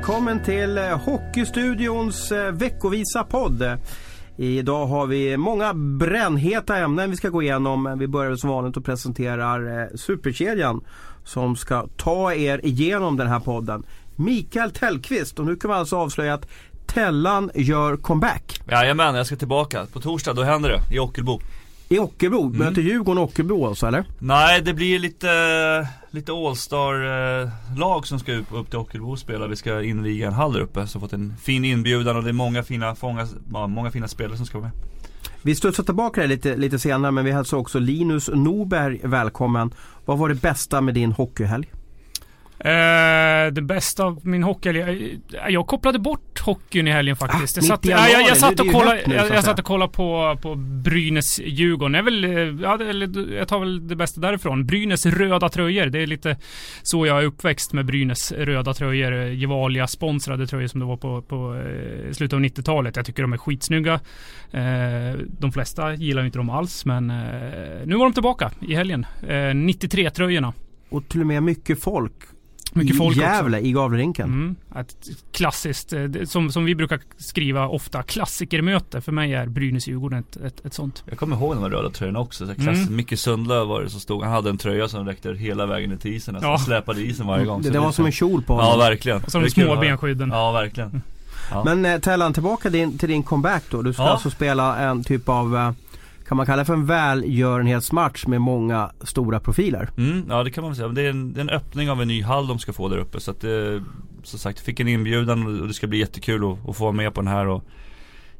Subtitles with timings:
[0.00, 3.78] Välkommen till eh, Hockeystudions eh, veckovisa podd.
[4.36, 7.96] Idag har vi många brännheta ämnen vi ska gå igenom.
[7.98, 10.84] Vi börjar som vanligt och presenterar eh, Superkedjan
[11.24, 13.82] som ska ta er igenom den här podden.
[14.16, 16.48] Mikael Tellqvist och nu kan vi alltså avslöja att
[16.86, 18.60] Tellan gör comeback.
[18.70, 19.86] Jajamän, jag ska tillbaka.
[19.92, 20.94] På torsdag, då händer det.
[20.94, 21.40] I Ockelbo.
[21.92, 22.42] I Ockelbo?
[22.42, 22.58] Mm.
[22.58, 24.04] Möter Djurgården Ockelbo alltså eller?
[24.18, 29.46] Nej, det blir lite, lite All-star-lag som ska upp, upp till Ockelbo och spela.
[29.46, 30.86] Vi ska inviga en hall där uppe.
[30.86, 34.46] Så fått en fin inbjudan och det är många fina, fånga, många fina spelare som
[34.46, 34.78] ska vara med.
[35.42, 39.74] Vi studsar tillbaka lite, lite senare men vi hälsar också Linus Norberg välkommen.
[40.04, 41.70] Vad var det bästa med din hockeyhelg?
[42.64, 47.58] Eh, det bästa av min hockey, jag, jag kopplade bort hockeyn i helgen faktiskt.
[47.58, 49.92] Ah, jag, satt, januari, jag, jag, satt och kollade, nu, jag, jag satt och kollade
[49.92, 51.94] på, på Brynäs-Djurgården.
[51.94, 52.24] Jag, väl,
[52.62, 52.82] ja,
[53.38, 54.66] jag tar väl det bästa därifrån.
[54.66, 55.86] Brynäs röda tröjor.
[55.86, 56.36] Det är lite
[56.82, 59.14] så jag är uppväxt med Brynäs röda tröjor.
[59.14, 62.96] Gevalia sponsrade tröjor som det var på, på eh, slutet av 90-talet.
[62.96, 64.00] Jag tycker de är skitsnygga.
[64.50, 67.16] Eh, de flesta gillar inte dem alls, men eh,
[67.84, 69.06] nu var de tillbaka i helgen.
[69.22, 70.52] 93-tröjorna.
[70.88, 72.14] Och till och med mycket folk
[72.74, 73.66] mycket folk I Gävle, också.
[73.66, 74.26] i Gavlerinken.
[74.26, 79.00] Mm, ett klassiskt, eh, som, som vi brukar skriva ofta, klassikermöte.
[79.00, 81.02] För mig är Brynäs-Djurgården ett, ett, ett, sånt.
[81.06, 82.46] Jag kommer ihåg de här röda tröjorna också.
[82.46, 82.96] Så klass, mm.
[82.96, 86.14] Micke Sundlöv var det som stod, han hade en tröja som räckte hela vägen till
[86.14, 86.34] isen.
[86.34, 86.58] Alltså, ja.
[86.58, 87.62] släpade isen varje gång.
[87.62, 88.70] Det, det var som en kjol på honom.
[88.70, 89.22] Ja, verkligen.
[89.24, 90.30] Och så de små benskydden.
[90.32, 91.02] Ja, verkligen.
[91.50, 91.64] Ja.
[91.64, 93.82] Men eh, Tellan, tillbaka din, till din comeback då.
[93.82, 94.08] Du ska ja.
[94.08, 95.72] alltså spela en typ av eh,
[96.30, 99.90] kan man kalla det för en välgörenhetsmatch med många stora profiler?
[99.96, 100.88] Mm, ja det kan man säga.
[100.88, 102.98] Det är, en, det är en öppning av en ny hall de ska få där
[102.98, 103.20] uppe.
[103.20, 103.84] Så att det,
[104.22, 106.92] som sagt, jag fick en inbjudan och det ska bli jättekul att, att få vara
[106.92, 107.46] med på den här.
[107.46, 107.64] Och,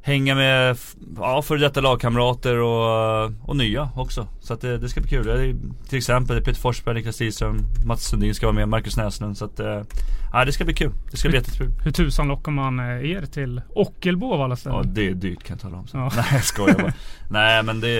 [0.02, 0.76] hänga med
[1.16, 4.26] ja, före detta lagkamrater och, och nya också.
[4.40, 5.26] Så att det, det ska bli kul.
[5.26, 5.56] Det är,
[5.88, 9.38] till exempel Peter Forsberg, Niklas Lidström, Mats Sundin ska vara med, Marcus Näslund.
[9.38, 9.82] Så att eh,
[10.32, 10.92] ja, det ska bli kul.
[11.10, 11.70] Det ska hur, bli jättekul.
[11.84, 14.78] Hur tusan lockar man eh, er till Ockelbo av alla ställen?
[14.84, 15.86] Ja det är dyrt kan jag tala om.
[15.86, 15.96] Så.
[15.96, 16.12] Ja.
[16.16, 16.92] Nej jag skojar bara.
[17.30, 17.96] Nej men det,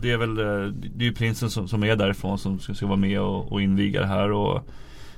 [0.00, 2.86] det är väl eh, Det är ju prinsen som, som är därifrån som ska, ska
[2.86, 4.32] vara med och, och inviga det här.
[4.32, 4.62] Och,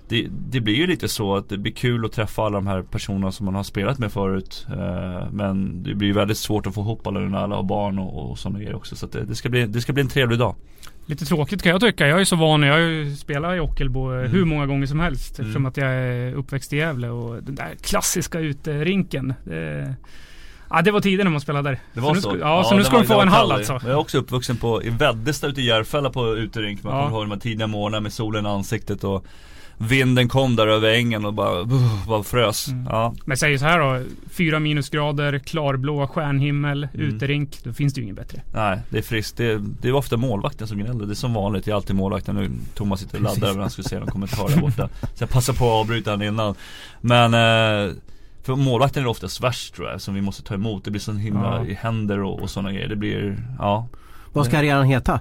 [0.08, 2.82] det, det, blir ju lite så att det blir kul att träffa alla de här
[2.82, 4.66] personerna som man har spelat med förut.
[4.70, 8.30] Eh, men det blir väldigt svårt att få ihop alla när alla har barn och,
[8.30, 8.96] och sådana grejer också.
[8.96, 10.54] Så det, det, ska bli, det ska bli en trevlig dag.
[11.06, 12.06] Lite tråkigt kan jag tycka.
[12.06, 12.62] Jag är så van.
[12.62, 14.30] Jag har ju spelat i Ockelbo mm.
[14.30, 15.38] hur många gånger som helst.
[15.38, 15.48] Mm.
[15.48, 19.34] Eftersom att jag är uppväxt i Gävle och den där klassiska uterinken.
[19.44, 19.94] Det,
[20.70, 21.80] Ja det var tiden när man spelade där.
[21.94, 22.20] Det var så?
[22.20, 22.32] så.
[22.32, 23.72] Nu, ja, ja, så nu ska de få en hall alltså.
[23.72, 26.82] Jag är också uppvuxen på, i Väddesta ute i Järfälla på uterink.
[26.82, 27.02] Man ja.
[27.02, 29.26] kommer ihåg de här tidiga morgnarna med solen i ansiktet och
[29.78, 32.68] vinden kom där över ängen och bara, uh, bara frös.
[32.68, 32.86] Mm.
[32.90, 33.14] Ja.
[33.24, 34.02] Men säg så här då.
[34.30, 37.06] Fyra minusgrader, klarblå stjärnhimmel, mm.
[37.06, 37.64] uterink.
[37.64, 38.42] Då finns det ju inget bättre.
[38.54, 39.36] Nej, det är friskt.
[39.36, 41.06] Det, det är ofta målvakten som gnäller.
[41.06, 41.64] Det är som vanligt.
[41.64, 42.36] Det är alltid målvakten.
[42.36, 44.88] Nu Thomas sitter och laddar över han skulle se någon kommentar där borta.
[45.14, 46.54] Så jag passar på att avbryta honom innan.
[47.00, 47.94] Men eh,
[48.42, 50.84] för målvakten är oftast värst tror jag, som vi måste ta emot.
[50.84, 51.66] Det blir så himla ja.
[51.66, 52.88] i händer och, och sådana grejer.
[52.88, 53.88] Det blir, ja.
[54.32, 55.20] Vad ska arenan heta?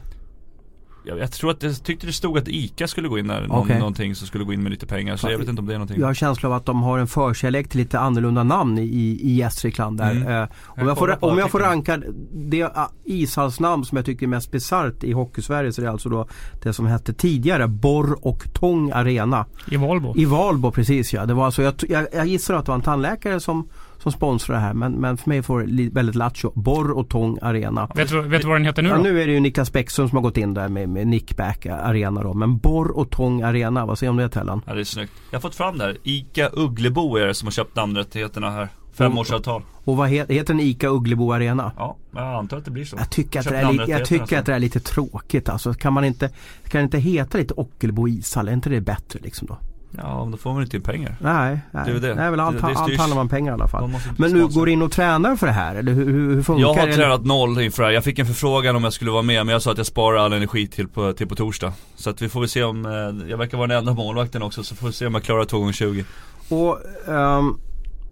[1.08, 3.60] Jag, jag, tror att jag tyckte det stod att ICA skulle gå in där, någon,
[3.60, 3.80] okay.
[3.80, 5.18] någonting som skulle gå in med lite pengar.
[5.18, 6.00] Så jag vet inte om det är någonting.
[6.00, 9.34] Jag har känsla av att de har en förkärlek till lite annorlunda namn i, i
[9.34, 10.12] Gästrikland där.
[10.12, 10.44] Mm.
[10.44, 12.02] Eh, om, jag får, om jag får ranka
[12.32, 16.10] det uh, ishallsnamn som jag tycker är mest bisarrt i Hockeysverige så är det alltså
[16.10, 16.28] då
[16.64, 19.46] det som hette tidigare Borr och Tång Arena.
[19.72, 20.14] I Valbo.
[20.18, 21.26] I Valbo precis ja.
[21.26, 23.70] Det var alltså, jag, jag, jag gissar att det var en tandläkare som
[24.04, 24.74] som sponsrar det här.
[24.74, 26.52] Men, men för mig får det väldigt lattjo.
[26.56, 27.90] Borr och Tång Arena.
[27.96, 28.96] Vet du, vet du vad den heter nu då?
[28.96, 31.66] Ja, nu är det ju Niklas Bäckström som har gått in där med, med Nickback
[31.66, 32.34] Arena då.
[32.34, 34.62] Men Borr och Tång Arena, vad säger du om det Tellan?
[34.66, 35.12] Ja det är snyggt.
[35.32, 35.98] Jag har fått fram det här.
[36.04, 38.68] ICA Ugglebo är det som har köpt namnrättigheterna här.
[38.94, 39.62] Femårsavtal.
[39.84, 41.72] Och vad heter, heter den ICA Ugglebo Arena?
[41.78, 42.96] Ja, jag antar att det blir så.
[43.00, 45.74] Jag tycker, att det, är, li- jag tycker att det är lite tråkigt alltså.
[45.74, 46.30] Kan man inte,
[46.68, 48.48] kan det inte heta lite Ockelbo ishall?
[48.48, 49.58] Är inte det bättre liksom då?
[49.92, 51.16] Ja, då får man inte in pengar.
[51.22, 51.84] Nej, nej.
[51.86, 52.16] Det är det.
[52.16, 53.92] nej väl allt, det, det allt handlar om pengar i alla fall.
[54.18, 55.76] Men nu går du in och tränar för det här?
[55.76, 56.80] Eller hur, hur funkar det?
[56.80, 57.94] Jag har tränat noll inför det här.
[57.94, 60.18] Jag fick en förfrågan om jag skulle vara med men jag sa att jag sparar
[60.18, 61.74] all energi till på, till på torsdag.
[61.96, 64.64] Så att vi får väl se om, eh, jag verkar vara den enda målvakten också
[64.64, 66.06] så får vi se om jag klarar 2 gånger 20
[66.50, 67.60] Och um,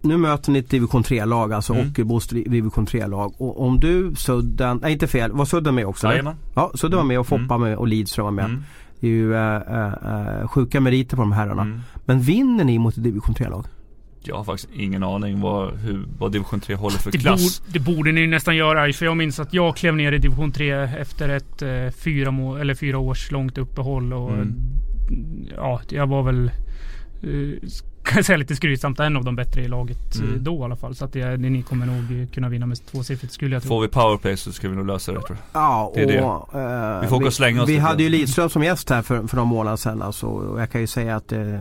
[0.06, 1.90] nu möter ni ett division 3-lag, alltså mm.
[1.90, 3.34] Ockelbos division 3-lag.
[3.38, 6.06] Och om du, Sudden, nej inte fel, var Sudden med också?
[6.06, 6.34] Jajamän.
[6.54, 7.60] Ja, Sudden var med och Foppa mm.
[7.60, 8.44] med och Lidström var med.
[8.44, 8.62] Mm.
[9.00, 11.62] Det är ju äh, äh, sjuka meriter på de herrarna.
[11.62, 11.80] Mm.
[12.04, 13.66] Men vinner ni mot division 3-lag?
[14.28, 17.60] Jag har faktiskt ingen aning vad, hur, vad division 3 håller för det klass.
[17.60, 18.92] Borde, det borde ni nästan göra.
[18.92, 22.56] För jag minns att jag klev ner i division 3 efter ett eh, fyra, må,
[22.56, 24.12] eller fyra års långt uppehåll.
[24.12, 24.54] Och, mm.
[25.56, 26.50] Ja, jag var väl...
[27.22, 27.68] Eh,
[28.06, 30.44] kan jag säga lite skrytsamt, en av de bättre i laget mm.
[30.44, 30.94] då i alla fall.
[30.94, 33.68] Så att det, ni kommer nog kunna vinna med tvåsiffrigt skulle jag tro.
[33.68, 35.62] Får vi powerplay så ska vi nog lösa det tror jag.
[35.62, 36.58] Ja, det är och, det.
[36.58, 39.26] Uh, vi får åka och slänga oss Vi hade ju Lidström som gäst här för,
[39.26, 40.02] för några månader sedan.
[40.02, 41.58] Alltså, och jag kan ju säga att uh,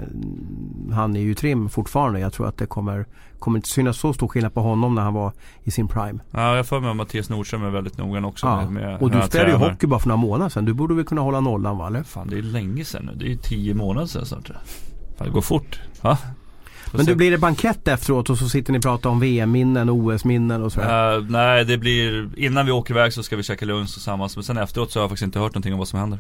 [0.92, 2.20] han är ju trim fortfarande.
[2.20, 3.06] Jag tror att det kommer
[3.40, 5.32] kommer inte synas så stor skillnad på honom när han var
[5.64, 6.20] i sin prime.
[6.32, 8.46] Ja, jag får med att Mattias Nordström är väldigt noggrann också.
[8.46, 8.62] Ja.
[8.62, 10.66] Med, med och du spelade ju hockey bara för några månader sedan.
[10.66, 11.88] Du borde väl kunna hålla nollan va?
[11.88, 12.04] Eller?
[12.04, 13.20] Fan, det är länge sedan nu.
[13.20, 14.52] Det är ju tio månader sedan snart.
[15.18, 15.80] Fan, det går fort.
[16.02, 16.18] Va?
[16.92, 19.96] Men du blir det bankett efteråt och så sitter ni och pratar om VM-minnen och
[19.96, 21.18] OS-minnen och sådär?
[21.18, 24.36] Uh, nej, det blir innan vi åker iväg så ska vi käka lunch tillsammans.
[24.36, 26.20] Men sen efteråt så har jag faktiskt inte hört någonting om vad som händer.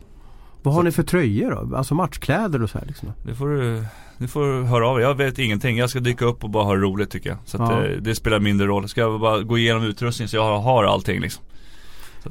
[0.61, 0.85] Vad har så.
[0.85, 1.77] ni för tröjor då?
[1.77, 3.13] Alltså matchkläder och så här liksom?
[3.23, 3.85] Det får du
[4.17, 5.07] du får höra av dig.
[5.07, 5.77] Jag vet ingenting.
[5.77, 7.37] Jag ska dyka upp och bara ha roligt tycker jag.
[7.45, 7.77] Så att ja.
[7.77, 8.89] det, det, spelar mindre roll.
[8.89, 11.43] Ska jag bara gå igenom utrustningen så jag har allting liksom.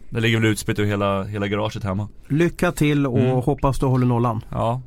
[0.09, 2.09] Det ligger väl utspritt över hela, hela garaget hemma.
[2.29, 3.31] Lycka till och mm.
[3.31, 4.45] hoppas du håller nollan.
[4.51, 4.81] Ja.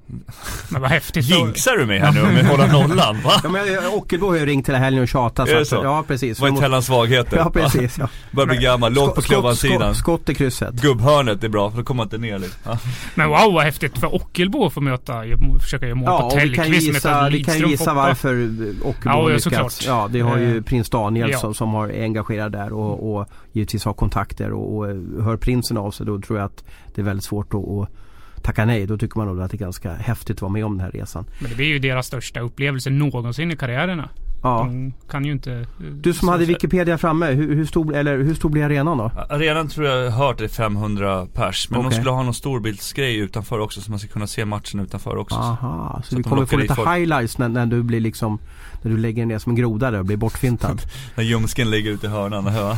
[0.69, 1.25] Men vad häftigt.
[1.25, 3.21] Jinxar du mig här nu med att hålla nollan?
[3.24, 3.31] Va?
[3.44, 3.63] Ja, men
[3.94, 5.50] Ockelbo har ju ringt hela helgen och tjatat.
[5.50, 5.75] Är det så?
[5.75, 6.39] ja precis.
[6.39, 7.38] Vad är Tellans svagheter?
[7.38, 7.98] Ja precis.
[7.98, 8.09] Ja.
[8.31, 8.94] Börjar bli gammal.
[8.94, 9.95] Lågt på klubbansidan.
[9.95, 10.74] Skott, skott i krysset.
[10.74, 12.56] Gubbhörnet är bra för då kommer man inte ner lite.
[12.63, 12.77] Ja.
[13.15, 15.24] Men wow vad häftigt för Ockelbo att få möta,
[15.62, 18.50] försöka göra mål ja, på Tellqvist med Vi kan gissa varför
[18.83, 19.86] Ockelbo ja, lyckats.
[19.86, 21.38] Ja, det har ju eh, prins Daniel ja.
[21.38, 24.89] som, som har engagerat där och, och givetvis har kontakter och, och
[25.23, 26.63] hör prinsen av sig då tror jag att
[26.95, 27.89] det är väldigt svårt att, att
[28.44, 28.85] tacka nej.
[28.85, 30.91] Då tycker man nog att det är ganska häftigt att vara med om den här
[30.91, 31.25] resan.
[31.39, 34.09] Men det blir ju deras största upplevelse någonsin i karriärerna.
[34.44, 34.63] Ja.
[34.69, 35.65] De kan ju inte...
[35.91, 39.11] Du som hade Wikipedia framme, hur, hur, stor, eller, hur stor blir arenan då?
[39.29, 41.69] Arenan tror jag hört är 500 pers.
[41.69, 41.89] Men okay.
[41.89, 45.35] de skulle ha någon storbildsgrej utanför också så man ska kunna se matchen utanför också.
[45.35, 48.39] Aha, så, så vi kommer få lite highlights när, när du blir liksom
[48.81, 50.81] När du lägger ner som en groda där och blir bortfintad.
[51.15, 52.45] när ljumsken ligger ute i hörnan.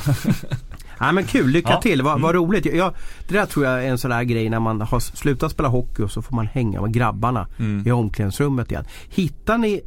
[0.99, 1.81] Ja, men kul, lycka ja.
[1.81, 2.45] till, vad, vad mm.
[2.45, 2.65] roligt.
[2.65, 2.93] Jag,
[3.27, 6.03] det där tror jag är en sån där grej när man har slutat spela hockey
[6.03, 7.87] och så får man hänga med grabbarna mm.
[7.87, 8.85] i omklädningsrummet igen.
[9.09, 9.81] Hittar ni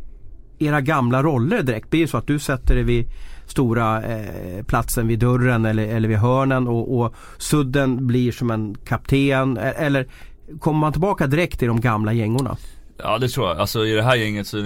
[0.59, 1.91] era gamla roller direkt?
[1.91, 3.09] Blir det så att du sätter dig vid
[3.47, 8.75] stora eh, platsen vid dörren eller, eller vid hörnen och, och sudden blir som en
[8.75, 10.09] kapten e-, eller
[10.61, 12.57] kommer man tillbaka direkt i de gamla gängorna?
[13.03, 13.59] Ja det tror jag.
[13.59, 14.57] Alltså i det här gänget så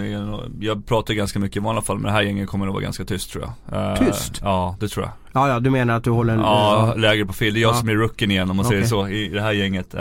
[0.61, 3.05] jag pratar ganska mycket i vanliga fall men det här gänget kommer nog vara ganska
[3.05, 3.93] tyst tror jag.
[3.93, 4.41] Uh, tyst?
[4.43, 5.13] Ja det tror jag.
[5.33, 7.55] Ja ja du menar att du håller en Ja uh, lägre profil.
[7.55, 7.75] Det är jag ja.
[7.75, 8.77] som är rookien igen om man okay.
[8.77, 9.95] säger så i det här gänget.
[9.95, 10.01] Uh,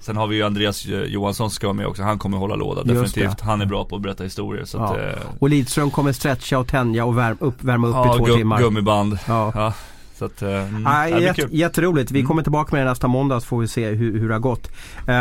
[0.00, 2.02] sen har vi ju Andreas Johansson ska vara med också.
[2.02, 3.40] Han kommer hålla låda definitivt.
[3.40, 4.64] Han är bra på att berätta historier.
[4.64, 4.84] Så ja.
[4.84, 8.24] att, och Lidström kommer stretcha och tänja och värma upp, värma upp ja, i två
[8.24, 8.58] gu timmar.
[8.58, 9.18] gummiband.
[9.28, 9.52] Ja.
[9.54, 9.74] ja.
[10.22, 12.10] Så att, mm, ah, jätte, jätteroligt.
[12.10, 12.28] Vi mm.
[12.28, 14.68] kommer tillbaka med det nästa måndag så får vi se hur, hur det har gått.
[15.08, 15.14] Uh,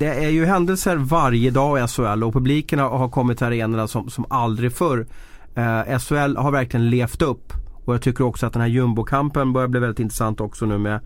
[0.00, 4.10] det är ju händelser varje dag i SHL och publiken har kommit till arenorna som,
[4.10, 5.06] som aldrig förr.
[5.54, 7.52] Eh, SHL har verkligen levt upp
[7.84, 11.00] och jag tycker också att den här jumbokampen börjar bli väldigt intressant också nu med,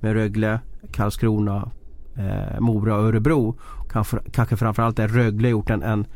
[0.00, 0.60] med Rögle,
[0.92, 1.70] Karlskrona,
[2.16, 3.58] eh, Mora och Örebro.
[3.92, 6.06] Kanske, kanske framförallt är Rögle gjort en, en,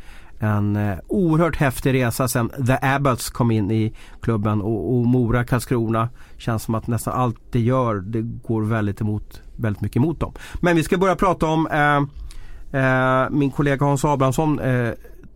[0.40, 5.44] en eh, oerhört häftig resa sen The Abbots kom in i klubben och, och Mora,
[5.44, 10.20] Karlskrona känns som att nästan allt det gör det går väldigt emot väldigt mycket emot
[10.20, 10.32] dem.
[10.60, 14.92] Men vi ska börja prata om eh, eh, min kollega Hans Abrahamsson eh,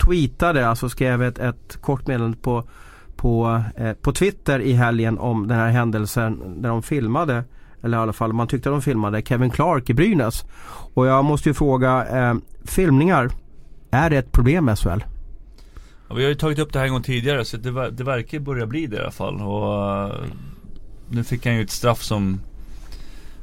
[0.06, 2.65] tweetade, alltså skrev ett, ett kort meddelande på,
[3.17, 7.45] på, eh, på Twitter i helgen om den här händelsen där de filmade
[7.83, 10.45] eller i alla fall man tyckte de filmade Kevin Clark i Brynäs.
[10.95, 12.35] Och jag måste ju fråga, eh,
[12.65, 13.31] filmningar,
[13.94, 15.05] är det ett problem med SHL?
[16.08, 18.38] Ja, vi har ju tagit upp det här en gång tidigare så det, det verkar
[18.38, 19.42] börja bli det i alla fall.
[19.42, 20.25] Och, uh,
[21.09, 22.40] nu fick han ju ett straff som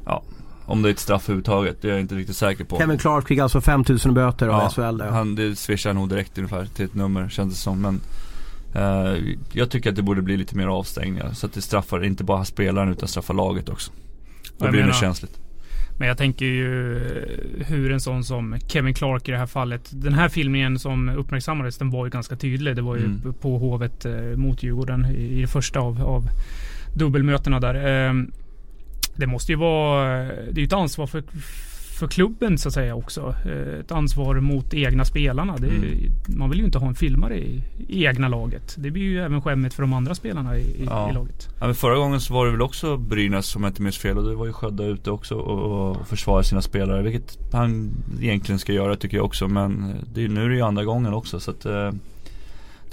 [0.06, 0.22] Ja
[0.66, 2.78] om det är ett straff överhuvudtaget, det är jag inte riktigt säker på.
[2.78, 5.00] Kevin Clark fick alltså 5000 böter av ja, SHL.
[5.00, 5.10] Ja.
[5.10, 7.80] Han, det swishar nog direkt ungefär till ett nummer kändes det som.
[7.80, 8.00] Men
[8.74, 11.32] eh, jag tycker att det borde bli lite mer avstängningar.
[11.32, 13.92] Så att det straffar inte bara spelaren utan straffar laget också.
[14.58, 15.41] Då blir det mer känsligt.
[15.98, 19.90] Men jag tänker ju eh, hur en sån som Kevin Clark i det här fallet.
[19.92, 22.76] Den här filmningen som uppmärksammades den var ju ganska tydlig.
[22.76, 23.34] Det var ju mm.
[23.40, 26.28] på Hovet eh, mot Djurgården i, det första av, av
[26.94, 27.74] dubbelmötena där.
[28.08, 28.14] Eh,
[29.16, 31.22] det måste ju vara, det är ju ett ansvar för,
[32.02, 33.34] för klubben så att säga också.
[33.44, 35.56] Eh, ett ansvar mot egna spelarna.
[35.56, 36.12] Det, mm.
[36.26, 38.74] Man vill ju inte ha en filmare i, i, egna laget.
[38.78, 41.10] Det blir ju även skämmigt för de andra spelarna i, ja.
[41.10, 41.48] i, laget.
[41.60, 44.18] Ja, men förra gången så var det väl också Brynäs som jag inte minns fel
[44.18, 47.02] och det var ju Sködda ute också och, och försvara sina spelare.
[47.02, 47.90] Vilket han
[48.20, 49.48] egentligen ska göra tycker jag också.
[49.48, 51.90] Men det, nu är det ju andra gången också så att eh,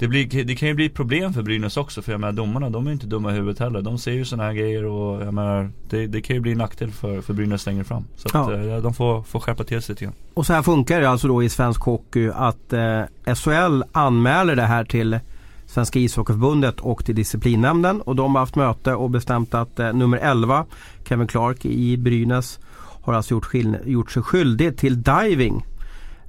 [0.00, 2.86] det, blir, det kan ju bli problem för Brynäs också för jag menar domarna de
[2.86, 3.82] är inte dumma i huvudet heller.
[3.82, 6.58] De ser ju sådana här grejer och jag menar det, det kan ju bli en
[6.58, 8.04] nackdel för, för Brynäs längre fram.
[8.16, 8.76] Så att, ja.
[8.76, 10.14] Eh, de får, får skärpa till sig lite grann.
[10.34, 13.02] Och så här funkar det alltså då i svensk hockey att eh,
[13.34, 15.18] SHL anmäler det här till
[15.66, 20.18] Svenska ishockeyförbundet och till disciplinnämnden och de har haft möte och bestämt att eh, nummer
[20.18, 20.66] 11
[21.08, 22.60] Kevin Clark i Brynäs
[23.02, 23.54] har alltså gjort,
[23.84, 25.66] gjort sig skyldig till diving.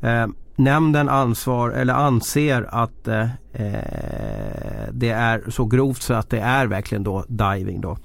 [0.01, 0.27] Eh,
[0.63, 6.67] nämnden ansvar eller anser att eh, eh, det är så grovt så att det är
[6.67, 7.97] verkligen då diving då.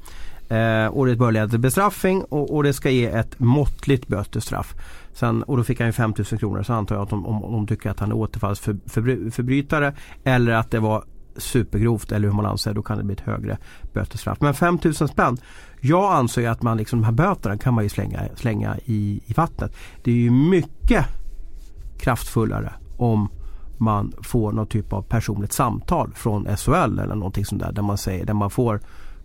[0.54, 4.75] Eh, och det bör leda till bestraffning och, och, det ska ge ett måttligt bötesstraff.
[5.12, 7.52] Sen, och då fick han ju 5000 kronor så antar jag att de, om, om
[7.52, 9.94] de tycker att han är återfallsförbrytare
[10.25, 11.04] eller att det var
[11.36, 13.58] supergrovt eller hur man anser då kan det bli ett högre
[13.92, 14.40] bötesstraff.
[14.40, 15.36] Men 5000 spänn.
[15.80, 19.32] Jag anser att man liksom, de här böterna kan man ju slänga, slänga i, i
[19.32, 19.76] vattnet.
[20.02, 21.06] Det är ju mycket
[21.98, 23.28] kraftfullare om
[23.78, 27.72] man får någon typ av personligt samtal från SHL eller någonting sånt där.
[27.72, 28.80] Där man, säger, där man får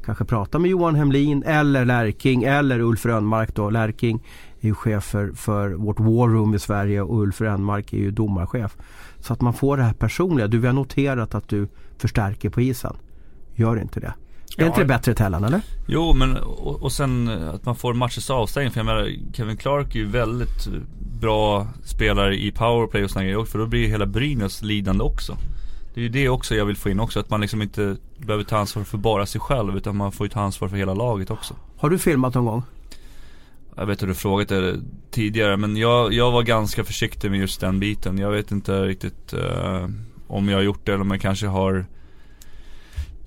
[0.05, 3.69] kanske prata med Johan Hemlin eller Lärking eller Ulf Rönnmark då.
[3.69, 4.23] Lärking
[4.61, 8.11] är ju chef för, för vårt War Room i Sverige och Ulf Rönnmark är ju
[8.11, 8.77] domarchef.
[9.19, 10.47] Så att man får det här personliga.
[10.47, 12.95] Du, vi har noterat att du förstärker på isen.
[13.55, 14.13] Gör inte det.
[14.58, 15.62] Är ja, inte det bättre Tellan eller?
[15.88, 18.72] Jo men och, och sen att man får matchens avstängning.
[18.72, 20.67] För jag menar Kevin Clark är ju väldigt
[21.22, 23.46] bra spelare i powerplay och sådana grejer.
[23.46, 25.38] För då blir hela Brynäs lidande också.
[25.93, 27.20] Det är ju det också jag vill få in också.
[27.20, 29.77] Att man liksom inte behöver ta ansvar för bara sig själv.
[29.77, 31.55] Utan man får ju ta ansvar för hela laget också.
[31.77, 32.63] Har du filmat någon gång?
[33.75, 34.79] Jag vet att du frågat det
[35.12, 35.58] tidigare.
[35.58, 38.17] Men jag, jag var ganska försiktig med just den biten.
[38.17, 39.88] Jag vet inte riktigt uh,
[40.27, 41.86] om jag har gjort det eller om jag kanske har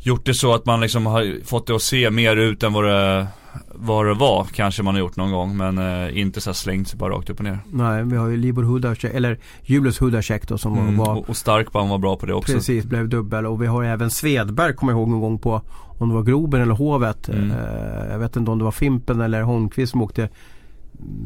[0.07, 2.85] gjort det så att man liksom har fått det att se mer ut än vad
[2.85, 3.27] det
[3.75, 6.99] vad det var kanske man har gjort någon gång men eh, inte så slängt sig
[6.99, 7.59] bara rakt upp och ner.
[7.73, 11.17] Nej, vi har ju Libor Hudacek, eller Julius Hudacek då som mm, var...
[11.17, 12.53] Och, och Starkbaum var bra på det också.
[12.53, 15.63] Precis, blev dubbel och vi har även Svedberg kommer jag ihåg någon gång på
[15.99, 17.29] om det var Groben eller Hovet.
[17.29, 17.51] Mm.
[17.51, 20.29] Eh, jag vet inte om det var Fimpen eller Holmqvist som åkte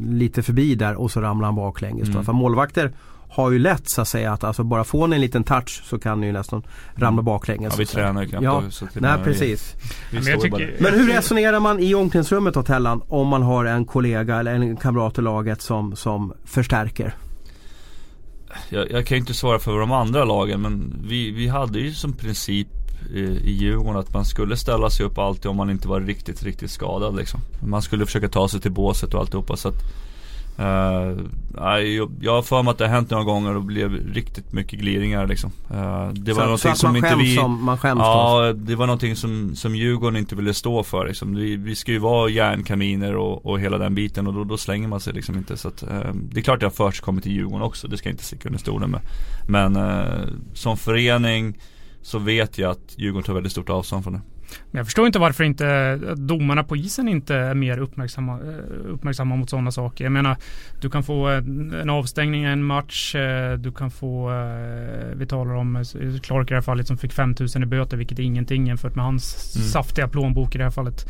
[0.09, 2.09] lite förbi där och så ramlade han baklänges.
[2.09, 2.23] Mm.
[2.23, 2.93] För målvakter
[3.29, 6.21] har ju lätt så att säga att alltså bara få en liten touch så kan
[6.21, 6.63] ni ju nästan
[6.95, 7.73] ramla baklänges.
[7.73, 8.63] Ja vi tränar ju knappt ja.
[8.69, 9.75] så Nej precis.
[10.11, 13.65] Vi, vi men, tycker, men, hur resonerar man i omklädningsrummet då Tellan om man har
[13.65, 17.15] en kollega eller en kamrat i laget som, som förstärker?
[18.69, 21.93] Jag, jag kan ju inte svara för de andra lagen men vi, vi hade ju
[21.93, 22.67] som princip
[23.13, 26.43] i, i Djurgården att man skulle ställa sig upp alltid om man inte var riktigt,
[26.43, 27.39] riktigt skadad liksom.
[27.67, 29.83] Man skulle försöka ta sig till båset och alltihopa så att
[30.59, 31.25] Uh,
[32.21, 35.27] jag har för mig att det har hänt några gånger och blev riktigt mycket gliringar
[35.27, 35.51] liksom.
[35.71, 37.35] Uh, det var så, någonting så som inte vi...
[37.35, 38.53] Som, man skäms Ja, då.
[38.53, 41.35] det var någonting som, som Djurgården inte ville stå för liksom.
[41.35, 44.87] Vi, vi ska ju vara järnkaminer och, och hela den biten och då, då slänger
[44.87, 45.57] man sig liksom inte.
[45.57, 48.13] Så att, uh, det är klart jag har kommit till Djurgården också, det ska jag
[48.13, 49.01] inte sticka under stolen med.
[49.47, 49.77] Men
[50.53, 51.57] som förening
[52.01, 54.21] så vet jag att Djurgården tar väldigt stort avstånd från det.
[54.71, 59.35] Men jag förstår inte varför inte domarna på isen inte är mer uppmärksamma, eh, uppmärksamma
[59.35, 60.05] mot sådana saker.
[60.05, 60.37] Jag menar,
[60.81, 63.15] du kan få en, avstängning i en match.
[63.15, 65.83] Eh, du kan få, eh, vi talar om
[66.23, 69.05] Clark i det här fallet som fick 5000 i böter, vilket är ingenting jämfört med
[69.05, 69.67] hans mm.
[69.67, 71.05] saftiga plånbok i det här fallet.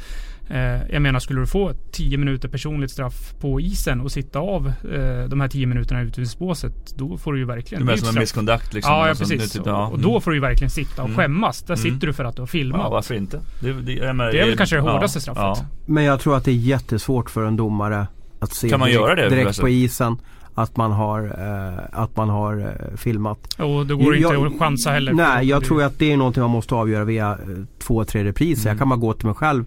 [0.50, 4.68] Eh, jag menar, skulle du få 10 minuter personligt straff på isen och sitta av
[4.68, 7.86] eh, de här 10 minuterna i utvisningsbåset, då får du ju verkligen...
[7.86, 8.94] Det är som en misconduct liksom.
[8.94, 9.52] Ja, ja alltså, precis.
[9.52, 9.88] Typ, ja.
[9.88, 11.18] Och, då får du ju verkligen sitta och mm.
[11.18, 11.62] skämmas.
[11.62, 11.84] Där mm.
[11.84, 12.82] sitter du för att du har filmat.
[12.84, 13.42] Ja, varför inte?
[13.62, 15.64] Det, det, det är väl kanske det hårdaste ja, straffet.
[15.64, 15.66] Ja.
[15.86, 18.08] Men jag tror att det är jättesvårt för en domare
[18.40, 20.18] att se kan man direkt, göra det, direkt på isen
[20.56, 23.54] att man har, eh, att man har eh, filmat.
[23.60, 25.14] Och det går jag, inte att chansa heller.
[25.14, 27.38] Nej, jag tror att det är någonting man måste avgöra via eh,
[27.80, 28.62] två, tre repriser.
[28.62, 28.72] Mm.
[28.72, 29.66] Jag kan bara gå till mig själv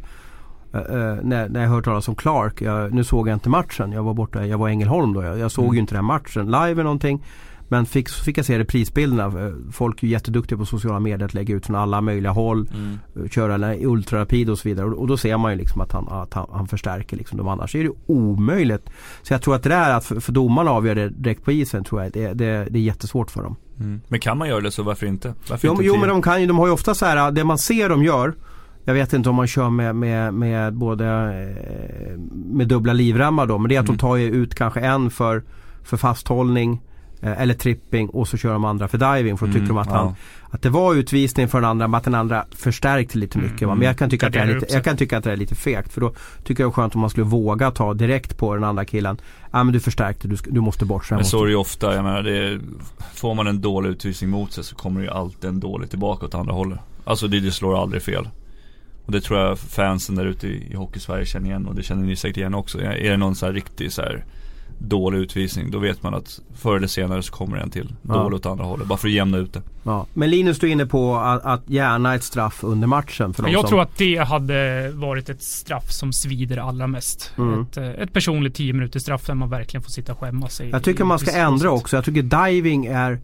[0.75, 0.81] Uh,
[1.23, 3.93] när, när jag hörde talas om Clark, jag, nu såg jag inte matchen.
[3.93, 5.23] Jag var borta, jag var i Ängelholm då.
[5.23, 5.75] Jag, jag såg mm.
[5.75, 7.23] ju inte den matchen live eller någonting.
[7.73, 9.25] Men fick, fick jag se reprisbilderna.
[9.25, 12.69] Eh, folk är jätteduktiga på sociala medier att lägga ut från alla möjliga håll.
[12.75, 13.29] Mm.
[13.29, 14.87] Köra ultrarapid och så vidare.
[14.87, 17.49] Och, och, då ser man ju liksom att han, att han, han förstärker liksom dem.
[17.49, 18.91] Annars är det omöjligt.
[19.23, 21.85] Så jag tror att det där att för, för domarna avgör det direkt på isen
[21.85, 23.57] tror jag det, det, det är jättesvårt för dem.
[23.81, 24.00] Mm.
[24.09, 25.35] Men kan man göra det så varför inte?
[25.50, 27.45] Varför jo, inte jo men de kan ju, de har ju ofta så här, det
[27.45, 28.35] man ser de gör
[28.84, 33.58] jag vet inte om man kör med, med, med både eh, med dubbla livremmar då.
[33.58, 33.96] Men det är att mm.
[33.96, 35.42] de tar ut kanske en för,
[35.82, 36.80] för fasthållning
[37.20, 39.38] eh, eller tripping och så kör de andra för diving.
[39.38, 40.14] För då tycker mm, de att, han,
[40.50, 43.62] att det var utvisning för den andra men att den andra förstärkte lite mycket.
[43.62, 45.36] Mm, men jag kan, tycka att det är lite, jag kan tycka att det är
[45.36, 45.92] lite fegt.
[45.92, 46.12] För då
[46.44, 49.16] tycker jag det är skönt om man skulle våga ta direkt på den andra killen.
[49.20, 51.06] Ja ah, men du förstärkte, du, du måste bort.
[51.06, 51.94] Så men så är det ju ofta.
[51.94, 52.60] Jag menar, är,
[53.14, 56.26] får man en dålig utvisning mot sig så kommer det ju alltid en dålig tillbaka
[56.26, 56.78] åt andra hållet.
[57.04, 58.28] Alltså det, det slår aldrig fel.
[59.06, 62.02] Och det tror jag fansen där ute i, i Hockeysverige känner igen och det känner
[62.02, 62.80] ni säkert igen också.
[62.80, 64.25] Är det någon så här riktig så här
[64.88, 68.14] dålig utvisning då vet man att förr eller senare så kommer en till ja.
[68.14, 68.87] dålig åt andra hållet.
[68.87, 69.62] Bara för att jämna ut det.
[69.82, 70.06] Ja.
[70.14, 73.35] Men Linus du är inne på att, att gärna ett straff under matchen.
[73.35, 73.68] För jag som...
[73.68, 77.32] tror att det hade varit ett straff som svider allra mest.
[77.38, 77.62] Mm.
[77.62, 80.71] Ett, eh, ett personligt 10 minuters straff där man verkligen får sitta och skämma sig.
[80.71, 81.97] Jag tycker man ska ändra också.
[81.97, 83.21] Jag tycker diving är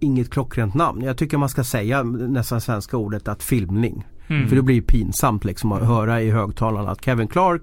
[0.00, 1.02] inget klockrent namn.
[1.02, 4.04] Jag tycker man ska säga nästan svenska ordet att filmning.
[4.28, 4.48] Mm.
[4.48, 7.62] För det blir pinsamt liksom att höra i högtalarna att Kevin Clark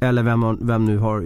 [0.00, 1.24] eller vem, vem nu har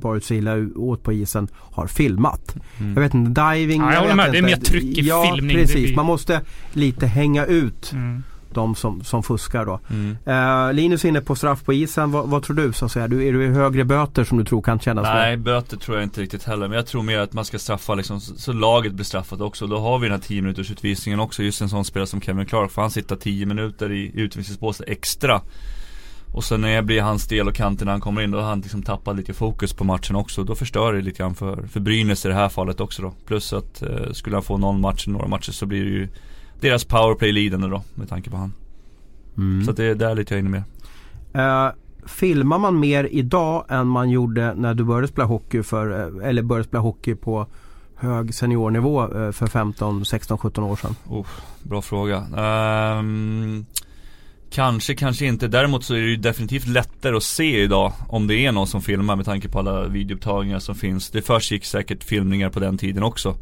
[0.00, 2.56] varit så illa åt på isen har filmat.
[2.80, 2.94] Mm.
[2.94, 3.82] Jag vet inte, diving.
[3.82, 5.56] Ja, jag håller med, det är mer tryck i ja, filmning.
[5.56, 5.96] precis.
[5.96, 6.40] Man måste
[6.72, 7.92] lite hänga ut.
[7.92, 8.22] Mm
[8.54, 9.80] de som, som fuskar då.
[9.90, 10.16] Mm.
[10.26, 12.10] Uh, Linus är inne på straff på isen.
[12.10, 13.08] Vad, vad, tror du så att säga?
[13.08, 15.44] Du, är det högre böter som du tror kan kännas Nej, med?
[15.44, 16.68] böter tror jag inte riktigt heller.
[16.68, 19.66] Men jag tror mer att man ska straffa liksom, så, laget blir straffat också.
[19.66, 21.42] Då har vi den här 10 minuters utvisningen också.
[21.42, 22.70] Just en sån spelare som Kevin Clark.
[22.70, 25.40] Får han sitta 10 minuter i utvisningsbåset extra.
[26.34, 28.48] Och sen när det blir hans del och kanten när han kommer in då har
[28.48, 30.44] han liksom tappat lite fokus på matchen också.
[30.44, 33.12] Då förstör det lite grann för, för Brynäs i det här fallet också då.
[33.26, 36.08] Plus att eh, skulle han få någon match, några matcher så blir det ju
[36.64, 38.52] deras powerplay lidande då med tanke på han.
[39.36, 39.64] Mm.
[39.64, 40.62] Så det är där lite jag inne med.
[41.36, 41.74] Uh,
[42.06, 46.42] filmar man mer idag än man gjorde när du började spela hockey för, eh, eller
[46.42, 47.46] började spela hockey på
[47.96, 50.96] hög seniornivå eh, för 15, 16, 17 år sedan?
[51.08, 51.26] Oh,
[51.62, 52.18] bra fråga.
[52.98, 53.66] Um,
[54.50, 55.48] kanske, kanske inte.
[55.48, 58.82] Däremot så är det ju definitivt lättare att se idag om det är någon som
[58.82, 61.10] filmar med tanke på alla videoupptagningar som finns.
[61.10, 63.36] Det försiggick säkert filmningar på den tiden också.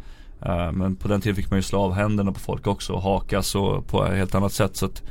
[0.46, 3.02] Uh, men på den tiden fick man ju slå av händerna på folk också och
[3.02, 4.76] hakas och på ett helt annat sätt.
[4.76, 5.02] Så att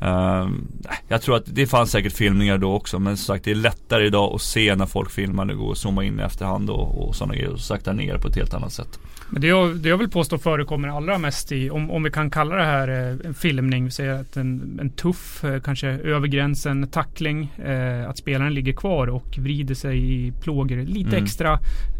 [0.00, 0.68] Um,
[1.08, 4.06] jag tror att det fanns säkert filmningar då också men som sagt det är lättare
[4.06, 5.44] idag att se när folk filmar.
[5.44, 8.28] Det går att zooma in i efterhand och, och sådana grejer och sakta ner på
[8.28, 8.98] ett helt annat sätt.
[9.30, 12.30] Men det jag, det jag vill påstå förekommer allra mest i, om, om vi kan
[12.30, 16.28] kalla det här eh, en filmning, vi säger att en, en tuff, eh, kanske över
[16.28, 21.24] gränsen tackling, eh, att spelaren ligger kvar och vrider sig i plågor lite mm.
[21.24, 21.52] extra,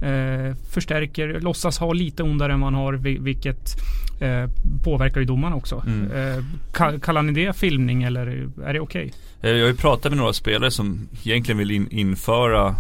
[0.02, 3.76] eh, förstärker, låtsas ha lite ondare än man har, vilket
[4.20, 4.50] eh,
[4.85, 5.82] påverkar ju domarna också.
[5.87, 6.11] Mm.
[6.11, 8.26] Eh, kallar ni det filmning eller
[8.64, 9.12] är det okej?
[9.40, 9.50] Okay?
[9.50, 12.75] Jag har ju pratat med några spelare som egentligen vill in, införa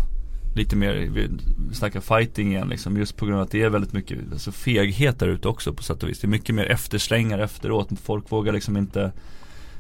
[0.58, 1.28] lite mer, vi
[1.72, 5.18] snackar fighting igen liksom, just på grund av att det är väldigt mycket alltså, feghet
[5.18, 6.20] där ute också på sätt och vis.
[6.20, 7.88] Det är mycket mer efterslängar efteråt.
[8.02, 9.12] Folk vågar liksom inte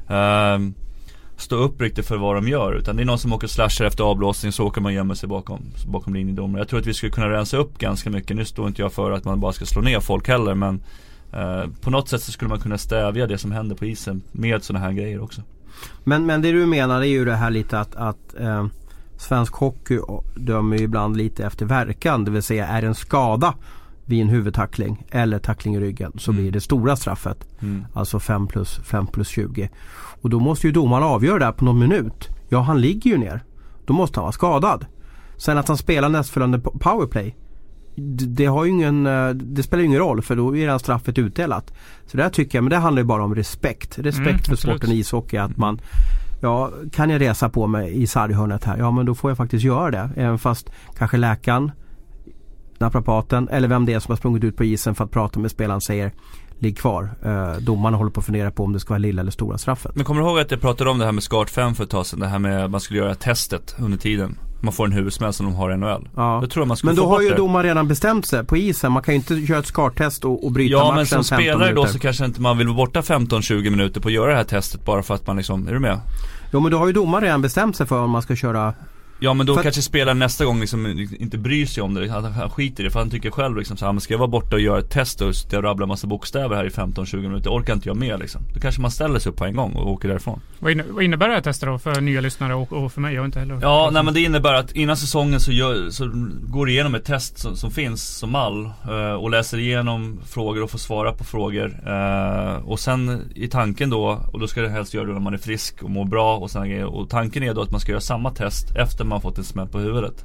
[0.08, 0.74] um,
[1.36, 2.72] stå upp riktigt för vad de gör.
[2.72, 5.60] Utan det är någon som åker slasher efter avblåsning så åker man gömma sig bakom,
[5.86, 6.60] bakom linjedomare.
[6.60, 8.36] Jag tror att vi skulle kunna rensa upp ganska mycket.
[8.36, 10.80] Nu står inte jag för att man bara ska slå ner folk heller men
[11.34, 14.64] uh, på något sätt så skulle man kunna stävja det som händer på isen med
[14.64, 15.42] sådana här grejer också.
[16.04, 18.66] Men, men det du menar är ju det här lite att, att uh
[19.18, 20.00] Svensk hockey
[20.34, 22.24] dömer ju ibland lite efter verkan.
[22.24, 23.54] Det vill säga är det en skada
[24.04, 26.42] vid en huvudtackling eller tackling i ryggen så mm.
[26.42, 27.48] blir det stora straffet.
[27.60, 27.84] Mm.
[27.92, 29.70] Alltså 5 plus, 5 plus 20.
[30.22, 32.28] Och då måste ju domaren avgöra det här på någon minut.
[32.48, 33.44] Ja, han ligger ju ner.
[33.84, 34.86] Då måste han vara skadad.
[35.36, 37.36] Sen att han spelar nästföljande powerplay.
[37.94, 41.18] Det, det, har ingen, eh, det spelar ju ingen roll för då är redan straffet
[41.18, 41.72] utdelat.
[42.06, 43.98] Så det här tycker jag, men det handlar ju bara om respekt.
[43.98, 45.36] Respekt mm, för sporten ishockey.
[45.36, 45.80] Att man
[46.40, 48.78] Ja, kan jag resa på mig i sarghörnet här?
[48.78, 50.10] Ja, men då får jag faktiskt göra det.
[50.16, 51.70] Även fast kanske läkaren,
[52.78, 55.50] naprapaten eller vem det är som har sprungit ut på isen för att prata med
[55.50, 56.12] spelaren säger
[56.60, 57.10] Ligg kvar.
[57.24, 59.96] Eh, domarna håller på att fundera på om det ska vara lilla eller stora straffet.
[59.96, 61.90] Men kommer du ihåg att jag pratade om det här med SCART 5 för ett
[61.90, 62.20] tag sedan?
[62.20, 65.46] Det här med att man skulle göra testet under tiden man får en huvudsmäll som
[65.46, 66.08] de har i NHL.
[66.16, 66.38] Ja.
[66.42, 68.92] Då tror jag man men då har ju domaren redan bestämt sig på isen.
[68.92, 71.24] Man kan ju inte köra ett skarttest och, och bryta ja, matchen Ja men som
[71.24, 74.36] spelare då så kanske inte man vill vara borta 15-20 minuter på att göra det
[74.36, 76.00] här testet bara för att man liksom, är du med?
[76.52, 78.74] Jo men då har ju domaren redan bestämt sig för om man ska köra
[79.20, 80.86] Ja men då för kanske spelaren nästa gång liksom
[81.18, 83.76] inte bryr sig om det, han, han skiter i det för han tycker själv liksom
[83.76, 86.06] så här, ska jag vara borta och göra ett test och sitta och rabbla massa
[86.06, 88.40] bokstäver här i 15-20 minuter, orkar inte jag med liksom.
[88.54, 90.40] Då kanske man ställer sig upp på en gång och åker därifrån.
[90.58, 93.14] Vad, inne, vad innebär det här testet då för nya lyssnare och, och, för mig?
[93.14, 96.10] Jag har inte heller Ja, nej men det innebär att innan säsongen så, gör, så
[96.42, 100.62] går du igenom ett test som, som finns som mall uh, och läser igenom frågor
[100.62, 101.80] och får svara på frågor.
[101.86, 105.34] Uh, och sen i tanken då, och då ska det helst göra det när man
[105.34, 106.86] är frisk och mår bra och sådana grejer.
[106.86, 109.68] Och tanken är då att man ska göra samma test efter man fått en smäll
[109.68, 110.24] på huvudet.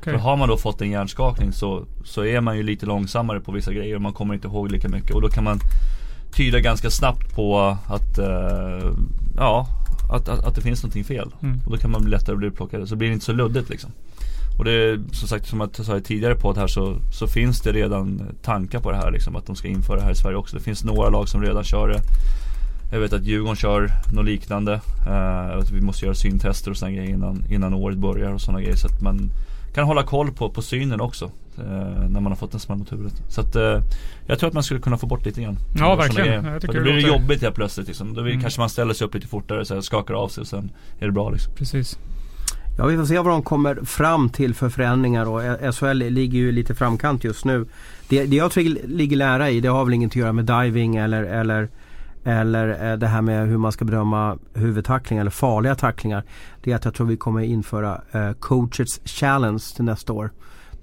[0.00, 0.12] Okay.
[0.12, 3.52] För har man då fått en hjärnskakning så, så är man ju lite långsammare på
[3.52, 5.14] vissa grejer och man kommer inte ihåg lika mycket.
[5.14, 5.60] Och då kan man
[6.32, 8.92] tyda ganska snabbt på att, uh,
[9.36, 9.66] ja,
[10.10, 11.34] att, att, att, det finns någonting fel.
[11.42, 11.60] Mm.
[11.64, 12.88] Och då kan man bli lättare bli upplockad.
[12.88, 13.90] Så blir det inte så luddigt liksom.
[14.58, 18.22] Och det som sagt som jag sa tidigare podd här så, så finns det redan
[18.42, 19.36] tankar på det här liksom.
[19.36, 20.56] Att de ska införa det här i Sverige också.
[20.56, 22.00] Det finns några lag som redan kör det.
[22.92, 24.80] Jag vet att Djurgården kör något liknande.
[25.06, 28.60] Uh, att vi måste göra syntester och sådana grejer innan, innan året börjar och sådana
[28.60, 28.76] grejer.
[28.76, 29.30] Så att man
[29.74, 31.24] kan hålla koll på, på synen också.
[31.58, 31.64] Uh,
[32.08, 33.22] när man har fått en smäll mot huvudet.
[33.28, 33.80] Så att uh,
[34.26, 35.56] jag tror att man skulle kunna få bort lite grann.
[35.78, 36.44] Ja verkligen.
[36.44, 38.14] Jag tycker då blir det jobbigt helt plötsligt liksom.
[38.14, 38.40] Då mm.
[38.40, 41.06] kanske man ställer sig upp lite fortare, så här, skakar av sig och sen är
[41.06, 41.52] det bra liksom.
[41.54, 41.98] Precis.
[42.78, 46.52] Ja vi får se vad de kommer fram till för förändringar och SHL ligger ju
[46.52, 47.66] lite framkant just nu.
[48.08, 50.96] Det, det jag tycker ligger nära i det har väl inget att göra med diving
[50.96, 51.68] eller, eller
[52.24, 56.24] eller eh, det här med hur man ska bedöma huvudtacklingar eller farliga tacklingar.
[56.62, 60.30] Det är att jag tror vi kommer införa eh, coaches challenge till nästa år.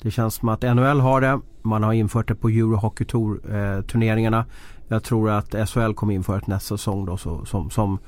[0.02, 1.40] Det känns som att NHL har det.
[1.62, 4.46] Man har infört det på Eurohockey Tour eh, turneringarna.
[4.88, 8.00] Jag tror att SHL kommer införa det nästa säsong då så, som, som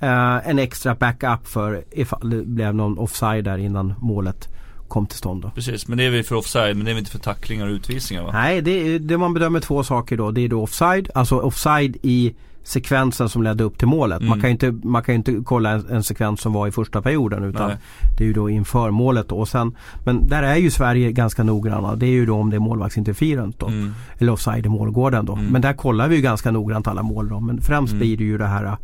[0.00, 4.48] eh, en extra backup för ifall det blev någon offside där innan målet
[4.88, 5.42] kom till stånd.
[5.42, 5.50] Då.
[5.50, 7.72] Precis, men det är väl för offside men det är väl inte för tacklingar och
[7.72, 8.30] utvisningar va?
[8.32, 10.30] Nej, det, det man bedömer två saker då.
[10.30, 14.20] Det är då offside, alltså offside i sekvensen som ledde upp till målet.
[14.20, 14.28] Mm.
[14.28, 17.02] Man kan ju inte, man kan inte kolla en, en, sekvens som var i första
[17.02, 17.76] perioden utan Nej.
[18.18, 19.36] det är ju då inför målet då.
[19.36, 21.96] Och sen, men där är ju Sverige ganska noggranna.
[21.96, 23.66] Det är ju då om det är målvaktsinterferent då.
[23.66, 23.94] Mm.
[24.18, 25.32] Eller offside i målgården då.
[25.32, 25.46] Mm.
[25.46, 27.40] Men där kollar vi ju ganska noggrant alla mål då.
[27.40, 28.00] Men främst mm.
[28.00, 28.76] blir det ju det här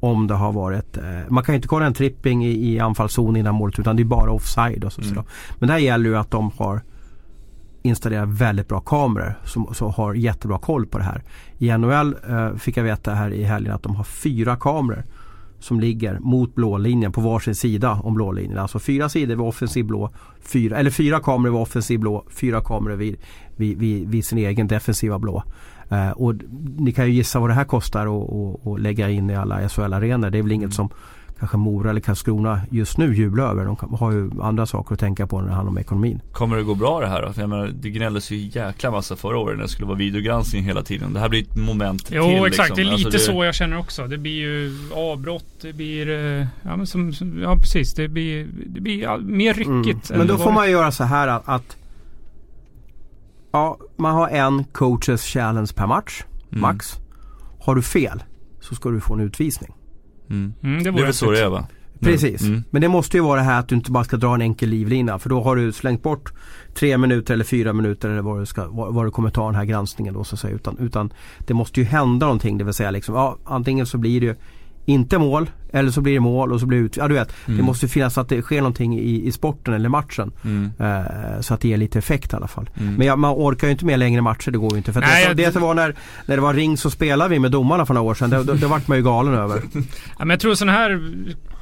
[0.00, 3.36] om det har varit, eh, man kan ju inte kolla en tripping i, i anfallszon
[3.36, 4.84] innan målet utan det är bara offside.
[4.84, 5.14] Och så, mm.
[5.14, 5.24] så
[5.58, 6.82] Men där gäller ju att de har
[7.86, 11.22] installerat väldigt bra kameror som, som har jättebra koll på det här.
[11.58, 15.04] I NHL eh, fick jag veta här i helgen att de har fyra kameror
[15.58, 18.58] som ligger mot blålinjen på varsin sida om blålinjen.
[18.58, 22.96] Alltså fyra sidor vid offensiv blå, fyra, eller fyra kameror vid offensiv blå, fyra kameror
[22.96, 23.16] vid,
[23.56, 25.42] vid, vid, vid sin egen defensiva blå.
[25.92, 26.34] Uh, och
[26.78, 30.30] ni kan ju gissa vad det här kostar att lägga in i alla SHL-arenor.
[30.30, 30.88] Det är väl inget som
[31.38, 33.64] kanske Mora eller Karlskrona just nu jublar över.
[33.64, 36.20] De har ju andra saker att tänka på när det handlar om ekonomin.
[36.32, 37.32] Kommer det gå bra det här då?
[37.32, 40.64] För jag menar, det gnälldes ju jäkla massa förra året när det skulle vara videogranskning
[40.64, 41.12] hela tiden.
[41.12, 42.36] Det här blir ett moment jo, till.
[42.36, 42.76] Jo exakt, liksom.
[42.76, 43.34] det är lite alltså, det...
[43.34, 44.06] så jag känner också.
[44.06, 48.80] Det blir ju avbrott, det blir, eh, ja men som, ja precis, det blir, det
[48.80, 50.10] blir mer ryckigt.
[50.10, 50.18] Mm.
[50.18, 51.76] Men då får man göra så här att, att
[53.56, 56.60] Ja, man har en coaches challenge per match, mm.
[56.60, 56.96] max.
[57.60, 58.22] Har du fel
[58.60, 59.75] så ska du få en utvisning.
[60.30, 60.52] Mm.
[60.62, 61.66] Mm, det, det är väl så det är va?
[62.00, 62.42] Precis.
[62.42, 62.64] Mm.
[62.70, 64.68] Men det måste ju vara det här att du inte bara ska dra en enkel
[64.68, 66.32] livlina för då har du slängt bort
[66.74, 69.54] tre minuter eller fyra minuter eller vad du, ska, vad, vad du kommer ta den
[69.54, 70.54] här granskningen då så att säga.
[70.54, 74.20] Utan, utan det måste ju hända någonting det vill säga liksom, ja, antingen så blir
[74.20, 74.34] det ju
[74.86, 76.96] inte mål eller så blir det mål och så blir det ut.
[76.96, 77.32] Ja du vet.
[77.46, 77.56] Mm.
[77.56, 80.32] Det måste finnas så att det sker någonting i, i sporten eller matchen.
[80.44, 80.72] Mm.
[80.78, 82.70] Eh, så att det ger lite effekt i alla fall.
[82.80, 82.94] Mm.
[82.94, 84.92] Men ja, man orkar ju inte med längre matcher, det går ju inte.
[84.92, 85.94] För Nej, det, det var när,
[86.26, 88.30] när det var ring så spelade vi med domarna för några år sedan.
[88.30, 89.62] Det, det, det vart man ju galen över.
[90.18, 91.00] Ja, men jag tror sådana här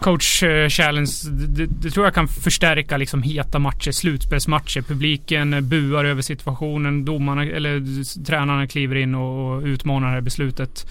[0.00, 4.82] coach eh, challenge, det, det, tror jag kan förstärka liksom heta matcher, slutspelsmatcher.
[4.82, 10.86] Publiken buar över situationen, domarna eller tränarna kliver in och, och utmanar det här beslutet.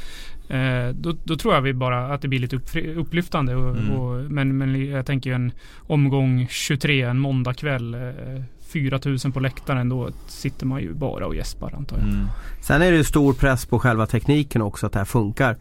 [0.48, 3.56] Eh, då, då, tror jag vi bara att det blir lite upp, upplyftande.
[3.56, 3.92] Och, mm.
[3.92, 7.94] och, men, men jag tänker en omgång 23, en måndagkväll.
[7.94, 12.08] Eh, 4000 på läktaren, då sitter man ju bara och gäspar antar jag.
[12.08, 12.26] Mm.
[12.62, 15.58] Sen är det stor press på själva tekniken också att det här funkar.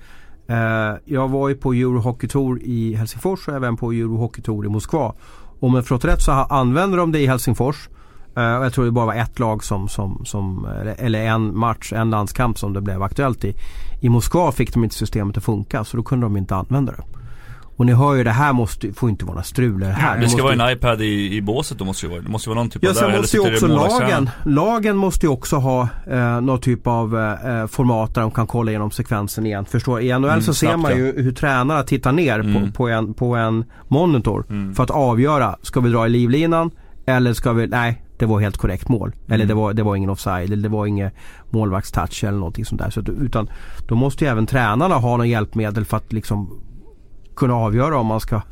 [0.46, 4.68] Eh, jag var ju på Eurohockey Tour i Helsingfors och även på Eurohockey Tour i
[4.68, 5.14] Moskva.
[5.60, 7.88] Om jag förstått rätt så använder de det i Helsingfors.
[8.38, 10.68] Uh, och jag tror det bara var ett lag som, som, som,
[10.98, 13.54] eller en match, en landskamp som det blev aktuellt i.
[14.00, 17.02] I Moskva fick de inte systemet att funka så då kunde de inte använda det.
[17.76, 20.18] Och ni hör ju det här måste, får inte vara några strul här.
[20.18, 20.56] Det, ska måste...
[20.56, 22.22] vara en iPad i, i båset då måste ju vara.
[22.22, 23.18] Det måste vara någon typ ja, av där.
[23.18, 28.14] måste ju också lagen, lagen måste ju också ha eh, någon typ av eh, format
[28.14, 29.64] där de kan kolla igenom sekvensen igen.
[29.64, 32.54] Förstår I NHL mm, så ser man ju hur tränarna tittar ner mm.
[32.54, 34.44] på, på, en, på en monitor.
[34.48, 34.74] Mm.
[34.74, 36.70] För att avgöra, ska vi dra i livlinan
[37.06, 39.08] eller ska vi, nej det var helt korrekt mål.
[39.08, 39.34] Mm.
[39.34, 41.10] Eller det var, det var ingen offside eller det var ingen
[41.50, 42.90] målvaktstouch eller någonting sånt där.
[42.90, 43.50] Så, utan
[43.88, 46.60] då måste ju även tränarna ha något hjälpmedel för att liksom
[47.36, 48.42] kunna avgöra om man ska,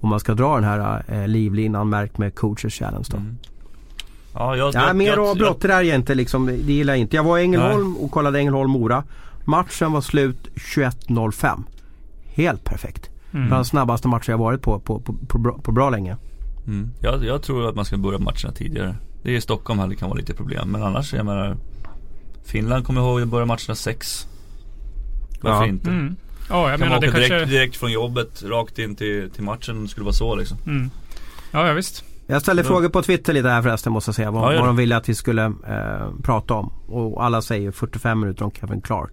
[0.00, 3.16] om man ska dra den här eh, livlinan märkt med coaches challenge då.
[3.16, 3.36] Mm.
[4.34, 7.16] Ja, jag, ja, mer avbrott det där är inte liksom, det gillar jag inte.
[7.16, 8.04] Jag var i Ängelholm nej.
[8.04, 9.02] och kollade Ängelholm-Mora.
[9.44, 11.62] Matchen var slut 21.05.
[12.24, 13.10] Helt perfekt.
[13.32, 13.46] Mm.
[13.46, 16.16] Bland de snabbaste matcher jag varit på på, på, på, bra, på bra länge.
[16.66, 16.90] Mm.
[17.00, 18.96] Jag, jag, tror att man ska börja matcherna tidigare.
[19.22, 20.70] Det är i Stockholm här det kan vara lite problem.
[20.70, 21.56] Men annars, jag menar
[22.44, 24.26] Finland kommer ihåg att börja matcherna sex.
[25.40, 25.66] Varför ja.
[25.66, 25.90] inte?
[25.90, 26.16] Mm.
[26.48, 29.42] Ja, jag kan menar man åka det direkt, direkt från jobbet rakt in till, till
[29.42, 29.88] matchen.
[29.88, 30.58] skulle vara så liksom.
[30.66, 30.90] Mm.
[31.50, 32.04] Ja, ja visst.
[32.26, 32.68] Jag ställde ja.
[32.68, 34.30] frågor på Twitter lite här förresten måste jag säga.
[34.30, 36.72] Vad, ja, vad de ville att vi skulle eh, prata om.
[36.86, 39.12] Och alla säger 45 minuter om Kevin Clark.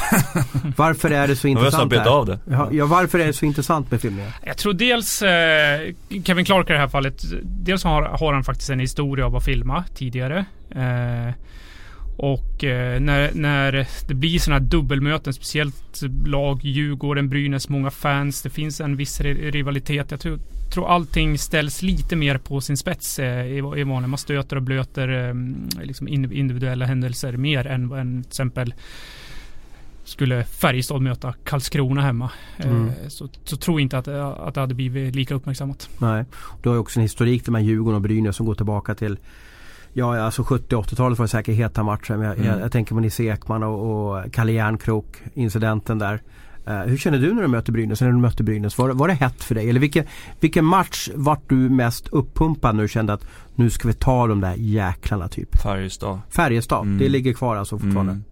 [0.76, 1.92] varför är det så intressant?
[1.92, 2.38] Jag av det.
[2.70, 4.30] Ja, varför är det så intressant med filmen?
[4.44, 7.22] Jag tror dels eh, Kevin Clark i det här fallet.
[7.42, 10.44] Dels har, har han faktiskt en historia av att filma tidigare.
[10.70, 11.34] Eh,
[12.16, 18.42] och eh, när, när det blir sådana här dubbelmöten, speciellt lag Djurgården, Brynäs, många fans.
[18.42, 20.10] Det finns en viss rivalitet.
[20.10, 20.38] Jag tror,
[20.74, 24.06] tror allting ställs lite mer på sin spets eh, i, i vanliga.
[24.06, 25.34] Man stöter och blöter eh,
[25.82, 28.74] liksom individuella händelser mer än, än till exempel
[30.12, 32.30] skulle Färjestad möta Karlskrona hemma.
[32.58, 32.90] Eh, mm.
[33.08, 35.88] Så, så tror inte att, att det hade blivit lika uppmärksammat.
[35.98, 36.24] Nej,
[36.62, 39.18] du har ju också en historik med Djurgården och Brynäs som går tillbaka till
[39.92, 42.16] Ja, alltså 70-80-talet var det säkert heta matcher.
[42.16, 42.46] Men jag, mm.
[42.46, 46.22] jag, jag tänker på Nisse Ekman och, och Kalle Järnkrok, incidenten där.
[46.68, 48.00] Uh, hur känner du när du möter Brynäs?
[48.00, 48.78] När du mötte Brynäs?
[48.78, 49.70] Var, var det hett för dig?
[49.70, 50.04] Eller vilken,
[50.40, 54.40] vilken match vart du mest uppumpad när du kände att nu ska vi ta de
[54.40, 55.62] där jäklarna typ?
[55.62, 56.20] Färjestad.
[56.28, 56.98] Färjestad, mm.
[56.98, 58.12] det ligger kvar alltså fortfarande?
[58.12, 58.24] Mm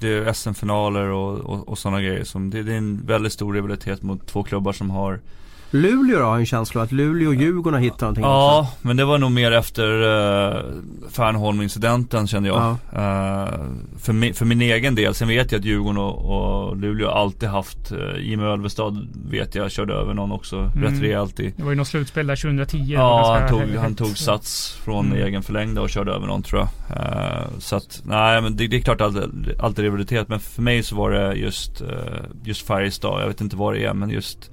[0.00, 2.24] det är SM-finaler och, och, och sådana grejer.
[2.24, 5.20] Som, det, det, är en väldigt stor rivalitet mot två klubbar som har
[5.70, 8.86] Luleå då har en känsla att Luleå och Djurgården har hittat någonting Ja, också.
[8.88, 10.62] men det var nog mer efter uh,
[11.10, 12.76] Fernholm-incidenten kände jag.
[12.92, 12.98] Ja.
[12.98, 13.60] Uh,
[13.98, 17.48] för, mi, för min egen del, sen vet jag att Djurgården och, och Luleå alltid
[17.48, 20.82] haft uh, Jimmy Ölvestad vet jag körde över någon också mm.
[20.82, 24.18] rätt rejält i Det var ju något slutspel där 2010 Ja, han tog, han tog
[24.18, 25.26] sats från mm.
[25.26, 28.76] egen förlängda och körde över någon tror jag uh, Så att, nej men det, det
[28.76, 31.82] är klart alltid, alltid rivalitet men för mig så var det just,
[32.44, 34.50] just Färjestad, jag vet inte vad det är men just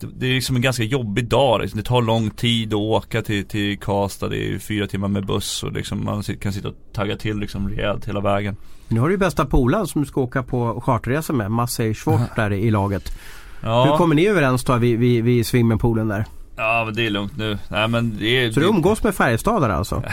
[0.00, 1.80] det är liksom en ganska jobbig dag liksom.
[1.80, 4.28] Det tar lång tid att åka till, till Karlstad.
[4.28, 7.68] Det är fyra timmar med buss och liksom man kan sitta och tagga till liksom
[7.68, 8.56] rejält hela vägen.
[8.88, 12.34] Nu har du ju bästa polaren som du ska åka på charterresa med, Massey Schwartz
[12.36, 13.18] där i laget.
[13.62, 13.84] Ja.
[13.84, 16.24] Hur kommer ni överens då vid, vid, vid swimmingpoolen där?
[16.56, 17.58] Ja men det är lugnt nu.
[17.68, 20.02] Nej, men det är, Så du umgås med Färjestadare alltså?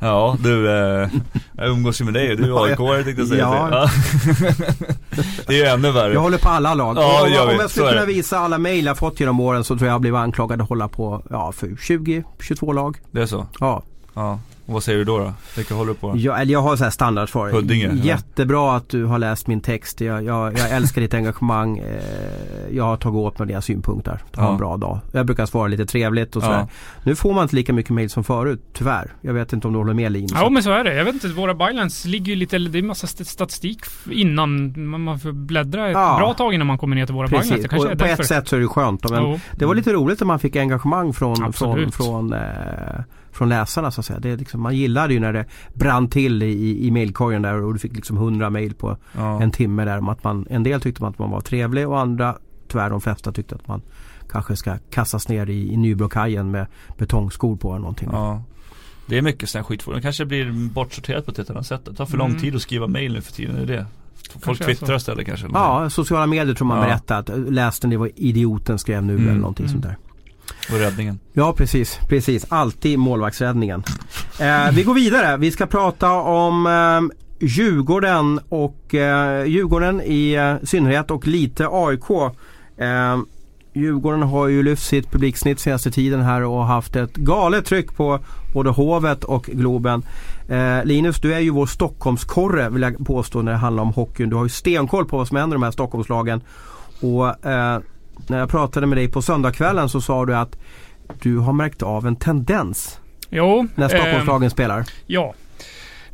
[0.00, 1.08] ja du, eh,
[1.56, 3.68] jag umgås ju med dig du är aik tänkte jag säga.
[3.70, 3.88] Ja.
[5.46, 6.12] det är ju ännu värre.
[6.12, 6.96] Jag håller på alla lag.
[6.96, 9.76] Ja, om, jag, om jag skulle kunna visa alla mejl jag fått genom åren så
[9.76, 12.96] tror jag jag blivit anklagad att hålla på ja, för 20-22 lag.
[13.10, 13.46] Det är så?
[13.60, 13.82] Ja.
[14.14, 14.38] Ja.
[14.66, 15.18] Och vad säger du då?
[15.18, 15.32] då?
[15.56, 16.14] Vilka håller du på?
[16.16, 17.50] Jag, eller jag har så här standardsvar.
[17.50, 17.90] Huddinge?
[17.94, 20.00] Jättebra att du har läst min text.
[20.00, 21.78] Jag, jag, jag älskar ditt engagemang.
[21.78, 24.20] Eh, jag har tagit åt mig dina synpunkter.
[24.34, 24.50] Ha ja.
[24.50, 24.98] en bra dag.
[25.12, 26.58] Jag brukar svara lite trevligt och sådär.
[26.58, 26.68] Ja.
[27.02, 29.12] Nu får man inte lika mycket mail som förut, tyvärr.
[29.20, 30.32] Jag vet inte om du håller med Linus?
[30.34, 30.94] Ja men så är det.
[30.94, 34.72] Jag vet inte, våra bylines ligger ju lite, det är massa statistik innan.
[34.90, 36.16] Man får bläddra ett ja.
[36.18, 37.50] bra tag innan man kommer ner till våra Precis.
[37.50, 37.84] bylines.
[37.84, 39.10] och på ett sätt så är det skönt.
[39.10, 41.94] Men det var lite roligt att man fick engagemang från, Absolut.
[41.94, 42.40] från, från eh,
[43.34, 44.18] från läsarna så att säga.
[44.18, 45.44] Det liksom, man gillade ju när det
[45.74, 49.42] brann till i, i mailkorgen där och du fick liksom hundra mail på ja.
[49.42, 52.38] en timme där om att man, en del tyckte att man var trevlig och andra,
[52.68, 53.82] tyvärr de flesta tyckte att man
[54.30, 56.66] kanske ska kastas ner i, i Nybrokajen med
[56.98, 58.08] betongskor på eller någonting.
[58.12, 58.42] Ja.
[59.06, 59.84] Det är mycket sån här skit.
[59.94, 61.84] Det kanske blir bortsorterat på ett helt annat sätt.
[61.84, 62.40] Det tar för lång mm.
[62.40, 63.56] tid att skriva mail nu för tiden.
[63.56, 63.86] Är det
[64.40, 65.46] Folk twittrar istället kanske?
[65.52, 66.84] Ja, sociala medier tror man ja.
[66.84, 69.28] berättar att läste ni vad idioten skrev nu mm.
[69.28, 69.72] eller någonting mm.
[69.72, 69.96] sånt där.
[70.72, 71.18] Och räddningen.
[71.32, 72.46] Ja precis, precis.
[72.48, 73.82] Alltid målvaktsräddningen.
[74.40, 75.36] Eh, vi går vidare.
[75.36, 82.10] Vi ska prata om eh, Djurgården och eh, Djurgården i eh, synnerhet och lite AIK.
[82.78, 83.18] Eh,
[83.76, 88.18] Djurgården har ju lyft sitt publiksnitt senaste tiden här och haft ett galet tryck på
[88.52, 90.02] både Hovet och Globen.
[90.48, 94.30] Eh, Linus, du är ju vår Stockholmskorre vill jag påstå när det handlar om hockeyn.
[94.30, 96.40] Du har ju stenkoll på vad som händer i de här Stockholmslagen.
[97.00, 97.80] Och eh,
[98.26, 100.56] när jag pratade med dig på söndagskvällen så sa du att
[101.22, 103.00] du har märkt av en tendens.
[103.30, 103.66] Jo.
[103.74, 104.84] När Stockholmslagen eh, spelar.
[105.06, 105.34] Ja.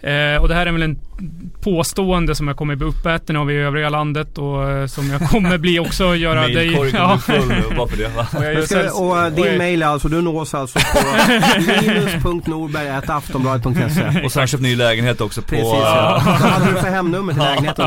[0.03, 0.99] Eh, och det här är väl en
[1.61, 5.59] påstående som jag kommer bli uppäten av i övriga landet och eh, som jag kommer
[5.59, 6.91] bli också göra dig...
[6.93, 7.19] Ja.
[7.19, 8.11] full nu bara för det
[8.61, 10.99] Och, ska, och uh, din mail alltså, du nås alltså på
[11.59, 15.49] linus.norberg.aftonbladet.se Och sen köpt ny lägenhet också på...
[15.49, 16.23] Precis ja.
[16.27, 17.87] Vad hade du för hemnummer till lägenheten?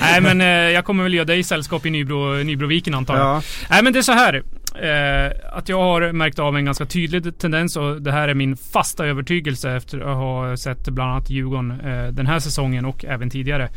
[0.00, 3.26] Nej men uh, jag kommer väl göra dig sällskap i Nybro, Nybroviken antar jag.
[3.26, 3.42] Ja.
[3.70, 4.42] Nej men det är så här.
[4.82, 8.56] Eh, att jag har märkt av en ganska tydlig tendens och det här är min
[8.56, 13.30] fasta övertygelse efter att ha sett bland annat Djurgården eh, den här säsongen och även
[13.30, 13.68] tidigare.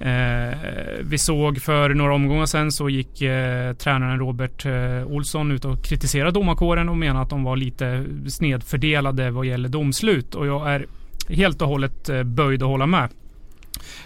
[0.00, 0.58] Eh,
[1.00, 5.84] vi såg för några omgångar sedan så gick eh, tränaren Robert eh, Olsson ut och
[5.84, 10.86] kritiserade domarkåren och menade att de var lite snedfördelade vad gäller domslut och jag är
[11.28, 13.08] helt och hållet eh, böjd att hålla med.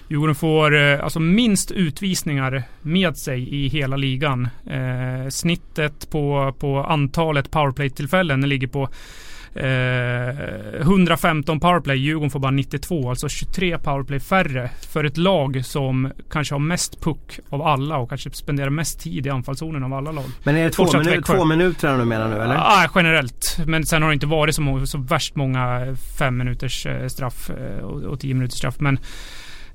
[0.08, 4.48] Djurgården får eh, alltså minst utvisningar med sig i hela ligan.
[4.66, 8.88] Eh, snittet på, på antalet powerplay-tillfällen ligger på
[9.54, 11.96] eh, 115 powerplay.
[11.96, 14.70] Djurgården får bara 92, alltså 23 powerplay färre.
[14.92, 19.26] För ett lag som kanske har mest puck av alla och kanske spenderar mest tid
[19.26, 20.24] i anfallszonen av alla lag.
[20.42, 22.54] Men är det två, minu två minuter du menar nu eller?
[22.54, 23.58] Ja, ah, generellt.
[23.66, 27.84] Men sen har det inte varit så, så värst många fem minuters eh, straff eh,
[27.84, 28.80] och, och tio minuters straff.
[28.80, 28.98] Men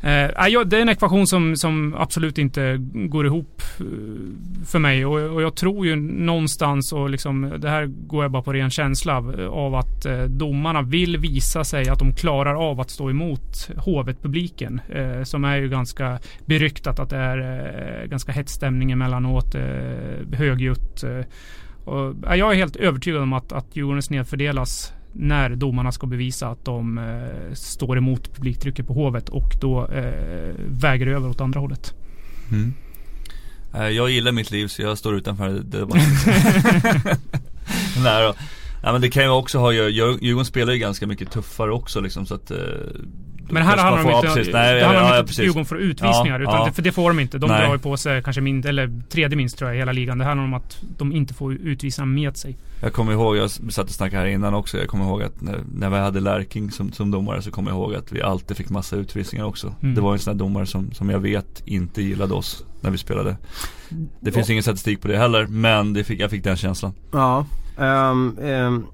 [0.06, 3.86] Eh, ja, det är en ekvation som, som absolut inte går ihop eh,
[4.66, 8.44] för mig och, och, jag tror ju någonstans och liksom det här går jag bara
[8.44, 12.80] på ren känsla av, av att eh, domarna vill visa sig att de klarar av
[12.80, 17.38] att stå emot Hovet-publiken eh, som är ju ganska beryktat att det är
[18.02, 21.04] eh, ganska hett stämning emellanåt, eh, högljutt.
[21.04, 21.22] Eh,
[21.86, 26.66] och, jag är helt övertygad om att, att Djurgården snedfördelas när domarna ska bevisa att
[26.66, 31.94] de eh, står emot publiktrycket på Hovet och då eh, väger över åt andra hållet.
[32.52, 32.74] Mm.
[33.74, 36.02] Eh, jag gillar mitt liv så jag står utanför debatten.
[38.04, 38.34] Nej då.
[38.84, 42.26] Ja, men det kan ju också ha, Djurgården spelar ju ganska mycket tuffare också liksom
[42.26, 42.58] så att eh,
[43.50, 46.40] Men här handlar om inte, nej, det handlar ja, inte ja, Djurgården får utvisningar.
[46.40, 47.38] Ja, utan Det, för det får de inte.
[47.38, 47.66] De nej.
[47.66, 50.18] drar ju på sig kanske min, eller tredje minst tror jag i hela ligan.
[50.18, 52.58] Det handlar om att de inte får utvisningar med sig.
[52.82, 54.78] Jag kommer ihåg, jag satt och snackade här innan också.
[54.78, 57.78] Jag kommer ihåg att när, när vi hade Lärking som, som domare så kommer jag
[57.78, 59.74] ihåg att vi alltid fick massa utvisningar också.
[59.82, 59.96] Mm.
[59.96, 62.98] Det var en sån här domare som, som jag vet inte gillade oss när vi
[62.98, 63.38] spelade.
[64.20, 66.94] Det finns ingen statistik på det heller men det fick, jag fick den känslan.
[67.12, 67.46] Ja.
[67.78, 68.88] Um, um,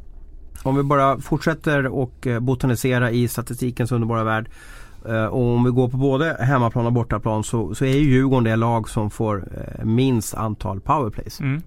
[0.63, 4.50] om vi bara fortsätter och eh, botanisera i statistikens underbara värld.
[5.10, 8.43] Uh, och om vi går på både hemmaplan och bortaplan så, så är ju Djurgården
[8.43, 11.39] det lag som får uh, minst antal powerplays.
[11.39, 11.62] Mm.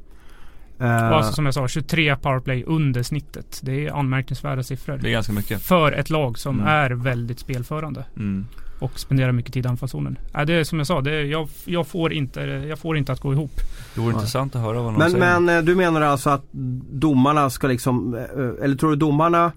[0.81, 3.61] Uh, alltså som jag sa, 23 powerplay under snittet.
[3.63, 4.99] Det är anmärkningsvärda siffror.
[5.03, 5.63] Det är ganska mycket.
[5.63, 6.69] För ett lag som mm.
[6.69, 8.05] är väldigt spelförande.
[8.17, 8.47] Mm
[8.85, 10.19] och spendera mycket tid i anfallszonen.
[10.35, 13.21] Äh, det är som jag sa, det, jag, jag, får inte, jag får inte att
[13.21, 13.61] gå ihop.
[13.95, 15.41] Det vore intressant att höra vad någon men, säger.
[15.41, 16.45] Men eh, du menar alltså att
[16.93, 19.53] domarna ska liksom, eh, eller tror du domarna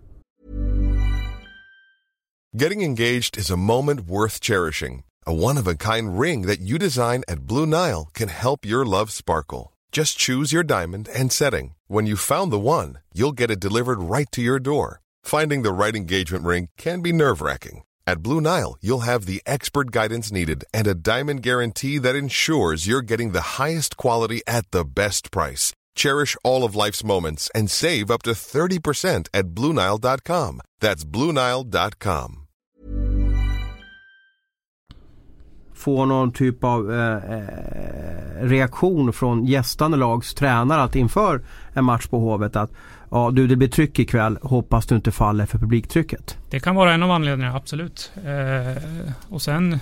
[2.53, 5.03] Getting engaged is a moment worth cherishing.
[5.27, 9.73] A one-of-a-kind ring that you design at Blue Nile can help your love sparkle.
[9.91, 11.75] Just choose your diamond and setting.
[11.87, 15.01] When you've found the one, you'll get it delivered right to your door.
[15.23, 17.83] Finding the right engagement ring can be nerve-wracking.
[18.07, 22.87] At Blue Nile, you'll have the expert guidance needed and a diamond guarantee that ensures
[22.87, 25.73] you're getting the highest quality at the best price.
[25.93, 30.61] Cherish all of life's moments and save up to 30% at BlueNile.com.
[30.79, 32.47] That's BlueNile.com.
[35.73, 41.41] Få någon typ av eh, eh, reaktion från gästande lags tränare att inför
[41.73, 42.71] en match på Hovet att
[43.09, 46.37] Ja du det blir tryck ikväll, hoppas du inte faller för publiktrycket.
[46.49, 48.11] Det kan vara en av anledningarna, absolut.
[48.25, 48.83] Eh,
[49.29, 49.79] och sen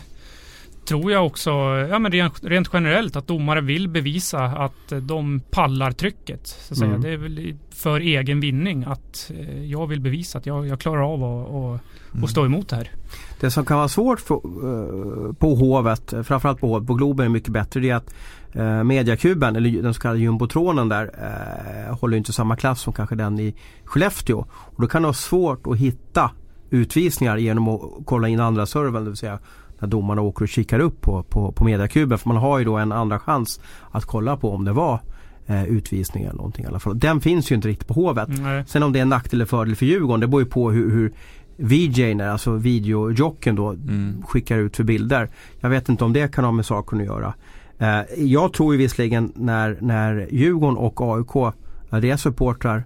[0.85, 1.49] tror jag också,
[1.89, 6.47] ja men rent, rent, generellt, att domare vill bevisa att de pallar trycket.
[6.47, 7.01] Så att mm.
[7.01, 11.13] Det är väl för egen vinning att eh, jag vill bevisa att jag, jag klarar
[11.13, 11.79] av att och,
[12.15, 12.27] mm.
[12.27, 12.91] stå emot det här.
[13.39, 17.49] Det som kan vara svårt för, uh, på Hovet, framförallt på på Globen är mycket
[17.49, 18.13] bättre, det är att
[18.57, 23.15] uh, mediakuben, eller den så kallade jumbotronen där, uh, håller inte samma klass som kanske
[23.15, 24.45] den i Skellefteå.
[24.51, 26.31] Och då kan det vara svårt att hitta
[26.69, 29.39] utvisningar genom att kolla in andra servern, det vill säga
[29.79, 32.17] när domarna åker och kikar upp på, på, på mediakuben.
[32.17, 33.59] För man har ju då en andra chans
[33.91, 34.99] att kolla på om det var
[35.45, 36.99] eh, utvisning eller någonting i alla fall.
[36.99, 38.29] Den finns ju inte riktigt på Hovet.
[38.29, 38.63] Nej.
[38.67, 40.91] Sen om det är en nackdel eller fördel för Djurgården det beror ju på hur,
[40.91, 41.13] hur
[41.57, 44.23] VJn, alltså videojocken då mm.
[44.27, 45.29] skickar ut för bilder.
[45.59, 47.33] Jag vet inte om det kan ha med saken att göra.
[47.79, 51.53] Eh, jag tror ju visserligen när, när Djurgården och AIK,
[51.89, 52.85] när deras supportrar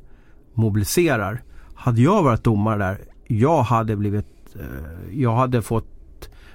[0.54, 1.41] mobiliserar.
[1.73, 2.97] Hade jag varit domare där,
[3.28, 4.25] jag hade blivit,
[4.56, 5.86] eh, jag hade fått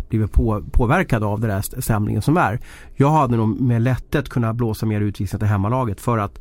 [0.08, 2.60] blivit på, påverkad av den där stämningen som är.
[2.94, 6.38] Jag hade nog med lätthet kunnat blåsa mer utvisningar till hemmalaget för att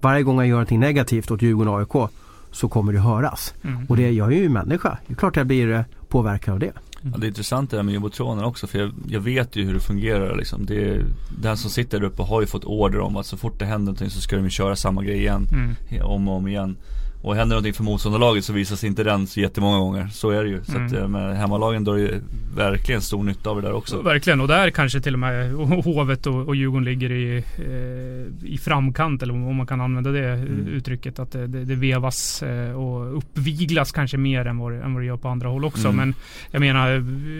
[0.00, 2.10] varje gång jag gör någonting negativt åt Djurgården och AIK
[2.50, 3.54] så kommer det höras.
[3.64, 3.86] Mm.
[3.88, 4.98] Och det, jag är ju människa.
[5.06, 6.72] Det är klart jag blir eh, påverkad av det.
[7.02, 9.74] Ja, det är intressant det där med jumbotronen också för jag, jag, vet ju hur
[9.74, 10.66] det fungerar liksom.
[10.66, 11.04] Det,
[11.42, 13.84] den som sitter där uppe har ju fått order om att så fort det händer
[13.84, 15.46] någonting så ska de köra samma grej igen.
[15.52, 16.06] Mm.
[16.06, 16.76] Om och om igen.
[17.22, 20.08] Och händer någonting för motståndarlaget så visas inte den så jättemånga gånger.
[20.12, 20.64] Så är det ju.
[20.64, 20.86] Så mm.
[20.86, 22.20] att eh, med hemmalagen drar ju
[22.56, 24.02] verkligen stor nytta av det där också.
[24.02, 25.52] Verkligen, och där kanske till och med
[25.84, 30.28] Hovet och, och Djurgården ligger i, eh, i framkant, eller om man kan använda det
[30.28, 30.68] mm.
[30.68, 31.18] uttrycket.
[31.18, 35.06] Att det, det, det vevas eh, och uppviglas kanske mer än vad, än vad det
[35.06, 35.88] gör på andra håll också.
[35.88, 35.96] Mm.
[35.96, 36.14] Men
[36.50, 36.88] jag menar,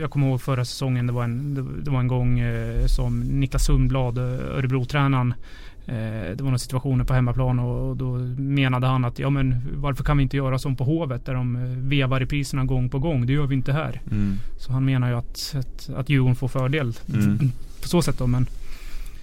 [0.00, 3.20] jag kommer ihåg förra säsongen, det var en, det, det var en gång eh, som
[3.20, 5.34] Niklas Sundblad, eh, Örebro-tränaren,
[5.86, 10.16] det var några situationer på hemmaplan och då menade han att ja men varför kan
[10.16, 13.26] vi inte göra som på Hovet där de eh, vevar i priserna gång på gång.
[13.26, 14.00] Det gör vi inte här.
[14.10, 14.38] Mm.
[14.58, 17.52] Så han menar ju att, att, att Djurgården får fördel mm.
[17.82, 18.26] på så sätt då.
[18.26, 18.46] Men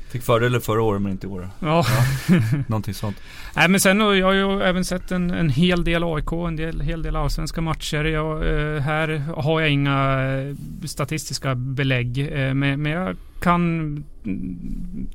[0.10, 1.50] Fick fördelar förra året men inte i år.
[1.60, 1.86] Ja.
[2.30, 2.36] ja.
[2.68, 3.18] Någonting sånt.
[3.56, 6.82] Nej men sen jag har ju även sett en, en hel del AIK, en del,
[6.82, 8.04] hel del allsvenska matcher.
[8.04, 12.20] Jag, eh, här har jag inga eh, statistiska belägg.
[12.20, 14.04] Eh, men, men jag kan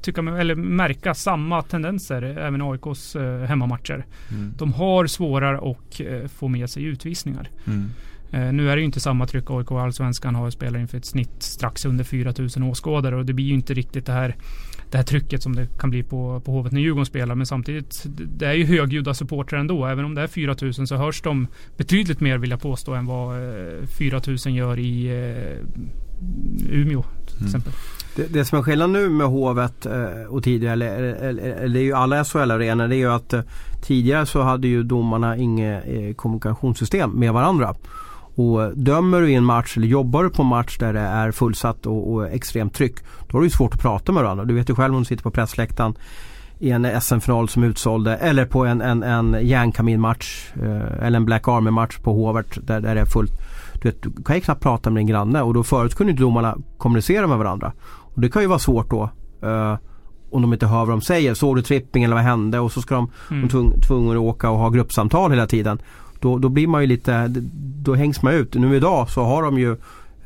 [0.03, 4.07] tycka, eller märka samma tendenser även i AIKs eh, hemmamatcher.
[4.31, 4.53] Mm.
[4.59, 7.51] De har svårare att eh, få med sig utvisningar.
[7.67, 7.91] Mm.
[8.33, 9.51] Eh, nu är det ju inte samma tryck.
[9.51, 13.55] AIK Allsvenskan har spelar inför ett snitt strax under 4000 åskådare och det blir ju
[13.55, 14.37] inte riktigt det här
[14.95, 17.35] det här trycket som det kan bli på, på Hovet när Djurgården spelar.
[17.35, 19.87] Men samtidigt, det är ju högljudda supportrar ändå.
[19.87, 23.37] Även om det är 4000 så hörs de betydligt mer vill jag påstå än vad
[23.99, 25.11] 4000 gör i
[26.71, 27.47] Umeå till mm.
[27.47, 27.73] exempel.
[28.17, 31.81] Det, det som är skillnad nu med Hovet eh, och tidigare, eller, eller, eller det
[31.81, 33.41] är ju alla SHL-arenor, det är ju att eh,
[33.83, 37.75] tidigare så hade ju domarna inget eh, kommunikationssystem med varandra.
[38.35, 41.33] Och dömer du i en match eller jobbar du på en match där det är
[41.33, 42.97] fullsatt och, och extremt tryck.
[43.29, 44.45] Då har du svårt att prata med varandra.
[44.45, 45.95] Du vet ju själv om du sitter på pressläktaren
[46.59, 51.49] i en SM-final som utsålde eller på en, en, en järnkaminmatch eh, eller en Black
[51.49, 53.33] Army-match på Hovert där, där det är fullt
[53.85, 56.23] du, vet, du kan ju knappt prata med din granne och då förut kunde inte
[56.23, 57.73] domarna kommunicera med varandra.
[57.87, 59.11] Och det kan ju vara svårt då.
[59.45, 59.77] Uh,
[60.31, 61.35] om de inte hör vad de säger.
[61.35, 62.59] Såg du tripping eller vad hände?
[62.59, 63.49] Och så ska de, mm.
[63.49, 65.79] de tvungna att åka och ha gruppsamtal hela tiden.
[66.25, 67.31] Då, då blir man ju lite,
[67.83, 68.55] då hängs man ut.
[68.55, 69.77] Nu idag så har de ju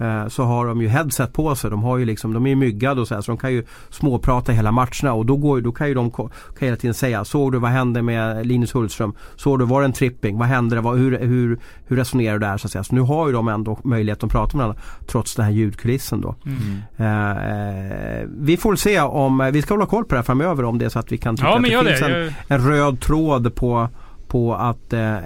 [0.00, 1.70] Eh, så har de ju headset på sig.
[1.70, 3.64] De, har ju liksom, de är ju myggade och så, här, så de kan ju
[3.90, 7.52] småprata hela matcherna och då, går, då kan ju de kan hela tiden säga Såg
[7.52, 9.12] du vad hände med Linus Hultström?
[9.36, 10.38] Såg du, var det en tripping?
[10.38, 10.80] Vad hände?
[10.80, 12.56] Vad, hur, hur, hur resonerar du där?
[12.56, 12.84] Så, att säga.
[12.84, 16.20] så nu har ju de ändå möjlighet att prata med varandra trots den här ljudkulissen
[16.20, 16.34] då.
[16.46, 16.80] Mm.
[16.96, 20.84] Eh, vi får se om, vi ska hålla koll på det här framöver om det
[20.84, 22.26] är så att vi kan tycka ja, att det finns det.
[22.26, 23.88] En, en röd tråd på
[24.28, 25.16] på att eh,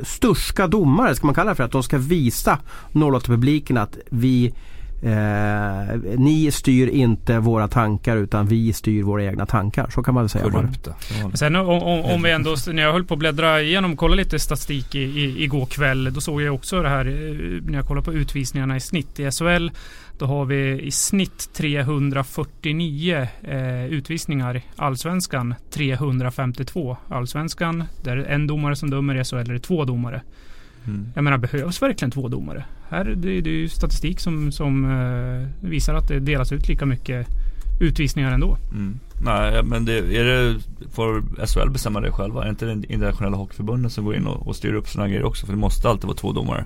[0.00, 2.58] sturska domare, ska man kalla det för, att de ska visa
[2.92, 4.52] 08-publiken att vi
[5.04, 9.90] Eh, ni styr inte våra tankar utan vi styr våra egna tankar.
[9.90, 10.50] Så kan man väl säga.
[10.50, 10.94] Korrupta.
[11.34, 14.14] Sen om, om, om, vi ändå, när jag höll på att bläddra igenom och kolla
[14.14, 16.14] lite statistik i, i, igår kväll.
[16.14, 19.30] Då såg jag också det här eh, när jag kollade på utvisningarna i snitt i
[19.30, 19.68] SHL.
[20.18, 24.62] Då har vi i snitt 349 eh, utvisningar.
[24.76, 26.96] Allsvenskan 352.
[27.08, 29.20] Allsvenskan, där är en domare som dömer.
[29.20, 30.22] I SHL det två domare.
[30.86, 31.12] Mm.
[31.14, 32.64] Jag menar, behövs verkligen två domare?
[32.88, 36.86] Här, det, det är ju statistik som, som eh, visar att det delas ut lika
[36.86, 37.26] mycket
[37.80, 38.58] utvisningar ändå.
[38.72, 38.98] Mm.
[39.24, 40.60] Nej, men det, är det,
[40.92, 42.40] får SHL bestämma det själva?
[42.40, 45.24] Är det inte det internationella hockeyförbundet som går in och, och styr upp sådana grejer
[45.24, 45.46] också?
[45.46, 46.64] För det måste alltid vara två domare.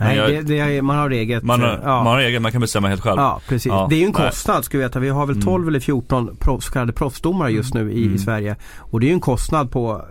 [0.00, 1.42] Nej, jag, det, det är, man har eget.
[1.42, 2.04] Man har, ja.
[2.04, 3.18] man har eget, man kan bestämma helt själv.
[3.18, 3.66] Ja, precis.
[3.66, 4.98] Ja, det är ju en kostnad ska vi veta.
[4.98, 5.68] Vi har väl 12 mm.
[5.68, 8.14] eller 14 proff, så kallade proffsdomare just nu i, mm.
[8.14, 8.56] i Sverige.
[8.78, 10.04] Och det är ju en kostnad på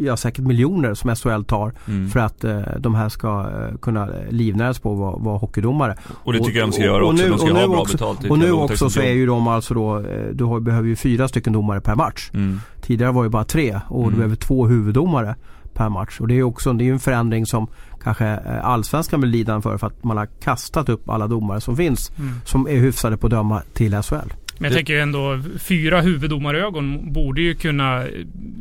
[0.00, 2.08] ja, säkert miljoner som SHL tar mm.
[2.08, 5.96] för att eh, de här ska eh, kunna livnäras på att vara, vara hockeydomare.
[6.24, 7.22] Och det tycker jag de ska göra också.
[7.24, 8.30] Nu, de ska ha bra också, betalt.
[8.30, 11.28] Och nu också så är ju de alltså då, eh, du har, behöver ju fyra
[11.28, 12.30] stycken domare per match.
[12.34, 12.60] Mm.
[12.80, 14.10] Tidigare var det bara tre och mm.
[14.10, 15.34] du behöver två huvuddomare
[15.74, 16.20] per match.
[16.20, 17.68] Och det är också det är en förändring som
[18.14, 21.76] kanske eh, allsvenskan blir lidande för för att man har kastat upp alla domare som
[21.76, 22.34] finns mm.
[22.44, 24.16] som är hyfsade på att döma till SHL.
[24.60, 24.76] Men jag det...
[24.76, 28.04] tänker ändå, fyra huvuddomarögon borde ju kunna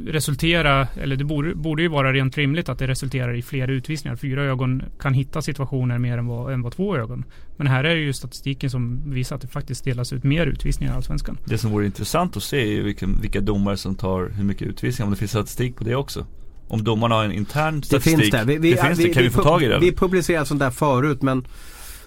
[0.08, 4.16] resultera, eller det borde, borde ju vara rent rimligt att det resulterar i fler utvisningar.
[4.16, 7.24] Fyra ögon kan hitta situationer mer än vad, än vad två ögon.
[7.58, 10.94] Men här är det ju statistiken som visar att det faktiskt delas ut mer utvisningar
[10.94, 11.38] i Allsvenskan.
[11.46, 14.68] Det som vore intressant att se är ju vilka, vilka domare som tar hur mycket
[14.68, 16.26] utvisningar, om det finns statistik på det också.
[16.68, 18.18] Om domarna har en intern statistik.
[18.18, 18.44] Det finns det.
[18.46, 19.14] Vi, vi, det finns vi, det.
[19.14, 19.80] Kan vi, få tag i det?
[19.80, 21.48] Vi publicerade sånt där förut men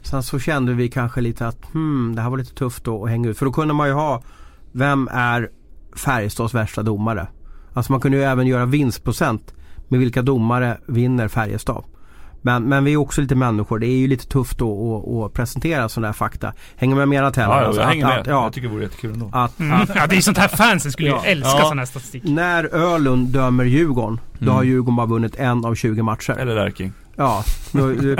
[0.02, 3.11] Sen så kände vi kanske lite att hmm, det här var lite tufft då att
[3.11, 3.38] hänga ut.
[3.38, 4.22] För då kunde man ju ha
[4.72, 5.50] Vem är
[5.96, 7.26] Färjestads värsta domare?
[7.72, 9.54] Alltså man kunde ju även göra vinstprocent
[9.88, 11.84] med vilka domare vinner Färjestad.
[12.43, 13.78] Men, men vi är också lite människor.
[13.78, 16.53] Det är ju lite tufft då att, att presentera sådana här fakta.
[16.76, 17.61] Hänger med med Tella?
[17.61, 18.24] Ja, alltså, jag hänger med.
[18.26, 19.30] ja, jag tycker det vore jättekul ändå.
[19.32, 19.80] Att, mm.
[19.80, 21.20] att, ja, det är sånt här fansen skulle ja.
[21.24, 21.64] ju älska ja.
[21.64, 22.22] sån här statistik.
[22.24, 24.55] När Ölund dömer Djurgården, då mm.
[24.55, 26.32] har Djurgården bara vunnit en av 20 matcher.
[26.32, 26.93] Eller Lärking.
[27.16, 27.82] Ja, nu,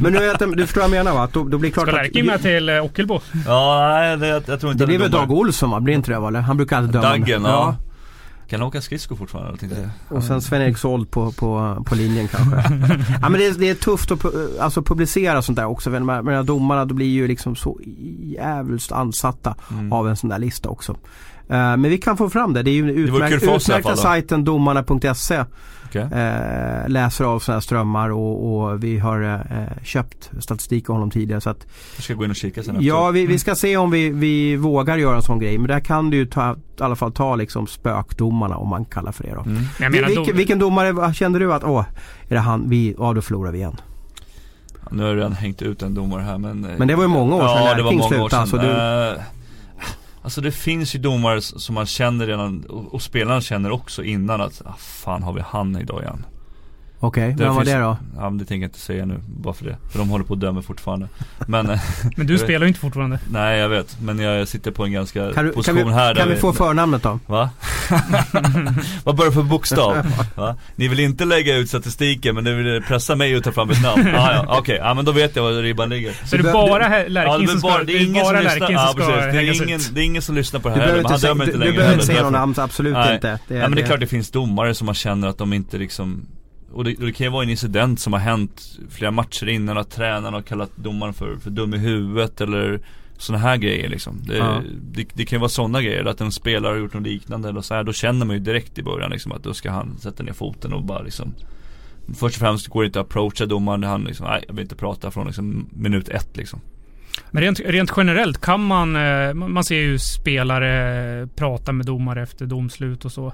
[0.00, 1.28] men nu vet jag, du förstår vad jag menar va?
[1.32, 3.20] Då, då blir klart Ska Lärking med till eh, Ockelbo?
[3.46, 5.80] Ja, nej det, jag, jag tror inte Det blir väl Dag Olsson va?
[5.80, 6.40] Blir inte det va?
[6.40, 7.08] Han brukar alltid döma.
[7.08, 7.76] Daggen, ja.
[8.50, 9.58] Kan han åka skridskor fortfarande?
[9.58, 10.16] Tänkte jag.
[10.16, 12.56] Och sen Sven-Erik Sold på, på, på linjen kanske.
[13.22, 14.24] ja men det är, det är tufft att
[14.60, 15.90] alltså, publicera sånt där också.
[15.90, 17.80] Men de här domarna då blir ju liksom så
[18.20, 19.92] jävligt ansatta mm.
[19.92, 20.96] av en sån där lista också.
[21.50, 22.62] Uh, men vi kan få fram det.
[22.62, 25.44] Det är ju utmärkt, utmärkta sajten domarna.se
[25.90, 26.02] Okay.
[26.02, 31.10] Eh, läser av sådana här strömmar och, och vi har eh, köpt statistik av honom
[31.10, 31.40] tidigare.
[31.40, 33.90] Så att, jag ska gå in och kika sen Ja, vi, vi, ska se om
[33.90, 35.58] vi, vi vågar göra en sån grej.
[35.58, 39.12] Men där kan du ju ta, i alla fall ta liksom spökdomarna om man kallar
[39.12, 39.40] för det då.
[39.40, 39.92] Mm.
[39.92, 41.84] Vil, vilken, vilken domare kände du att, åh,
[42.28, 43.76] är det han, vi, ja då förlorar vi igen.
[44.90, 47.34] nu har du redan hängt ut en domare här men Men det var ju många
[47.34, 48.40] år sedan ja, det var många år sedan.
[48.40, 48.66] Alltså, du...
[50.22, 54.40] Alltså det finns ju domare som man känner redan och, och spelarna känner också innan
[54.40, 56.24] att ah, fan har vi han idag igen.
[57.02, 57.96] Okej, okay, vem var det då?
[58.16, 59.76] Ja det tänker jag inte säga nu, bara för det.
[59.90, 61.08] För de håller på att döma fortfarande.
[61.46, 61.80] Men, eh,
[62.16, 63.18] men du spelar ju inte fortfarande.
[63.30, 66.14] Nej jag vet, men jag sitter på en ganska kan du, position kan vi, här
[66.14, 67.18] Kan vi, vi få förnamnet då?
[67.26, 67.50] Va?
[69.04, 69.96] Vad börjar för bokstav?
[70.34, 70.56] Va?
[70.76, 73.82] Ni vill inte lägga ut statistiken men ni vill pressa mig att ta fram ett
[73.82, 74.06] namn?
[74.14, 74.76] Ah, ja, okej, okay.
[74.76, 76.12] ja men då vet jag var ribban ligger.
[76.24, 79.14] Så det är bara Lärking som ska, det är ingen som lyssnar, ja, precis.
[79.14, 81.56] Det är, ingen, det är ingen som lyssnar på det här heller, han dömer inte
[81.56, 83.38] längre Du behöver inte säga någon namn, absolut inte.
[83.48, 86.26] Ja, men det är klart det finns domare som man känner att de inte liksom
[86.72, 89.90] och det, det, kan ju vara en incident som har hänt flera matcher innan att
[89.90, 92.80] tränaren har kallat domaren för, för dum i huvudet eller
[93.18, 94.20] sådana här grejer liksom.
[94.22, 94.62] Det, ja.
[94.82, 97.60] det, det kan ju vara sådana grejer, att en spelare har gjort något liknande eller
[97.60, 97.84] så här.
[97.84, 100.72] Då känner man ju direkt i början liksom att då ska han sätta ner foten
[100.72, 101.34] och bara liksom
[102.14, 104.76] Först och främst går det inte att approacha domaren, han liksom, nej jag vill inte
[104.76, 106.60] prata från liksom minut ett liksom.
[107.30, 112.46] Men rent, rent, generellt kan man, eh, man ser ju spelare prata med domare efter
[112.46, 113.32] domslut och så.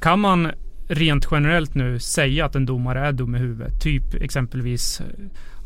[0.00, 0.50] Kan man
[0.90, 3.82] rent generellt nu säga att en domare är dum i huvudet?
[3.82, 5.02] Typ exempelvis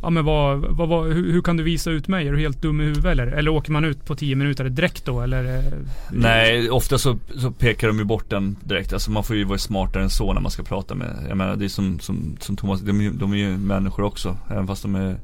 [0.05, 2.29] Ja men vad, vad, vad hur, hur, kan du visa ut mig?
[2.29, 3.27] Är du helt dum i huvudet eller?
[3.27, 5.57] Eller åker man ut på 10 minuter direkt då eller?
[5.57, 5.73] Eh?
[6.11, 8.93] Nej, ofta så, så pekar de ju bort den direkt.
[8.93, 11.27] Alltså man får ju vara smartare än så när man ska prata med.
[11.29, 14.37] Jag menar det är som, som, som Thomas, de, de är ju människor också.
[14.51, 15.17] Även fast de är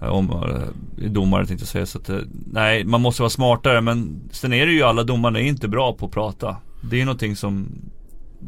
[0.00, 1.86] eh, om, eh, domare tänkte jag säga.
[1.86, 2.10] Så att,
[2.52, 3.80] nej, man måste vara smartare.
[3.80, 6.56] Men sen är det ju alla domare är inte bra på att prata.
[6.80, 7.68] Det är någonting som,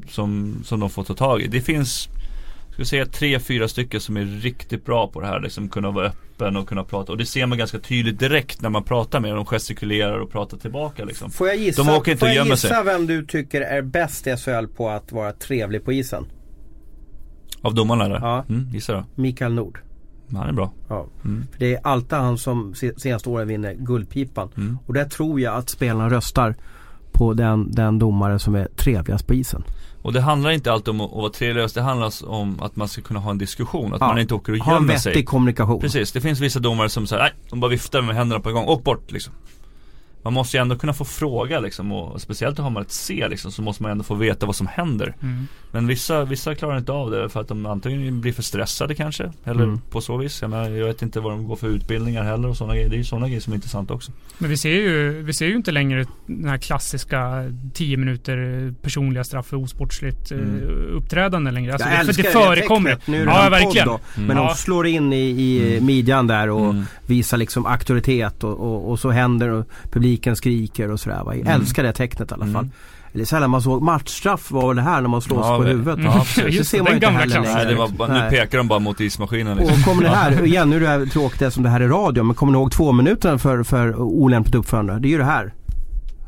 [0.08, 1.46] som, som de får ta tag i.
[1.46, 2.08] Det finns
[2.78, 5.40] ska säga tre, fyra stycken som är riktigt bra på det här.
[5.40, 7.12] Liksom kunna vara öppen och kunna prata.
[7.12, 9.36] Och det ser man ganska tydligt direkt när man pratar med dem.
[9.36, 11.30] De gestikulerar och pratar tillbaka liksom.
[11.30, 12.84] Får jag gissa, De åker inte får jag gissa sig.
[12.84, 16.26] vem du tycker är bäst i SHL på att vara trevlig på isen?
[17.62, 18.16] Av domarna eller?
[18.20, 18.44] Ja.
[18.48, 19.04] Mm, gissa då.
[19.14, 19.78] Mikael Nord.
[20.32, 20.72] Han är bra.
[20.88, 21.06] Ja.
[21.24, 21.46] Mm.
[21.52, 24.50] För det är alltid han som senaste åren vinner Guldpipan.
[24.56, 24.78] Mm.
[24.86, 26.54] Och där tror jag att spelarna röstar
[27.18, 29.64] på den, den domare som är trevligast på isen.
[30.02, 33.02] Och det handlar inte alltid om att vara trevligast, det handlar om att man ska
[33.02, 33.94] kunna ha en diskussion.
[33.94, 34.06] Att ja.
[34.06, 34.74] man inte åker och gömmer sig.
[34.74, 35.80] Ha en vettig kommunikation.
[35.80, 38.54] Precis, det finns vissa domare som säger nej, de bara viftar med händerna på en
[38.54, 39.32] gång, åk bort liksom
[40.22, 43.52] man måste ju ändå kunna få fråga liksom och speciellt har man ett C liksom
[43.52, 45.14] så måste man ändå få veta vad som händer.
[45.22, 45.46] Mm.
[45.70, 49.32] Men vissa, vissa klarar inte av det för att de antingen blir för stressade kanske
[49.44, 49.80] eller mm.
[49.90, 50.42] på så vis.
[50.42, 52.88] Jag, menar, jag vet inte vad de går för utbildningar heller och sådana grejer.
[52.88, 54.12] Det är ju sådana grejer som är intressant också.
[54.38, 59.24] Men vi ser ju, vi ser ju inte längre den här klassiska 10 minuter personliga
[59.24, 60.60] straff för osportsligt eh, mm.
[60.96, 61.72] uppträdande längre.
[61.72, 62.98] Alltså, jag det, för det förekommer.
[63.04, 63.86] Nu är det ja, verkligen.
[63.86, 64.48] Då, men ja.
[64.48, 65.86] de slår in i, i mm.
[65.86, 66.84] midjan där och mm.
[67.06, 71.22] visar liksom auktoritet och, och, och så händer och publiken skriker och sådär.
[71.26, 71.60] Jag mm.
[71.60, 72.64] älskar det tecknet i alla fall.
[72.64, 72.72] Mm.
[73.14, 76.04] Eller sällan man såg matchstraff var det här när man slås ja, på huvudet.
[76.04, 77.54] Ja, det ser man inte heller längre.
[77.54, 79.56] Nej, det var, bara, nu pekar de bara mot ismaskinen.
[79.56, 79.78] Liksom.
[79.78, 82.34] Och kommer ni här, igen nu är det tråkigt som det här är radio, men
[82.34, 84.98] kommer ni ihåg två minuter för, för olämpligt uppförande?
[84.98, 85.52] Det är ju det här.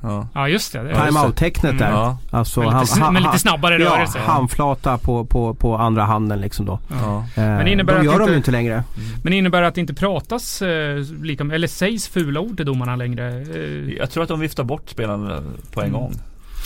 [0.03, 0.29] Ja.
[0.35, 0.83] ja just det.
[0.83, 2.05] det Time-out-tecknet där.
[2.05, 2.17] Mm.
[2.31, 4.19] Alltså, med, lite, han, med lite snabbare ja, rörelse.
[4.19, 6.79] handflata på, på, på andra handen liksom då.
[6.89, 7.25] Ja.
[7.35, 8.75] Eh, men innebär de gör att de ju inte längre.
[8.75, 9.09] Mm.
[9.23, 12.97] Men innebär det att det inte pratas eh, lika, eller sägs fula ord till domarna
[12.97, 13.29] längre?
[13.29, 13.95] Eh.
[13.99, 15.43] Jag tror att de viftar bort spelarna
[15.73, 16.01] på en mm.
[16.01, 16.15] gång.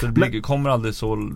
[0.01, 1.31] Så det blir, men, kommer aldrig så,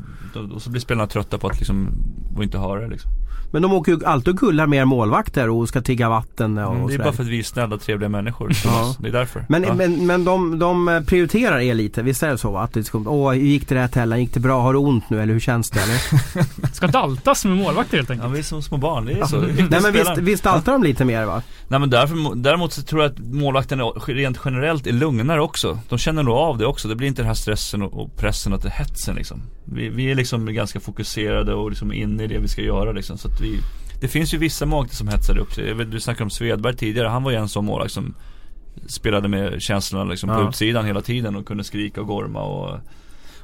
[0.54, 1.88] och så blir spelarna trötta på att liksom,
[2.36, 3.10] och inte höra det liksom.
[3.50, 6.86] Men de åker ju alltid och gullar med målvakter och ska tigga vatten och, mm,
[6.86, 8.52] Det är bara för att vi är snälla trevliga människor.
[8.64, 8.94] ja.
[8.98, 9.44] Det är därför.
[9.48, 9.74] Men, ja.
[9.74, 12.56] men, men de, de prioriterar er lite, visst är det så?
[12.56, 14.20] Att det ska, åh, hur gick det där Tellan?
[14.20, 14.62] Gick det bra?
[14.62, 15.80] Har du ont nu eller hur känns det?
[15.80, 16.72] Eller?
[16.74, 18.28] ska daltas med målvakter helt enkelt?
[18.28, 19.06] Ja, vi är som små barn.
[19.06, 19.36] Det är så.
[19.40, 21.42] Nej men visst, visst daltar de lite mer va?
[21.68, 25.78] Nej men därför, däremot så tror jag att målvakterna rent generellt är lugnare också.
[25.88, 26.88] De känner nog av det också.
[26.88, 29.42] Det blir inte den här stressen och pressen och hetsen liksom.
[29.64, 33.18] Vi, vi är liksom ganska fokuserade och liksom inne i det vi ska göra liksom.
[33.18, 33.58] Så att vi
[34.00, 35.74] det finns ju vissa målvakter som hetsar upp sig.
[35.74, 37.08] Du snackade om Svedberg tidigare.
[37.08, 38.14] Han var ju en sån målvakt som
[38.86, 40.36] spelade med känslorna liksom ja.
[40.36, 42.80] på utsidan hela tiden och kunde skrika och gorma och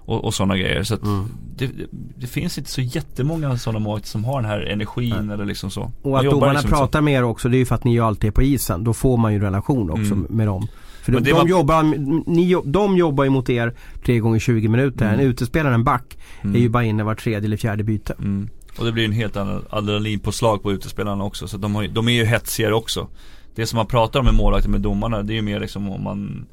[0.07, 0.83] och, och sådana grejer.
[0.83, 1.29] Så att mm.
[1.57, 1.87] det, det,
[2.17, 5.35] det, finns inte så jättemånga sådana målvakter som har den här energin Nej.
[5.35, 5.93] eller liksom så.
[6.03, 7.03] Och att domarna liksom pratar så.
[7.03, 8.85] med er också det är ju för att ni ju alltid är på isen.
[8.85, 10.27] Då får man ju relation också mm.
[10.31, 10.69] med dem.
[11.05, 11.47] För de, de, var...
[11.47, 11.83] jobbar,
[12.31, 13.75] ni, de jobbar ju mot er
[14.05, 15.07] tre gånger 20 minuter.
[15.07, 15.21] Mm.
[15.21, 16.57] En utespelare, en back, mm.
[16.57, 18.15] är ju bara inne var tredje eller fjärde byte.
[18.19, 18.49] Mm.
[18.79, 21.49] Och det blir en helt annan adrenalinpåslag på utespelarna också.
[21.49, 23.09] Så de, har, de är ju hetsigare också.
[23.55, 26.03] Det som man pratar om med målvakter med domarna, det är ju mer liksom om
[26.03, 26.47] man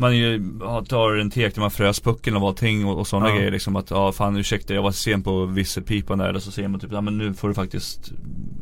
[0.00, 3.36] man ju, tar en tek där man frös pucken och allting och, och sådana ja.
[3.36, 6.68] grejer liksom att ja fan ursäkta jag var sen på visselpipan där eller så ser
[6.68, 8.12] man typ ja men nu får du faktiskt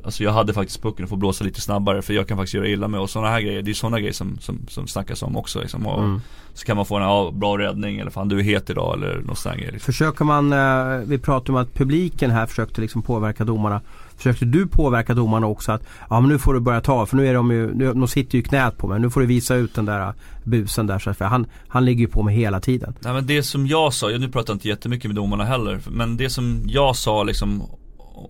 [0.05, 2.69] Alltså jag hade faktiskt pucken och får blåsa lite snabbare för jag kan faktiskt göra
[2.69, 5.37] illa med och sådana här grejer Det är sådana grejer som, som, som snackas om
[5.37, 6.21] också liksom och mm.
[6.55, 9.21] Så kan man få en ja, bra räddning eller fan du är het idag eller
[9.21, 9.93] något sånt grejer liksom.
[9.93, 13.81] Försöker man, eh, vi pratar om att publiken här försökte liksom påverka domarna
[14.19, 17.27] Försökte du påverka domarna också att ja men nu får du börja ta för nu
[17.27, 19.01] är de ju, de sitter ju i knät på mig.
[19.01, 20.13] Nu får du visa ut den där äh,
[20.45, 20.99] busen där.
[20.99, 22.95] Så för han, han ligger ju på mig hela tiden.
[23.01, 25.81] Nej men det som jag sa, nu pratar jag inte jättemycket med domarna heller.
[25.91, 27.63] Men det som jag sa liksom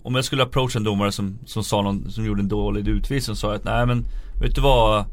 [0.03, 3.35] om jag skulle approacha en domare som, som sa någon, som gjorde en dålig utvisning
[3.35, 4.05] sa jag att nej men
[4.41, 5.05] vet du vad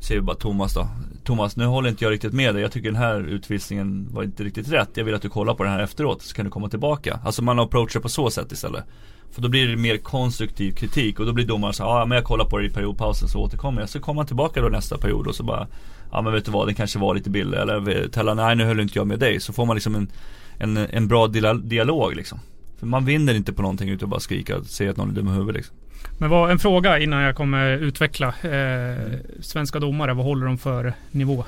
[0.00, 0.88] Säger vi bara Thomas då
[1.24, 4.44] Thomas nu håller inte jag riktigt med dig Jag tycker den här utvisningen var inte
[4.44, 6.68] riktigt rätt Jag vill att du kollar på den här efteråt så kan du komma
[6.68, 8.84] tillbaka Alltså man approachar på så sätt istället
[9.32, 12.24] för då blir det mer konstruktiv kritik och då blir domaren så ja men jag
[12.24, 13.88] kollar på det i periodpausen så återkommer jag.
[13.88, 15.66] Så kommer man tillbaka då nästa period och så bara
[16.12, 18.80] Ja men vet du vad, den kanske var lite billig eller Tella, nej nu höll
[18.80, 19.40] inte jag med dig.
[19.40, 20.10] Så får man liksom en,
[20.58, 21.26] en, en bra
[21.62, 22.40] dialog liksom.
[22.78, 25.28] För man vinner inte på någonting utan bara skrika och säga att någon är dum
[25.28, 25.76] i huvudet liksom.
[26.18, 28.28] Men vad, en fråga innan jag kommer utveckla.
[28.28, 31.44] Eh, svenska domare, vad håller de för nivå?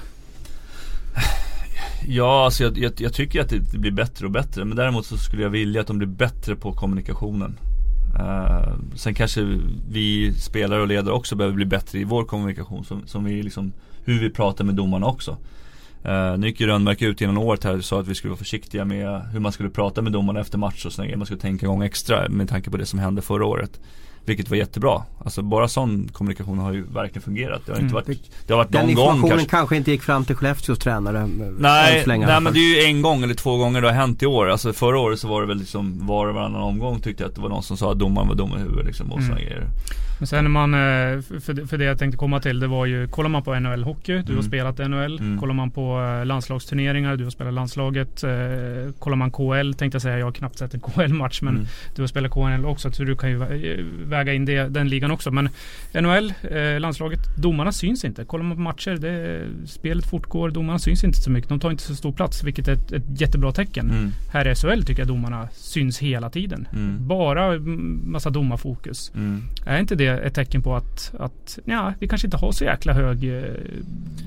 [2.07, 4.65] Ja, alltså jag, jag, jag, tycker att det blir bättre och bättre.
[4.65, 7.59] Men däremot så skulle jag vilja att de blir bättre på kommunikationen.
[8.21, 9.61] Uh, sen kanske
[9.91, 12.85] vi spelare och ledare också behöver bli bättre i vår kommunikation.
[12.85, 13.73] Som, som vi liksom,
[14.05, 15.37] hur vi pratar med domarna också.
[16.07, 18.39] Uh, nu gick ju Rönnmark ut innan året här och sa att vi skulle vara
[18.39, 21.17] försiktiga med hur man skulle prata med domarna efter match och sådär.
[21.17, 23.81] Man skulle tänka en gång extra med tanke på det som hände förra året.
[24.25, 25.03] Vilket var jättebra.
[25.25, 27.63] Alltså bara sån kommunikation har ju verkligen fungerat.
[27.67, 27.95] Det har inte mm.
[27.95, 29.37] varit, det har varit Den någon gång kanske.
[29.37, 31.19] Den kanske inte gick fram till Skellefteås tränare.
[31.19, 31.27] Eh,
[31.59, 34.27] nej, nej men det är ju en gång eller två gånger det har hänt i
[34.27, 34.51] år.
[34.51, 37.35] Alltså förra året så var det väl liksom var och varannan omgång tyckte jag att
[37.35, 39.37] det var någon som sa att domaren var dum i huvudet liksom och mm.
[39.37, 39.67] grejer.
[40.19, 43.09] Men sen när man, eh, för, för det jag tänkte komma till, det var ju,
[43.09, 44.37] kollar man på NHL Hockey, du mm.
[44.37, 45.19] har spelat NHL.
[45.19, 45.39] Mm.
[45.39, 48.25] Kollar man på eh, landslagsturneringar, du har spelat landslaget.
[48.99, 51.67] Kollar man KL, tänkte jag säga, jag har knappt sett en KL-match, men mm.
[51.97, 53.39] du har spelat KNL också, så du kan ju
[54.13, 55.31] väga in det, den ligan också.
[55.31, 55.49] Men
[55.95, 56.33] NHL,
[56.79, 58.25] landslaget, domarna syns inte.
[58.25, 61.49] Kollar man på matcher, det, spelet fortgår, domarna syns inte så mycket.
[61.49, 63.91] De tar inte så stor plats, vilket är ett, ett jättebra tecken.
[63.91, 64.11] Mm.
[64.33, 66.69] Här i SHL tycker jag domarna syns hela tiden.
[66.73, 67.09] Mm.
[67.09, 67.59] Bara
[68.05, 69.13] massa domarfokus.
[69.15, 69.43] Mm.
[69.67, 72.93] Är inte det ett tecken på att, att ja, vi kanske inte har så jäkla
[72.93, 73.45] hög eh,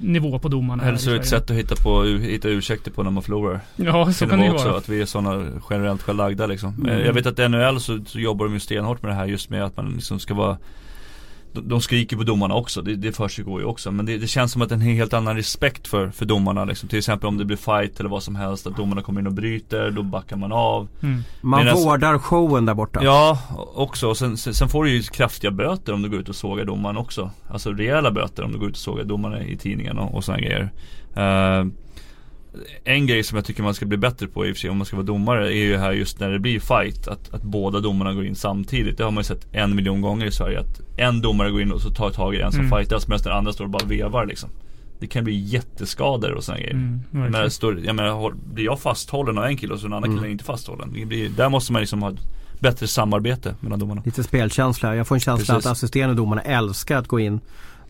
[0.01, 0.83] nivå på domarna.
[0.83, 3.59] Eller så är det ett sätt att hitta, på, hitta ursäkter på när man förlorar.
[3.75, 4.77] Ja, så kan det också, vara.
[4.77, 6.73] Att vi är sådana generellt självlagda liksom.
[6.73, 7.05] Mm.
[7.05, 9.49] Jag vet att i NHL så, så jobbar de ju stenhårt med det här just
[9.49, 10.57] med att man liksom ska vara
[11.63, 13.91] de skriker på domarna också, det, det försiggår ju också.
[13.91, 16.65] Men det, det, känns som att det är en helt annan respekt för, för domarna.
[16.65, 16.89] Liksom.
[16.89, 19.33] Till exempel om det blir fight eller vad som helst, att domarna kommer in och
[19.33, 20.87] bryter, då backar man av.
[21.03, 21.23] Mm.
[21.41, 22.99] Man Medan, vårdar showen där borta.
[23.03, 23.39] Ja,
[23.75, 24.09] också.
[24.09, 26.65] Och sen, sen, sen, får du ju kraftiga böter om du går ut och sågar
[26.65, 27.31] domaren också.
[27.49, 30.41] Alltså rejäla böter om du går ut och sågar domarna i tidningen och, och sådana
[30.41, 30.71] grejer.
[31.17, 31.71] Uh,
[32.83, 34.77] en grej som jag tycker man ska bli bättre på i och för sig om
[34.77, 37.79] man ska vara domare är ju här just när det blir fight att, att båda
[37.79, 38.97] domarna går in samtidigt.
[38.97, 41.71] Det har man ju sett en miljon gånger i Sverige att en domare går in
[41.71, 42.77] och så tar tag i en som mm.
[42.77, 44.49] fightas medan den andra står och bara vevar liksom.
[44.99, 46.73] Det kan bli jätteskador och sådana grejer.
[46.73, 50.03] Mm, men står, jag menar, blir jag fasthållen av en kille och så en annan
[50.03, 50.17] mm.
[50.17, 50.93] kille är inte fasthållen.
[50.93, 52.13] Det blir, där måste man liksom ha
[52.59, 54.01] bättre samarbete mellan domarna.
[54.05, 54.95] Lite spelkänsla.
[54.95, 55.65] Jag får en känsla Precis.
[55.65, 57.39] att assisterande domarna älskar att gå in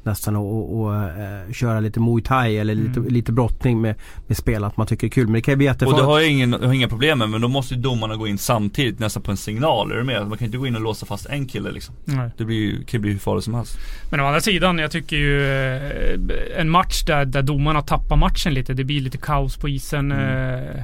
[0.06, 3.14] nästan och, och uh, köra lite muay thai eller lite, mm.
[3.14, 3.96] lite brottning med,
[4.28, 5.26] med spel att man tycker det är kul.
[5.26, 6.00] Men det kan ju bli jättefarligt.
[6.00, 8.16] Och det har jag, ingen, jag har inga problem med men då måste ju domarna
[8.16, 9.92] gå in samtidigt nästan på en signal.
[9.92, 10.28] Är du med?
[10.28, 11.96] Man kan inte gå in och låsa fast en kille liksom.
[12.06, 12.30] Nej.
[12.38, 13.78] Det blir ju, kan ju bli hur farligt som helst.
[14.12, 18.54] Men å andra sidan, jag tycker ju eh, en match där, där domarna tappar matchen
[18.54, 18.74] lite.
[18.74, 20.12] Det blir lite kaos på isen.
[20.12, 20.78] Mm.
[20.78, 20.84] Eh,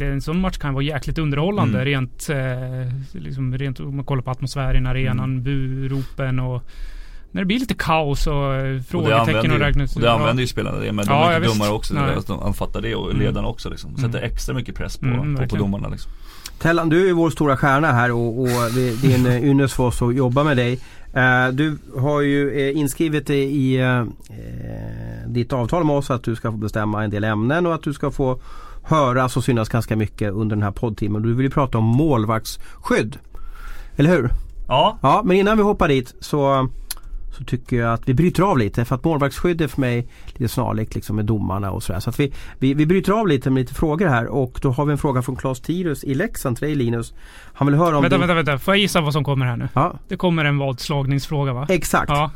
[0.00, 1.84] en sån match kan vara jäkligt underhållande mm.
[1.84, 5.42] rent, eh, liksom, rent om man kollar på atmosfären i arenan, mm.
[5.42, 6.62] buropen och
[7.34, 10.78] när det blir lite kaos och eh, frågetecken och, räknas Och det använder ju spelarna
[10.78, 10.92] det.
[10.92, 11.94] Men de ja, är inte domare också.
[11.94, 12.14] Nej.
[12.14, 13.22] Att de fattar det och mm.
[13.22, 13.96] ledarna också liksom.
[13.96, 14.22] Sätter mm.
[14.22, 16.12] extra mycket press på, mm, på, på domarna liksom.
[16.58, 19.84] Tellan, du är vår stora stjärna här och, och det är en eh, ynnest för
[19.84, 20.80] oss att jobba med dig.
[21.16, 23.80] Uh, du har ju uh, inskrivet i
[25.26, 27.92] ditt avtal med oss att du ska få bestämma en del ämnen och att du
[27.92, 28.40] ska få
[28.82, 31.22] höras och synas ganska mycket under den här poddtimmen.
[31.22, 33.18] Du vill ju prata om målvaktsskydd.
[33.96, 34.30] Eller hur?
[34.68, 34.98] Ja.
[35.02, 36.68] Ja, men innan vi hoppar dit så
[37.38, 40.48] så tycker jag att vi bryter av lite för att målvaktsskydd är för mig lite
[40.48, 42.00] snarlikt liksom med domarna och sådär.
[42.00, 44.84] Så att vi, vi, vi bryter av lite med lite frågor här och då har
[44.84, 47.14] vi en fråga från Claes Tirus i Leksand till dig Linus.
[47.54, 48.02] Han vill höra om...
[48.02, 48.20] Vänta, din...
[48.26, 48.58] vänta, vänta.
[48.58, 49.68] Får jag gissa vad som kommer här nu?
[49.74, 49.98] Ja.
[50.08, 51.66] Det kommer en vadslagningsfråga va?
[51.68, 52.10] Exakt.
[52.10, 52.30] Ja.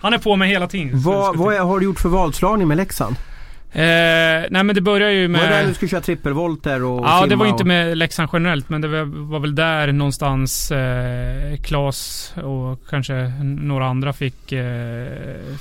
[0.00, 1.00] Han är på mig hela tiden.
[1.00, 3.16] Vad, vad har du gjort för vadslagning med Leksand?
[3.74, 5.40] Eh, nej men det börjar ju med...
[5.40, 8.68] Var det där du skulle köra trippelvolter och Ja, det var inte med Leksand generellt
[8.68, 15.06] men det var, var väl där någonstans eh, Klas och kanske några andra fick, eh,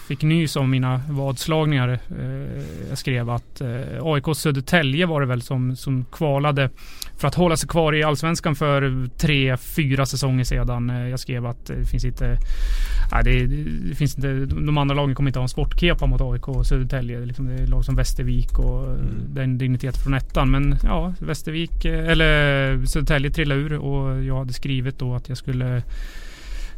[0.08, 1.90] fick nys om mina vadslagningar.
[1.90, 3.68] Eh, jag skrev att eh,
[4.02, 6.70] AIK Södertälje var det väl som, som kvalade
[7.22, 10.90] för att hålla sig kvar i Allsvenskan för tre, fyra säsonger sedan.
[10.90, 12.38] Eh, jag skrev att det finns inte...
[13.12, 13.46] Nej, det,
[13.90, 14.34] det finns inte...
[14.46, 17.20] De andra lagen kommer inte ha en sportkepa mot AIK och Södertälje.
[17.20, 19.00] Liksom det är lag som Västervik och mm.
[19.28, 20.52] den digniteten från ettan.
[20.52, 25.38] Men ja, Västervik eh, eller Södertälje trillade ur och jag hade skrivit då att jag
[25.38, 25.84] skulle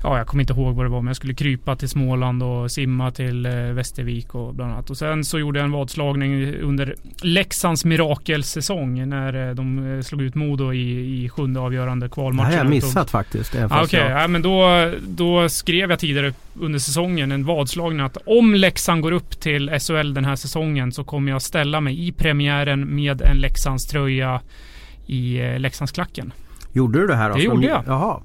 [0.04, 2.72] ja, jag kommer inte ihåg vad det var, men jag skulle krypa till Småland och
[2.72, 4.89] simma till eh, Västervik och bland annat.
[4.89, 10.22] Och sen så gjorde jag en vadslagning under Leksands mirakelsäsong när eh, de eh, slog
[10.22, 12.51] ut Modo i, i sjunde avgörande kvalmatchen.
[12.51, 13.56] Det har jag missat faktiskt.
[13.56, 14.22] Ah, Okej, okay.
[14.22, 19.12] ja, men då, då skrev jag tidigare under säsongen en vadslagning att om Leksand går
[19.12, 23.38] upp till SHL den här säsongen så kommer jag ställa mig i premiären med en
[23.38, 24.41] Leksands tröja
[25.08, 26.34] i Leksandsklacken.
[26.72, 27.30] Gjorde du det här?
[27.30, 27.36] Då?
[27.36, 27.84] Det gjorde jag.
[27.88, 28.20] Jaha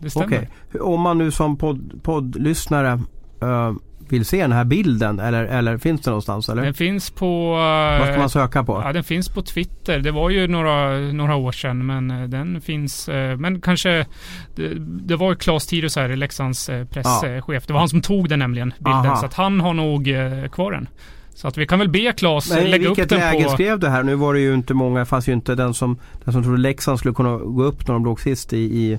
[0.00, 0.26] det stämmer.
[0.26, 0.80] Okay.
[0.80, 3.00] Om man nu som podd, poddlyssnare
[3.42, 3.72] uh,
[4.08, 6.48] vill se den här bilden eller, eller finns det någonstans?
[6.48, 6.62] Eller?
[6.62, 7.52] Den finns på...
[7.98, 8.82] Vad ska man söka på?
[8.84, 9.98] Ja, den finns på Twitter.
[9.98, 13.08] Det var ju några, några år sedan men eh, den finns...
[13.08, 14.06] Eh, men kanske...
[14.54, 17.44] Det, det var Claes Tirus här, Leksands presschef.
[17.48, 17.60] Ja.
[17.66, 18.92] Det var han som tog den nämligen, bilden.
[18.92, 19.16] Aha.
[19.16, 20.08] Så att han har nog
[20.52, 20.88] kvar den.
[21.34, 22.84] Så att vi kan väl be Claes lägga upp den på...
[22.84, 24.02] vilket läge skrev du här?
[24.02, 26.98] Nu var det ju inte många, fanns ju inte den som, den som trodde Leksand
[26.98, 28.98] skulle kunna gå upp när de låg sist i, i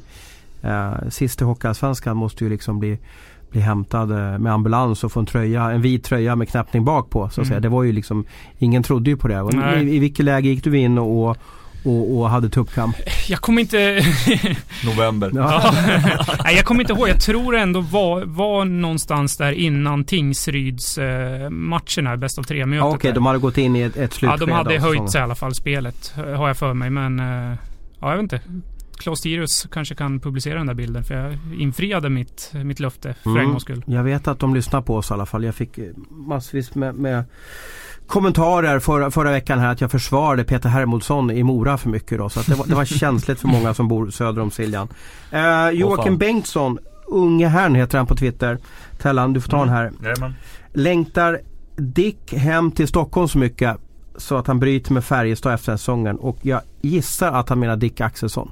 [0.66, 2.99] Uh, sist i Hockeyallsvenskan måste ju liksom bli
[3.51, 4.09] bli hämtad
[4.39, 7.20] med ambulans och få en tröja, en vit tröja med knäppning bak på.
[7.20, 7.47] Så att mm.
[7.47, 7.59] säga.
[7.59, 8.26] Det var ju liksom,
[8.57, 9.49] ingen trodde ju på det.
[9.82, 11.38] I, I vilket läge gick du in och
[11.84, 12.95] och, och hade tuppkamp?
[13.28, 14.05] Jag kommer inte...
[14.86, 15.32] November.
[15.36, 15.74] Ja.
[16.43, 17.09] Nej, jag kommer inte ihåg.
[17.09, 22.80] Jag tror ändå var, var någonstans där innan Tingsryds eh, matcherna, bäst av tre mötet.
[22.80, 24.43] Ja, Okej, okay, de hade gått in i ett, ett slutskede.
[24.43, 26.14] Ja, de hade höjt sig i alla fall, spelet.
[26.16, 26.89] Har jag för mig.
[26.89, 27.57] Men, eh,
[27.99, 28.41] ja, jag vet inte.
[29.02, 33.30] Klas Tirius kanske kan publicera den där bilden för jag infriade mitt, mitt löfte för
[33.30, 33.41] mm.
[33.41, 33.84] en gångs skull.
[33.88, 35.43] Jag vet att de lyssnar på oss i alla fall.
[35.43, 35.80] Jag fick
[36.10, 37.24] massvis med, med
[38.08, 42.30] kommentarer förra, förra veckan här att jag försvarade Peter Hermodsson i Mora för mycket då.
[42.30, 44.88] Så det var, det, var, känsligt för många som bor söder om Siljan.
[45.32, 48.58] Eh, Joakim oh, Bengtsson, unge herrn heter han på Twitter.
[48.97, 49.68] Tellan, du får ta mm.
[49.68, 49.91] den här.
[50.04, 50.34] Jajamän.
[50.74, 51.39] Längtar
[51.76, 53.78] Dick hem till Stockholm så mycket
[54.16, 56.18] så att han bryter med Färjestad efter säsongen.
[56.18, 58.52] Och jag gissar att han menar Dick Axelsson.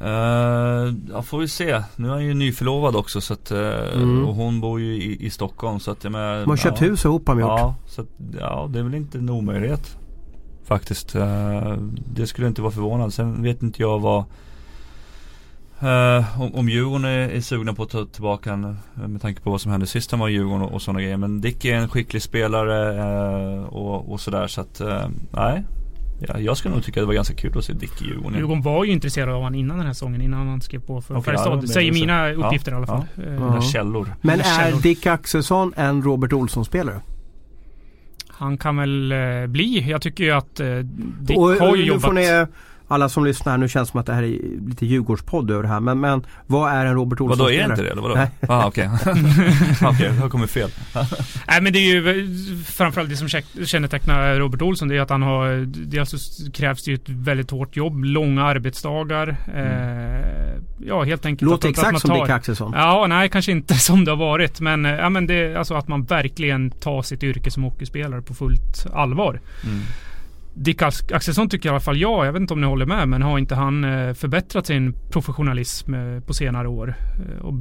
[0.00, 1.82] Uh, ja får vi se.
[1.96, 3.58] Nu är han ju nyförlovad också så att, uh,
[3.94, 4.24] mm.
[4.24, 7.04] och hon bor ju i, i Stockholm så att jag med, De har köpt hus
[7.04, 7.50] ihop har de gjort.
[7.50, 8.08] Ja, så att,
[8.40, 9.96] ja det är väl inte en omöjlighet.
[10.64, 11.16] Faktiskt.
[11.16, 11.76] Uh,
[12.14, 13.14] det skulle inte vara förvånad.
[13.14, 14.24] Sen vet inte jag vad
[15.82, 19.50] Uh, om, om Djurgården är, är sugna på att ta tillbaka en, med tanke på
[19.50, 21.16] vad som hände sist han var i Djurgården och, och sådana grejer.
[21.16, 22.92] Men Dick är en skicklig spelare
[23.58, 25.64] uh, och, och sådär så att uh, nej.
[26.18, 28.38] Ja, jag skulle nog tycka det var ganska kul att se Dick i Djurgården.
[28.38, 31.14] Djurgården var ju intresserad av honom innan den här säsongen, innan han skrev på för
[31.14, 31.62] okay, Färjestad.
[31.62, 33.04] Ja, säger mina uppgifter ja, i alla fall.
[33.14, 33.62] Ja, ja.
[33.62, 34.14] källor.
[34.22, 37.00] Men är Dick Axelsson en Robert Olsson-spelare?
[38.28, 39.90] Han kan väl eh, bli.
[39.90, 40.76] Jag tycker ju att eh,
[41.20, 42.14] Dick och, har ju jobbat
[42.88, 45.68] alla som lyssnar, nu känns det som att det här är lite Djurgårdspodd över det
[45.68, 45.80] här.
[45.80, 47.90] Men, men vad är en Robert Olsson Vadå, är det inte det?
[47.90, 48.14] Eller vadå?
[48.14, 48.30] Nej.
[48.48, 48.90] Ah, okej.
[49.82, 50.70] okej, jag har kommit fel.
[51.48, 53.28] Nej men det är ju framförallt det som
[53.66, 54.88] kännetecknar Robert Olsson.
[54.88, 56.16] Det är att han har, det alltså
[56.52, 59.36] krävs det ju ett väldigt hårt jobb, långa arbetsdagar.
[59.54, 59.66] Mm.
[59.66, 61.50] Eh, ja helt enkelt.
[61.50, 62.72] Låter exakt att man tar, som Dick Axelsson.
[62.76, 64.60] Ja, nej kanske inte som det har varit.
[64.60, 68.86] Men, ja, men det, alltså att man verkligen tar sitt yrke som hockeyspelare på fullt
[68.92, 69.40] allvar.
[69.64, 69.80] Mm.
[70.58, 73.22] Dick Axelsson tycker i alla fall jag, jag vet inte om ni håller med, men
[73.22, 76.94] har inte han eh, förbättrat sin professionalism eh, på senare år?
[77.14, 77.54] Eh, och,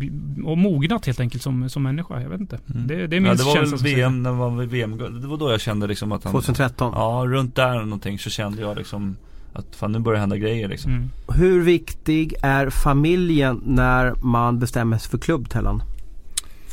[0.51, 2.59] och mognat helt enkelt som, som människa, jag vet inte.
[2.73, 2.87] Mm.
[2.87, 3.77] Det, det är min ja, det var känsla.
[3.83, 6.93] VM, det var VM, det var då jag kände liksom att han 2013?
[6.95, 9.17] Ja, runt där någonting så kände jag liksom
[9.53, 10.91] att fan nu börjar hända grejer liksom.
[10.91, 11.09] Mm.
[11.27, 15.83] Hur viktig är familjen när man bestämmer sig för klubb Tellan?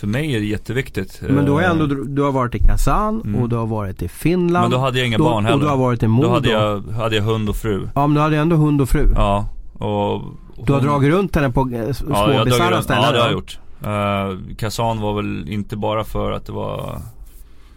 [0.03, 1.23] För mig är det jätteviktigt.
[1.29, 3.43] Men då har ändå, du har varit i Kazan mm.
[3.43, 4.65] och du har varit i Finland.
[4.65, 5.57] Men då hade jag inga då, barn heller.
[5.57, 6.29] Och du har varit i Modo.
[6.29, 7.89] Då hade jag, hade jag hund och fru.
[7.95, 9.09] Ja men du hade ändå hund och fru.
[9.15, 9.49] Ja.
[9.73, 10.23] Och, och
[10.67, 13.03] du har dragit runt henne på eh, små ja, bisarra ställen?
[13.03, 13.59] Ja det har jag gjort.
[13.87, 16.99] Uh, Kazan var väl inte bara för att det var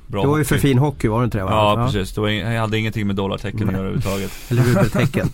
[0.08, 1.44] bra Det var ju för fin hockey var det inte det?
[1.44, 1.52] Va?
[1.52, 1.86] Ja, ja.
[1.86, 2.14] precis.
[2.14, 4.32] Det var, jag hade ingenting med dollartecken att göra överhuvudtaget.
[4.50, 5.30] Eller rubeltecken.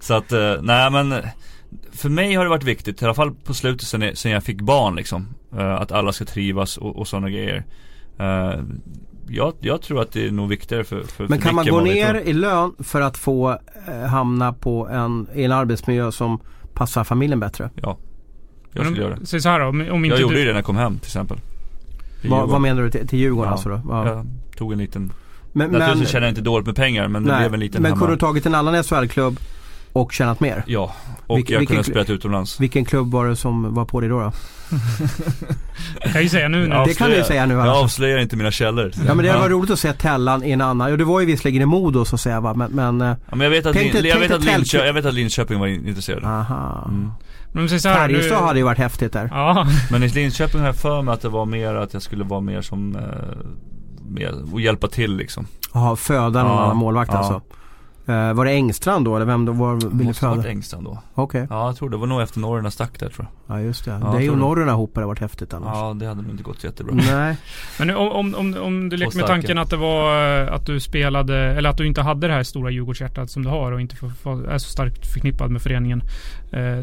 [0.00, 1.14] så att, uh, nej men
[1.96, 4.44] för mig har det varit viktigt, i alla fall på slutet sen jag, sen jag
[4.44, 5.28] fick barn liksom.
[5.54, 7.64] Uh, att alla ska trivas och, och sådana grejer.
[8.20, 8.64] Uh,
[9.28, 12.14] jag, jag, tror att det är nog viktigare för, för Men kan man gå ner
[12.14, 16.40] i lön för att få eh, hamna på en, i en arbetsmiljö som
[16.74, 17.70] passar familjen bättre?
[17.74, 17.96] Ja.
[18.72, 19.26] Jag skulle göra det.
[19.26, 20.44] Så, så här då, om, om inte jag gjorde du...
[20.44, 21.38] det när jag kom hem till exempel.
[22.28, 23.80] Va, vad menar du till, till Djurgården ja, alltså då?
[23.88, 24.06] Ja.
[24.06, 24.26] Jag
[24.56, 25.12] tog en liten
[25.52, 27.98] men, Naturligtvis känner jag inte dåligt med pengar men det nej, blev en liten Men
[27.98, 29.38] kunde du tagit en annan SHL-klubb
[29.96, 30.64] och tjänat mer?
[30.66, 30.94] Ja,
[31.26, 32.60] och Vilke, jag kunde ha spelat utomlands.
[32.60, 34.20] Vilken klubb var det som var på dig då?
[34.20, 34.32] då?
[36.02, 36.68] det kan ju säga nu.
[36.86, 37.54] Det kan du säga nu.
[37.54, 37.84] Jag alltså.
[37.84, 38.92] avslöjar inte mina källor.
[39.06, 40.90] Ja men det var roligt att se Tellan i en annan.
[40.90, 42.54] Ja det var ju visserligen i Modo så att säga va.
[42.54, 45.04] Men, men, ja, men jag vet att, tänkte, Lin, jag, vet att Linköping, jag vet
[45.04, 46.24] att Linköping var intresserad.
[46.24, 46.84] Aha.
[46.88, 47.10] Mm.
[47.52, 49.28] Men Färjestad hade ju varit häftigt där.
[49.32, 49.66] Ja.
[49.90, 52.40] Men i Linköping har jag för mig att det var mer att jag skulle vara
[52.40, 53.02] mer som eh,
[54.08, 55.46] med, och hjälpa till liksom.
[55.74, 57.18] Jaha, föda någon ja, annan målvakt ja.
[57.18, 57.42] alltså.
[58.08, 60.34] Uh, var det Engstrand då eller vem då var, ville Måste föda?
[60.34, 60.98] varit Engstrand då.
[61.14, 61.42] Okej.
[61.42, 61.56] Okay.
[61.56, 63.35] Ja jag tror det var nog efter norrarna stack där tror jag.
[63.46, 63.90] Ja just det.
[63.90, 65.74] Ja, det och norrarna ihop hade varit häftigt annars.
[65.74, 66.94] Ja det hade nog inte gått jättebra.
[66.94, 67.36] Nej.
[67.78, 71.36] Men om, om, om du leker med tanken att det var eh, att du spelade,
[71.36, 74.08] eller att du inte hade det här stora Djurgårdshjärtat som du har och inte för,
[74.08, 76.02] för, är så starkt förknippad med föreningen.
[76.52, 76.82] Eh,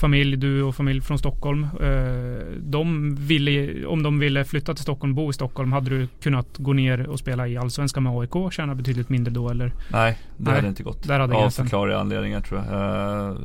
[0.00, 1.66] familj, du och familj från Stockholm.
[1.80, 6.48] Eh, de ville, om de ville flytta till Stockholm, bo i Stockholm, hade du kunnat
[6.56, 9.72] gå ner och spela i Allsvenskan med AIK, tjäna betydligt mindre då eller?
[9.92, 11.02] Nej, det Nej, hade inte gått.
[11.02, 13.30] Där hade Av förklarliga anledningar tror jag.
[13.30, 13.38] Uh,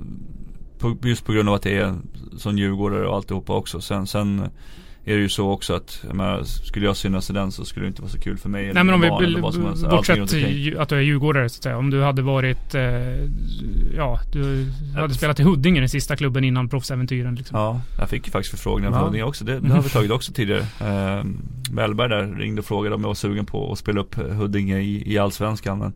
[0.81, 1.95] på, just på grund av att det är
[2.37, 3.81] som djurgårdare och alltihopa också.
[3.81, 4.49] Sen, sen
[5.05, 7.85] är det ju så också att, jag menar, skulle jag synas i den så skulle
[7.85, 8.73] det inte vara så kul för mig.
[8.73, 9.09] Nej men om vi,
[9.89, 10.19] bortsett
[10.79, 11.77] att du är djurgårdare så att säga.
[11.77, 12.81] Om du hade varit, eh,
[13.95, 17.59] ja, du hade spelat i Huddinge, den sista klubben innan proffsäventyren liksom.
[17.59, 19.45] Ja, jag fick ju faktiskt förfrågningar från Huddinge också.
[19.45, 20.61] Det, det, har vi tagit också tidigare.
[20.61, 21.25] Eh,
[21.71, 25.13] Mellberg där ringde och frågade om jag var sugen på att spela upp Huddinge i,
[25.13, 25.79] i Allsvenskan.
[25.79, 25.93] Men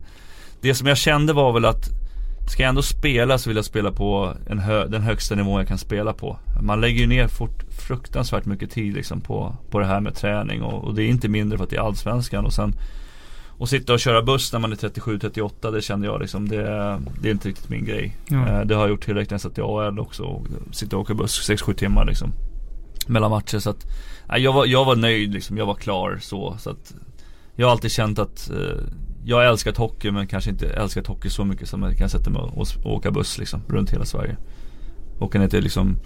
[0.60, 2.05] det som jag kände var väl att
[2.46, 5.78] Ska jag ändå spela så vill jag spela på hö den högsta nivån jag kan
[5.78, 6.38] spela på.
[6.62, 10.62] Man lägger ju ner fort, fruktansvärt mycket tid liksom på, på det här med träning
[10.62, 12.74] och, och det är inte mindre för att det är allsvenskan och sen
[13.58, 16.62] och sitta och köra buss när man är 37-38 det kände jag liksom det,
[17.20, 18.16] det är inte riktigt min grej.
[18.28, 18.48] Ja.
[18.48, 20.22] Eh, det har jag gjort tillräckligt när jag satt i AL också.
[20.22, 22.32] Och sitta och åka buss 6-7 timmar liksom.
[23.06, 23.86] Mellan matcher så att
[24.36, 25.56] jag, var, jag var nöjd liksom.
[25.58, 26.56] Jag var klar så.
[26.58, 26.94] så att
[27.54, 28.82] jag har alltid känt att eh,
[29.28, 32.30] jag har älskat hockey men kanske inte älskat hockey så mycket som jag kan sätta
[32.30, 34.36] mig och, och åka buss liksom runt hela Sverige.
[35.18, 35.96] Åka ner till liksom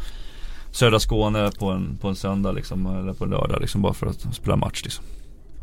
[0.71, 4.07] södra Skåne på en, på en söndag liksom eller på en lördag liksom bara för
[4.07, 5.05] att spela match liksom.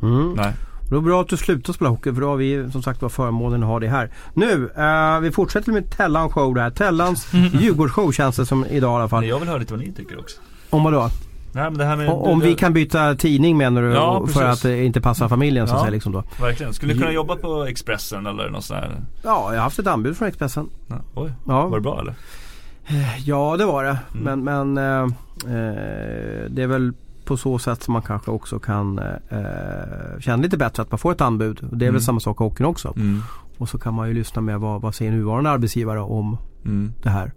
[0.01, 0.33] Mm.
[0.33, 0.53] Nej.
[0.89, 3.09] Det var bra att du slutade spela hockey för då har vi som sagt var
[3.09, 4.11] förmånen att ha det här.
[4.33, 6.69] Nu, uh, vi fortsätter med Tellan show där.
[6.69, 9.25] Tellans Djurgårdsshow känns det som idag i alla fall.
[9.25, 10.37] Jag vill höra lite vad ni tycker också.
[10.69, 11.09] Om vad då?
[11.57, 13.87] Nej, med, om vi kan byta tidning menar du?
[13.87, 16.23] Ja, för att det inte passar familjen så att säga liksom då.
[16.41, 16.73] Verkligen.
[16.73, 19.01] Skulle du kunna jobba på Expressen eller något sånt här?
[19.23, 20.69] Ja, jag har haft ett anbud från Expressen.
[20.87, 21.67] Ja, oj, ja.
[21.67, 22.15] var det bra eller?
[23.25, 23.97] Ja det var det.
[24.13, 24.43] Mm.
[24.43, 25.03] Men, men eh,
[25.55, 26.93] eh, det är väl
[27.25, 31.11] på så sätt som man kanske också kan eh, känna lite bättre att man får
[31.11, 31.59] ett anbud.
[31.61, 31.93] Det är mm.
[31.93, 32.93] väl samma sak i hockeyn också.
[32.95, 33.21] Mm.
[33.57, 36.93] Och så kan man ju lyssna med vad, vad säger nuvarande arbetsgivare om mm.
[37.03, 37.31] det här.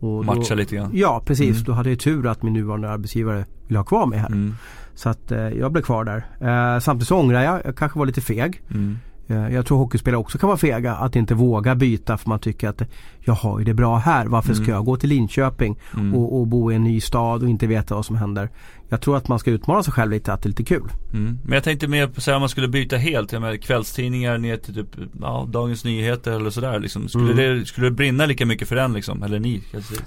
[0.00, 0.90] Och Matcha lite grann.
[0.94, 1.56] Ja precis.
[1.56, 1.64] Mm.
[1.64, 4.26] Då hade jag tur att min nuvarande arbetsgivare ville ha kvar mig här.
[4.26, 4.54] Mm.
[4.94, 6.26] Så att eh, jag blev kvar där.
[6.74, 8.62] Eh, samtidigt så ångrar jag, jag kanske var lite feg.
[8.70, 8.98] Mm.
[9.30, 12.68] Eh, jag tror hockeyspelare också kan vara fega att inte våga byta för man tycker
[12.68, 12.82] att
[13.20, 14.26] jag har ju det bra här.
[14.26, 14.74] Varför ska mm.
[14.74, 16.14] jag gå till Linköping mm.
[16.14, 18.48] och, och, bo i en ny stad och inte veta vad som händer.
[18.92, 20.92] Jag tror att man ska utmana sig själv lite att det är lite kul.
[21.12, 21.38] Mm.
[21.44, 23.32] Men jag tänkte mer på så här, om man skulle byta helt.
[23.32, 24.86] Menar, kvällstidningar ner till typ
[25.20, 26.80] ja, Dagens Nyheter eller sådär.
[26.80, 27.08] Liksom.
[27.08, 27.58] Skulle, mm.
[27.58, 29.22] det, skulle det brinna lika mycket för den liksom?
[29.22, 29.62] Eller ni?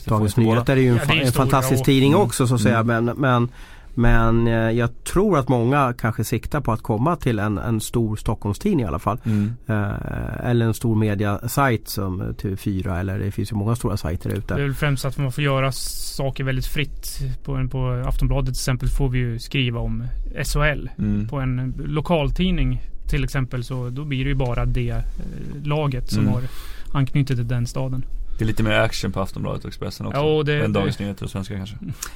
[0.05, 2.79] Dagens Nyheter är ju en, ja, en fantastisk tidning också så att säga.
[2.79, 3.05] Mm.
[3.05, 3.49] Men, men
[3.93, 8.15] men eh, jag tror att många kanske siktar på att komma till en, en stor
[8.15, 9.17] Stockholmstidning i alla fall.
[9.25, 9.53] Mm.
[9.67, 14.55] Eh, eller en stor mediasajt som TV4 eller det finns ju många stora sajter ute.
[14.55, 17.19] Det är väl främst att man får göra saker väldigt fritt.
[17.43, 20.03] På, en, på Aftonbladet till exempel får vi ju skriva om
[20.45, 20.89] SHL.
[20.97, 21.27] Mm.
[21.27, 25.01] På en lokaltidning till exempel så då blir det ju bara det eh,
[25.63, 26.33] laget som mm.
[26.33, 26.43] har
[26.93, 28.05] anknytning till den staden.
[28.37, 30.19] Det är lite mer action på Aftonbladet och Expressen också.
[30.19, 31.75] Ja, det, än Dagens Nyheter och Svenska kanske.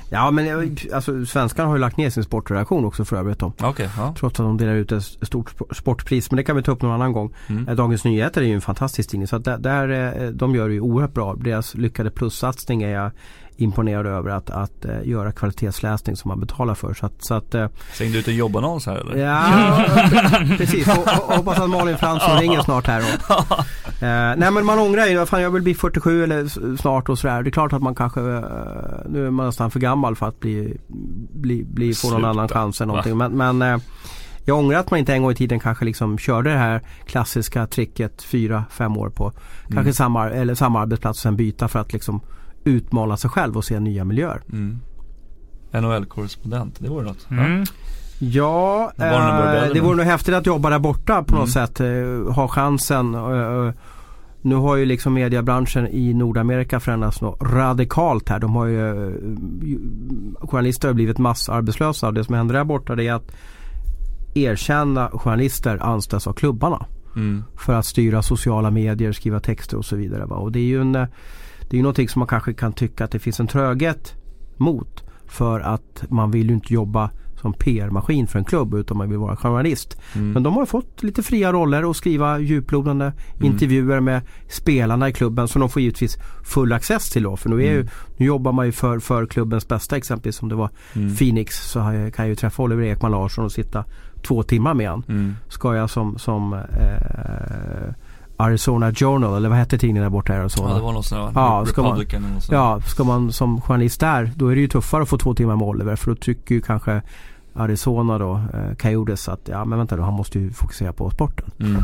[0.10, 3.54] Ja men alltså svenskarna har ju lagt ner sin sportredaktion också för övrigt då.
[3.64, 4.16] Okay, ja.
[4.20, 6.32] Trots att de delar ut ett stort sportpris.
[6.32, 7.34] Men det kan vi ta upp någon annan gång.
[7.48, 7.68] Mm.
[7.68, 9.28] Eh, Dagens Nyheter är ju en fantastisk tidning.
[9.28, 11.36] Så att där, där, eh, de gör det ju oerhört bra.
[11.36, 13.12] Deras lyckade plussatsning är jag
[13.58, 16.94] imponerad över att, att uh, göra kvalitetsläsning som man betalar för.
[16.94, 19.16] Så att, så att, uh, Slängde du ut en jobbannons här eller?
[19.16, 19.86] Ja,
[20.58, 20.88] precis.
[20.88, 23.00] Och, och, hoppas att Malin Fransson ringer snart här.
[23.00, 27.20] Och, uh, nej men man ångrar ju, fan jag vill bli 47 eller snart och
[27.20, 27.44] sådär.
[27.44, 30.78] Det är klart att man kanske, nu är man nästan för gammal för att bli,
[31.34, 33.18] bli, bli få någon annan chans eller någonting.
[33.18, 33.30] Va?
[33.30, 33.82] Men, men
[34.48, 37.68] jag ångrar att man inte en gång i tiden kanske liksom körde det här klassiska
[37.68, 39.32] tricket fyra, fem år på
[39.62, 39.94] kanske mm.
[39.94, 42.22] samma, eller samma arbetsplats och sen byta för att liksom
[42.68, 44.42] utmana sig själv och se nya miljöer.
[44.52, 44.80] Mm.
[45.72, 47.28] NHL-korrespondent, det vore något.
[47.32, 47.64] Mm.
[48.20, 51.68] Ja, eh, det vore nog häftigt att jobba där borta på något mm.
[51.68, 51.80] sätt.
[51.80, 53.14] Eh, ha chansen.
[53.14, 53.74] Eh,
[54.42, 58.40] nu har ju liksom mediebranschen i Nordamerika förändrats något radikalt här.
[58.40, 59.14] De har ju, eh,
[60.48, 62.12] journalister har blivit massarbetslösa.
[62.12, 63.32] Det som händer där borta det är att
[64.34, 66.86] erkända journalister anställs av klubbarna.
[67.16, 67.44] Mm.
[67.56, 70.26] För att styra sociala medier, skriva texter och så vidare.
[70.26, 70.36] Va?
[70.36, 71.08] Och det är ju en eh,
[71.70, 74.16] det är ju någonting som man kanske kan tycka att det finns en tröghet
[74.58, 75.04] mot.
[75.26, 77.10] För att man vill ju inte jobba
[77.42, 79.98] som PR-maskin för en klubb utan man vill vara journalist.
[80.16, 80.32] Mm.
[80.32, 83.52] Men de har fått lite fria roller och skriva djuplodande mm.
[83.52, 87.38] intervjuer med spelarna i klubben som de får givetvis full access till då.
[87.38, 87.78] För nu, är mm.
[87.78, 87.88] ju,
[88.18, 91.16] nu jobbar man ju för, för klubbens bästa exempelvis om det var mm.
[91.16, 93.86] Phoenix så kan jag ju träffa Oliver Ekman Larsson och sitta
[94.28, 95.04] två timmar med honom.
[95.10, 95.36] Mm.
[95.50, 97.94] Ska jag som, som eh,
[98.38, 100.70] Arizona Journal eller vad hette tidningen där borta i Arizona?
[100.70, 102.06] Ja det var någon sån ja, ska man,
[102.52, 105.56] Ja, ska man som journalist där då är det ju tuffare att få två timmar
[105.56, 107.02] med Oliver för då tycker ju kanske
[107.54, 111.52] Arizona då, eh, Coyotes att ja men vänta då han måste ju fokusera på sporten.
[111.60, 111.82] Mm.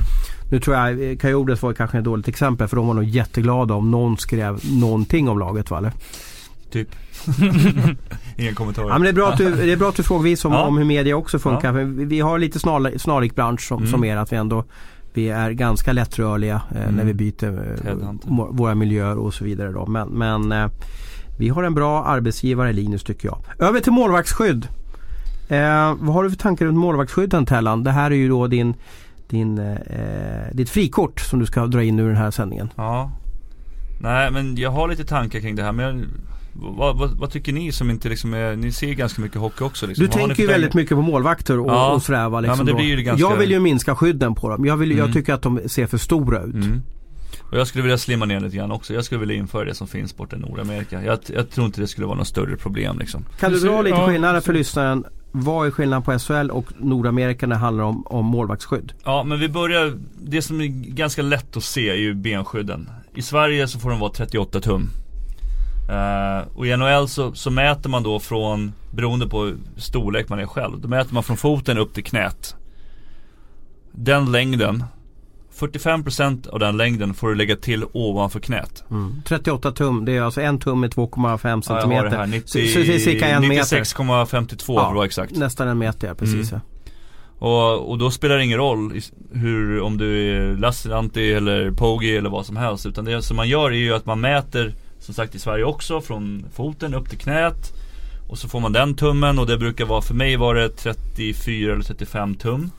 [0.52, 3.74] Nu tror jag eh, Coyotes var kanske ett dåligt exempel för de var nog jätteglada
[3.74, 5.92] om någon skrev någonting om laget va eller?
[6.72, 6.96] Typ.
[8.38, 8.84] Ingen kommentar.
[8.84, 10.54] Ja, men det, är bra att du, det är bra att du frågar vis om,
[10.54, 10.64] ja.
[10.64, 11.80] om hur media också funkar.
[11.80, 11.86] Ja.
[11.86, 12.60] Vi, har lite
[13.00, 13.92] snarlik bransch som, mm.
[13.92, 14.64] som er att vi ändå
[15.14, 16.96] vi är ganska lättrörliga eh, mm.
[16.96, 17.96] när vi byter eh,
[18.52, 19.72] våra miljöer och så vidare.
[19.72, 19.86] Då.
[19.86, 20.68] Men, men eh,
[21.38, 23.38] vi har en bra arbetsgivare Linus tycker jag.
[23.60, 24.68] Över till målvaktsskydd.
[25.50, 27.84] Eh, vad har du för tankar runt målvaktsskydden Tellan?
[27.84, 28.74] Det här är ju då din,
[29.28, 29.76] din, eh,
[30.52, 32.70] ditt frikort som du ska dra in ur den här sändningen.
[32.76, 33.12] Ja.
[34.02, 36.06] Nej men jag har lite tankar kring det här men jag
[36.54, 39.88] vad, vad, vad, tycker ni som inte liksom är, ni ser ganska mycket hockey också
[39.88, 40.06] liksom.
[40.06, 41.94] Du tänker ju väldigt mycket på målvakter och, ja.
[41.94, 43.30] och sådär Liksom ja, ganska...
[43.30, 44.66] Jag vill ju minska skydden på dem.
[44.66, 45.06] Jag, vill, mm.
[45.06, 46.54] jag tycker att de ser för stora ut.
[46.54, 46.82] Mm.
[47.54, 48.94] Och jag skulle vilja slimma ner lite grann också.
[48.94, 51.04] Jag skulle vilja införa det som finns borta i Nordamerika.
[51.04, 53.26] Jag, jag tror inte det skulle vara något större problem liksom.
[53.40, 55.06] Kan du dra lite skillnader för lyssnaren?
[55.32, 58.94] Vad är skillnaden på SHL och Nordamerika när det handlar om, om målvaktsskydd?
[59.04, 62.90] Ja men vi börjar, det som är ganska lätt att se är ju benskydden.
[63.16, 64.90] I Sverige så får de vara 38 tum.
[65.94, 70.46] Uh, och i NHL så, så, mäter man då från, beroende på storlek man är
[70.46, 72.56] själv, då mäter man från foten upp till knät.
[73.92, 74.84] Den längden
[75.60, 78.84] 45% av den längden får du lägga till ovanför knät.
[78.92, 79.22] Mm.
[79.26, 81.62] 38 tum, det är alltså en tum med 2,5 cm.
[81.68, 82.28] Ja, jag har det här.
[82.28, 85.36] 90, så, så det är cirka en 96,52 ja, för att vara exakt.
[85.36, 86.52] Nästan en meter, ja, precis.
[86.52, 86.64] Mm.
[87.40, 89.00] Och, och, då spelar det ingen roll
[89.34, 92.86] hur, om du är Lasseranti eller Pogi eller vad som helst.
[92.86, 94.74] Utan det som man gör är ju att man mäter,
[95.04, 97.74] som sagt i Sverige också, från foten upp till knät.
[98.30, 101.74] Och så får man den tummen och det brukar vara, för mig var det 34
[101.74, 102.72] eller 35 tum.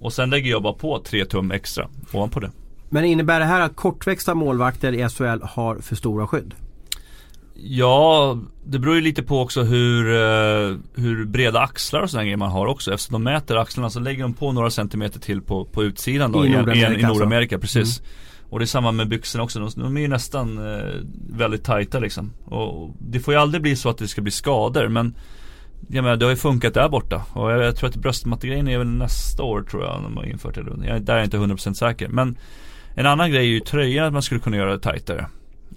[0.00, 2.50] Och sen lägger jag bara på 3 tum extra ovanpå det.
[2.88, 6.54] Men innebär det här att kortväxta målvakter i SHL har för stora skydd?
[7.54, 12.36] Ja, det beror ju lite på också hur, uh, hur breda axlar och sådana grejer
[12.36, 12.92] man har också.
[12.94, 16.46] Eftersom de mäter axlarna så lägger de på några centimeter till på, på utsidan då.
[16.46, 17.78] I Nordamerika, i, i Nordamerika alltså.
[17.78, 18.00] precis.
[18.00, 18.10] Mm.
[18.50, 19.60] Och det är samma med byxorna också.
[19.60, 20.94] De, de är ju nästan eh,
[21.30, 22.32] väldigt tajta liksom.
[22.44, 25.14] Och det får ju aldrig bli så att det ska bli skador men
[25.88, 27.24] jag menar, det har ju funkat där borta.
[27.32, 30.54] Och jag, jag tror att bröstmattegrejen är väl nästa år tror jag de har infört
[30.54, 30.86] det.
[30.86, 32.08] Jag, där är jag inte 100% säker.
[32.08, 32.38] Men
[32.94, 35.26] en annan grej är ju tröjan att man skulle kunna göra det tajtare.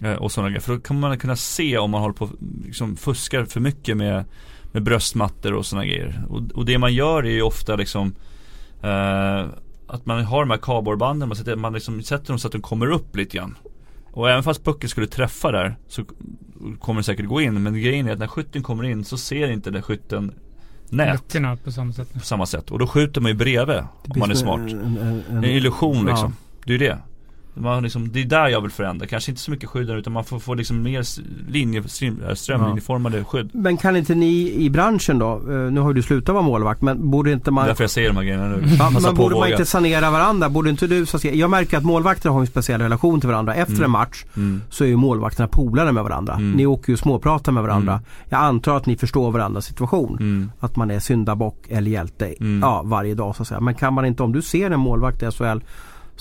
[0.01, 0.61] Eh, och sådana grejer.
[0.61, 2.29] För då kommer man kunna se om man håller på
[2.65, 4.25] liksom fuskar för mycket med,
[4.71, 6.23] med bröstmattor och sådana grejer.
[6.29, 8.15] Och, och, det man gör är ju ofta liksom
[8.83, 9.45] eh,
[9.91, 12.61] att man har de här kardborrebanden, man, sätter, man liksom sätter dem så att de
[12.61, 13.57] kommer upp lite grann.
[14.11, 16.03] Och även fast pucken skulle träffa där så
[16.79, 17.63] kommer det säkert gå in.
[17.63, 20.33] Men grejen är att när skytten kommer in så ser inte den skytten
[20.89, 21.33] nät.
[21.63, 22.13] På samma sätt.
[22.13, 22.71] På samma sätt.
[22.71, 24.59] Och då skjuter man ju bredvid om man är smart.
[24.59, 26.35] En, en, en, en illusion liksom.
[26.39, 26.61] Ja.
[26.65, 26.97] Det är ju det.
[27.53, 29.07] Man liksom, det är där jag vill förändra.
[29.07, 31.05] Kanske inte så mycket skydd utan man får få liksom mer
[31.51, 31.83] linje,
[32.35, 33.23] strömlinjeformade ja.
[33.23, 33.49] skydd.
[33.53, 37.11] Men kan inte ni i branschen då, eh, nu har du slutat vara målvakt, men
[37.11, 37.67] borde inte man...
[37.67, 38.63] Därför jag säger de här grejerna nu.
[38.79, 40.49] Ja, men borde man inte sanera varandra?
[40.49, 43.55] Borde inte du, så jag märker att målvakter har en speciell relation till varandra.
[43.55, 43.83] Efter mm.
[43.83, 44.61] en match mm.
[44.69, 46.33] så är ju målvakterna polare med varandra.
[46.33, 46.51] Mm.
[46.51, 47.93] Ni åker ju och småpratar med varandra.
[47.93, 48.05] Mm.
[48.29, 50.17] Jag antar att ni förstår varandras situation.
[50.19, 50.51] Mm.
[50.59, 52.59] Att man är syndabock eller hjälte mm.
[52.61, 53.59] ja, varje dag så att säga.
[53.59, 55.59] Men kan man inte, om du ser en målvakt i SHL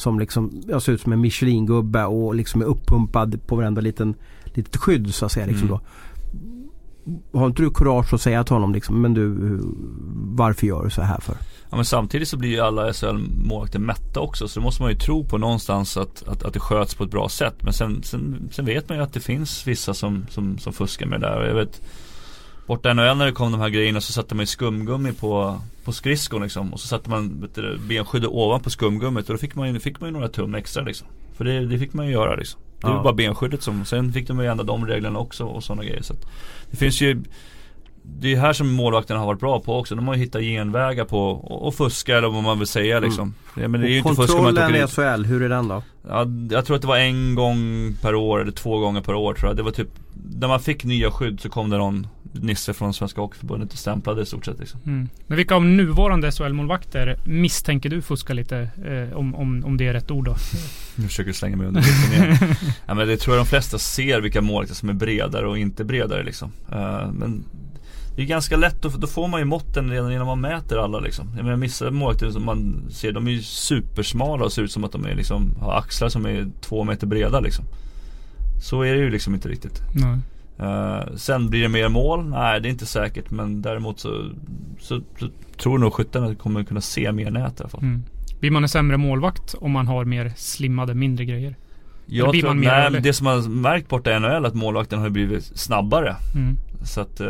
[0.01, 4.15] som liksom jag ser ut som en Michelin-gubbe och liksom är uppumpad på varenda liten
[4.45, 5.47] litet skydd så att säga.
[5.47, 5.79] Liksom mm.
[5.79, 7.39] då.
[7.39, 9.59] Har inte du kurage att säga till honom liksom, men du
[10.37, 11.37] varför gör du så här för?
[11.71, 14.99] Ja men samtidigt så blir ju alla SHL-målvakter mätta också så det måste man ju
[14.99, 17.63] tro på någonstans att, att, att det sköts på ett bra sätt.
[17.63, 21.07] Men sen, sen, sen vet man ju att det finns vissa som, som, som fuskar
[21.07, 21.47] med det där.
[21.47, 21.81] Jag vet
[22.71, 25.61] Borta i NHL när det kom de här grejerna så satte man ju skumgummi på,
[25.85, 26.73] på skridskon liksom.
[26.73, 27.49] Och så satte man
[27.89, 31.07] benskyddet ovanpå skumgummit och då fick man ju, fick man ju några tum extra liksom.
[31.37, 32.61] För det, det fick man ju göra liksom.
[32.81, 33.03] Det var ja.
[33.03, 36.03] bara benskyddet som, sen fick de ju ändra de reglerna också och sådana grejer.
[36.03, 36.15] Så
[36.71, 37.23] det finns ju
[38.03, 39.95] det är här som målvakterna har varit bra på också.
[39.95, 43.09] De har ju hittat genvägar på att fuska eller vad man vill säga mm.
[43.09, 43.35] liksom.
[43.57, 43.71] Mm.
[43.71, 45.83] Men det är ju inte kontrollen i SHL, hur är den då?
[46.09, 49.35] Ja, jag tror att det var en gång per år eller två gånger per år
[49.35, 49.57] tror jag.
[49.57, 49.89] Det var typ
[50.41, 54.23] När man fick nya skydd så kom det någon Nisse från Svenska Hockeyförbundet och stämplade
[54.23, 54.81] i stort sett liksom.
[54.87, 55.09] Mm.
[55.27, 58.71] Men vilka av nuvarande SHL-målvakter misstänker du fuskar lite?
[58.85, 60.37] Eh, om, om, om det är rätt ord då?
[60.95, 61.81] Nu försöker du slänga mig under
[62.13, 62.37] igen.
[62.87, 65.85] ja, men det tror jag de flesta ser vilka målvakter som är bredare och inte
[65.85, 66.53] bredare liksom.
[66.73, 67.45] Uh, men
[68.17, 71.01] det är ganska lätt, då, då får man ju måtten redan innan man mäter alla
[71.01, 71.33] liksom.
[71.37, 74.85] Jag menar vissa målvakter som man ser, de är ju supersmala och ser ut som
[74.85, 77.65] att de är liksom, har axlar som är två meter breda liksom.
[78.63, 79.83] Så är det ju liksom inte riktigt.
[79.95, 80.19] Nej.
[80.63, 82.29] Uh, sen blir det mer mål?
[82.29, 84.31] Nej det är inte säkert men däremot så,
[84.79, 87.83] så, så tror nog skyttarna kommer kunna se mer nät i alla fall.
[87.83, 88.03] Mm.
[88.41, 91.57] Blir man en sämre målvakt om man har mer slimmade mindre grejer?
[92.07, 96.17] Jag tror, nej, det som man märkt borta i NHL att målvakten har blivit snabbare.
[96.35, 96.57] Mm.
[96.85, 97.29] Så att, eh,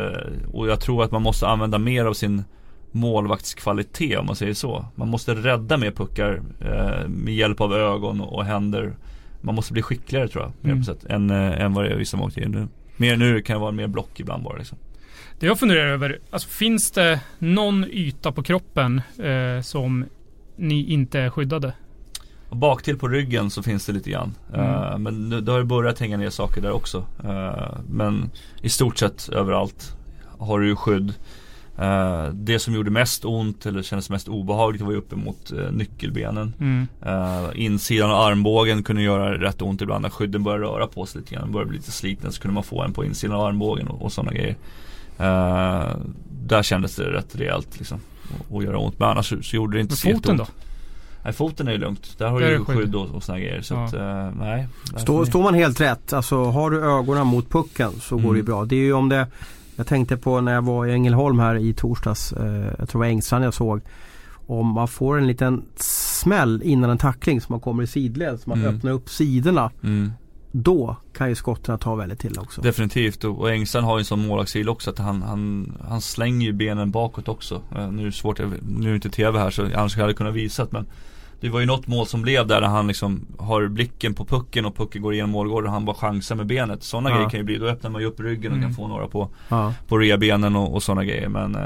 [0.52, 2.44] och jag tror att man måste använda mer av sin
[2.92, 4.84] målvaktskvalitet om man säger så.
[4.94, 8.94] Man måste rädda mer puckar eh, med hjälp av ögon och händer.
[9.40, 10.70] Man måste bli skickligare tror jag.
[10.70, 10.84] Mm.
[10.84, 12.68] Sätt, än, äh, än vad det är vissa målvakter nu.
[13.00, 14.78] Mer nu kan det vara mer block ibland bara liksom.
[15.38, 20.04] Det jag funderar över, alltså finns det någon yta på kroppen eh, som
[20.56, 21.72] ni inte är skyddade?
[22.50, 24.34] Bak till på ryggen så finns det lite grann.
[24.54, 24.66] Mm.
[24.66, 27.06] Uh, men nu, det har ju börjat hänga ner saker där också.
[27.24, 28.30] Uh, men
[28.62, 29.96] i stort sett överallt
[30.38, 31.14] har du ju skydd.
[31.80, 36.54] Uh, det som gjorde mest ont eller kändes mest obehagligt var ju uppemot uh, nyckelbenen.
[36.60, 36.88] Mm.
[37.06, 41.20] Uh, insidan av armbågen kunde göra rätt ont ibland när skydden började röra på sig
[41.20, 41.52] lite grann.
[41.52, 44.12] Började bli lite sliten så kunde man få en på insidan av armbågen och, och
[44.12, 44.56] sådana grejer.
[46.46, 48.00] där kändes det rätt rejält liksom.
[48.38, 48.98] Och, och göra ont.
[48.98, 50.46] Men annars så, så gjorde det inte så foten då?
[51.24, 52.18] Nej foten är ju lugnt.
[52.18, 53.62] Där har du ju skydd och, och sådana grejer.
[53.62, 53.84] Så ja.
[53.84, 54.68] att, uh, nej.
[54.96, 58.26] Står, står man helt rätt, alltså har du ögonen mot pucken så mm.
[58.26, 58.64] går det ju bra.
[58.64, 59.26] Det är ju om det
[59.80, 62.32] Jag tänkte på när jag var i Ängelholm här i torsdags.
[62.32, 63.80] Uh, jag tror det var Engstrand jag såg.
[64.46, 68.40] Om man får en liten smäll innan en tackling så man kommer i sidled.
[68.40, 68.76] Så man mm.
[68.76, 69.70] öppnar upp sidorna.
[69.82, 70.12] Mm.
[70.52, 72.60] Då kan ju skotten ta väldigt till också.
[72.60, 76.52] Definitivt och, Engstrand har ju en sån målvaktsstil också att han, han, han slänger ju
[76.52, 77.54] benen bakåt också.
[77.54, 80.16] Uh, nu är det svårt, nu är det inte TV här så annars hade jag
[80.16, 80.86] kunnat visat men
[81.40, 84.64] det var ju något mål som blev där när han liksom har blicken på pucken
[84.66, 86.82] och pucken går igenom målgården och han bara chansar med benet.
[86.82, 87.16] Sådana ja.
[87.16, 88.68] grejer kan ju bli, då öppnar man ju upp ryggen och mm.
[88.68, 89.74] kan få några på, ja.
[89.88, 91.28] på rebenen och, och sådana grejer.
[91.28, 91.60] Men eh,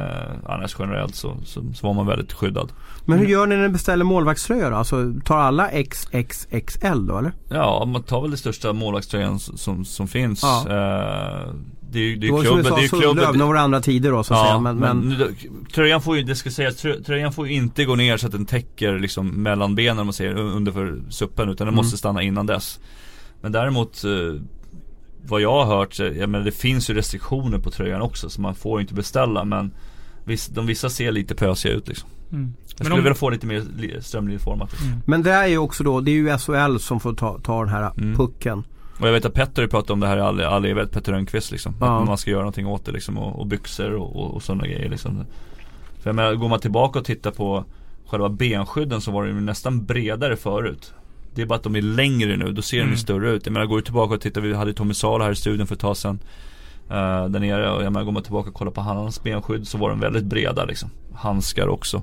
[0.47, 2.73] annars generellt så, så, så, var man väldigt skyddad.
[3.05, 4.77] Men hur gör ni när ni beställer målvaktströjor då?
[4.77, 7.33] Alltså tar alla XXXL då eller?
[7.49, 10.43] Ja, man tar väl det största målvaktströjan som, som finns.
[10.43, 10.65] Ja.
[10.69, 11.55] Eh,
[11.95, 13.39] det är, det är det klubben, det är klubben.
[13.39, 14.59] Lövne andra tider då så att ja, säga.
[14.61, 15.09] Men, men...
[15.09, 15.37] men,
[15.75, 16.77] tröjan får ju, det ska sägas,
[17.07, 20.13] tröjan får ju inte gå ner så att den täcker liksom mellan benen om man
[20.13, 21.77] säger under för suppen utan den mm.
[21.77, 22.81] måste stanna innan dess.
[23.41, 24.11] Men däremot eh,
[25.27, 28.55] vad jag har hört, jag menar det finns ju restriktioner på tröjan också så man
[28.55, 29.75] får ju inte beställa men
[30.25, 32.09] viss, de vissa ser lite pösiga ut liksom.
[32.33, 32.55] Mm.
[32.69, 33.03] Jag skulle om...
[33.03, 34.71] vilja få lite mer strömlinjeformat.
[34.71, 34.89] Liksom.
[34.89, 35.01] Mm.
[35.07, 37.69] Men det är ju också då, det är ju SHL som får ta, ta den
[37.69, 38.17] här mm.
[38.17, 38.65] pucken.
[39.01, 41.51] Och jag vet att Petter pratat om det här i all, all evighet, Petter Rönnqvist
[41.51, 41.75] liksom.
[41.81, 42.01] Ja.
[42.01, 44.67] Att man ska göra någonting åt det liksom och, och byxor och, och, och sådana
[44.67, 45.25] grejer liksom.
[46.01, 47.65] För jag menar, går man tillbaka och tittar på
[48.07, 50.93] själva benskydden så var de nästan bredare förut.
[51.35, 52.91] Det är bara att de är längre nu, då ser mm.
[52.91, 53.47] de större ut.
[53.47, 55.75] Jag menar går du tillbaka och tittar, vi hade Tommy Sala här i studion för
[55.75, 56.19] ett tag sedan.
[56.91, 59.79] Uh, där nere och jag menar går man tillbaka och kollar på hans benskydd så
[59.79, 60.91] var de väldigt breda liksom.
[61.15, 62.03] Handskar också.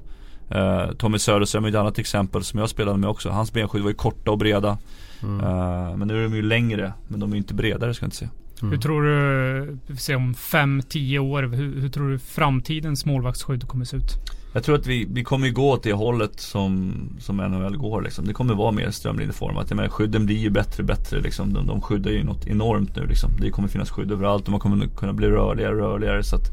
[0.55, 3.29] Uh, Tommy Söderström är ett annat exempel som jag spelade med också.
[3.29, 4.77] Hans benskydd var ju korta och breda.
[5.23, 5.45] Mm.
[5.45, 8.17] Uh, men nu är de ju längre, men de är inte bredare ska jag inte
[8.17, 8.31] säga.
[8.61, 8.71] Mm.
[8.71, 13.97] Hur tror du, se om 5-10 år, hur, hur, tror du framtidens målvaktsskydd kommer se
[13.97, 14.15] ut?
[14.53, 18.27] Jag tror att vi, vi kommer gå åt det hållet som, som NHL går liksom.
[18.27, 19.69] Det kommer vara mer strömlinjeformat.
[19.69, 21.53] Jag menar skydden blir ju bättre och bättre liksom.
[21.53, 23.31] De, de skyddar ju något enormt nu liksom.
[23.39, 26.23] Det kommer finnas skydd överallt och man kommer kunna bli rörligare och rörligare.
[26.23, 26.47] Så att,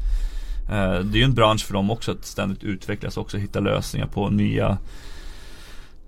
[0.69, 3.37] eh, det är ju en bransch för dem också att ständigt utvecklas också.
[3.37, 4.77] Hitta lösningar på nya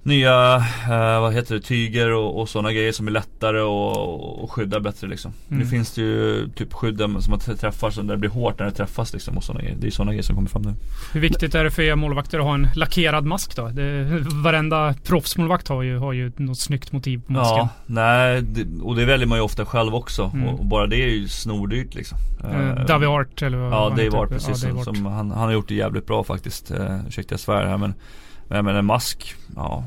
[0.03, 0.55] nya,
[0.89, 4.79] eh, vad heter det, tyger och, och sådana grejer som är lättare och, och skyddar
[4.79, 5.33] bättre liksom.
[5.49, 5.59] Mm.
[5.59, 8.65] Nu finns det ju typ skydd som man träffar som där det blir hårt när
[8.65, 9.77] det träffas liksom och sådana grejer.
[9.79, 10.73] Det är sådana grejer som kommer fram nu.
[11.13, 13.67] Hur viktigt är det för er målvakter att ha en lackerad mask då?
[13.67, 17.57] Det, varenda proffsmålvakt har ju, har ju något snyggt motiv på masken.
[17.57, 20.31] Ja, nej, det, och det väljer man ju ofta själv också.
[20.33, 20.47] Mm.
[20.47, 22.17] Och, bara det är ju snordyrt liksom.
[22.43, 24.63] Uh, Davy Art eller vad Ja, Dave Art precis.
[24.63, 24.83] Ja, Art.
[24.83, 26.71] Som, han, han har gjort det jävligt bra faktiskt.
[26.71, 27.93] Uh, ursäkta jag svär här men
[28.51, 29.83] men, men en mask, ja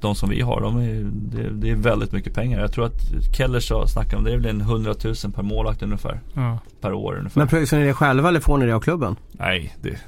[0.00, 2.60] de som vi har, de är, det, det, är väldigt mycket pengar.
[2.60, 5.82] Jag tror att Keller sa, snackade om det, är väl en 100 000 per målvakt
[5.82, 6.20] ungefär.
[6.34, 6.58] Ja.
[6.80, 7.40] Per år ungefär.
[7.40, 9.16] Men pröjsar ni det själva eller får ni det av klubben?
[9.32, 9.98] Nej, det,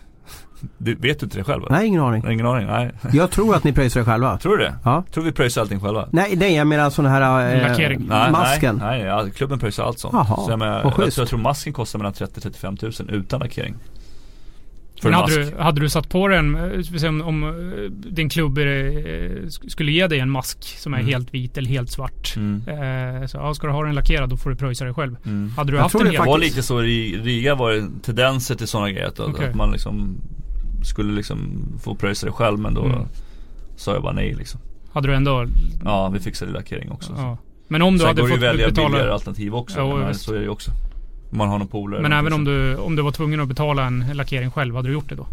[0.79, 1.63] det vet du inte det själv?
[1.71, 2.31] Nej, ingen aning.
[2.31, 2.91] Ingen aning, nej.
[3.13, 4.39] Jag tror att ni pröjsar det själva.
[4.39, 4.75] Tror du det?
[4.85, 5.05] Ja.
[5.13, 6.09] Tror vi pröjsar allting själva?
[6.11, 8.09] Nej, nej jag menar sån här äh, Lackering.
[8.09, 8.77] masken.
[8.77, 10.15] Nej, nej, klubben pröjsar allt sånt.
[10.15, 13.75] Jaha, så jag, menar, jag, jag, jag tror masken kostar mellan 30-35 000 utan lackering.
[15.03, 18.65] Men hade du, hade du satt på den, eh, om, om eh, din klubb eh,
[19.49, 21.11] skulle ge dig en mask som är mm.
[21.13, 22.35] helt vit eller helt svart.
[22.37, 22.63] Mm.
[22.69, 25.17] Eh, så ja, ska du ha den lackerad då får du pröjsa dig själv.
[25.25, 25.53] Mm.
[25.57, 28.55] Hade du jag haft tror en det var lite så i Riga var det tendenser
[28.55, 29.07] till sådana grejer.
[29.07, 29.49] Att, okay.
[29.49, 30.17] att man liksom
[30.83, 31.39] skulle liksom
[31.85, 33.03] få pröjsa det själv men då mm.
[33.77, 34.61] sa jag bara nej liksom.
[34.93, 35.47] Hade du ändå?
[35.85, 37.13] Ja, vi fixade lackering också.
[37.17, 37.39] Ja.
[37.69, 38.53] Men om du Sen hade fått betala...
[38.53, 39.79] Sen går det ju välja billigare alternativ också.
[39.79, 40.71] Ja, men så är det ju också.
[41.31, 42.03] Om man har någon polare.
[42.03, 44.93] Men även om du, om du var tvungen att betala en lackering själv, hade du
[44.93, 45.27] gjort det då?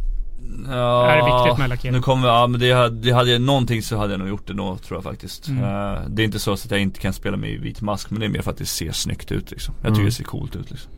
[0.70, 1.94] Ja, är det viktigt med lackering?
[1.94, 4.54] Nu kommer, ja men det, det hade jag, någonting så hade jag nog gjort det
[4.54, 5.48] då tror jag faktiskt.
[5.48, 5.64] Mm.
[5.64, 8.26] Uh, det är inte så att jag inte kan spela med vit mask men det
[8.26, 9.74] är mer för att det ser snyggt ut liksom.
[9.76, 10.06] Jag tycker mm.
[10.06, 10.92] det ser coolt ut liksom.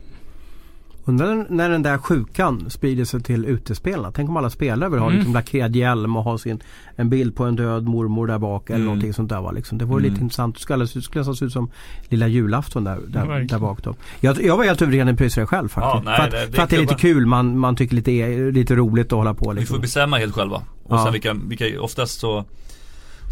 [1.08, 4.12] Undrar när den där sjukan sprider sig till utespelarna.
[4.12, 5.16] Tänk om alla spelare vill ha mm.
[5.16, 6.62] liksom lackerad hjälm och ha sin,
[6.96, 8.86] en bild på en död mormor där bak eller mm.
[8.86, 9.40] någonting sånt där.
[9.40, 9.50] Va?
[9.50, 9.78] Liksom.
[9.78, 10.10] Det vore mm.
[10.12, 10.54] lite intressant.
[10.54, 11.70] Det skulle, skulle nästan se ut som
[12.08, 13.82] lilla julafton där, där, där bak.
[13.82, 13.94] Då.
[14.20, 16.04] Jag, jag var helt övertygad att pröjsade själv faktiskt.
[16.04, 17.26] Ja, nej, för att, det, det för att det är lite kul.
[17.26, 19.52] Man, man tycker lite, lite roligt att hålla på.
[19.52, 19.74] Liksom.
[19.74, 20.56] Vi får bestämma helt själva.
[20.82, 21.04] Och ja.
[21.04, 22.44] sen vilka, vilka, oftast så,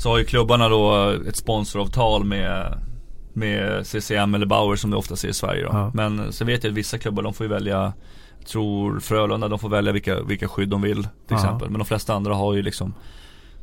[0.03, 2.79] så har ju klubbarna då ett sponsoravtal med
[3.35, 5.69] med CCM eller Bauer som det ofta ser i Sverige då.
[5.73, 5.91] Ja.
[5.95, 7.93] Men så vet jag att vissa klubbar de får ju välja
[8.45, 11.37] tror Frölunda de får välja vilka, vilka skydd de vill till ja.
[11.37, 11.71] exempel.
[11.71, 12.95] Men de flesta andra har ju liksom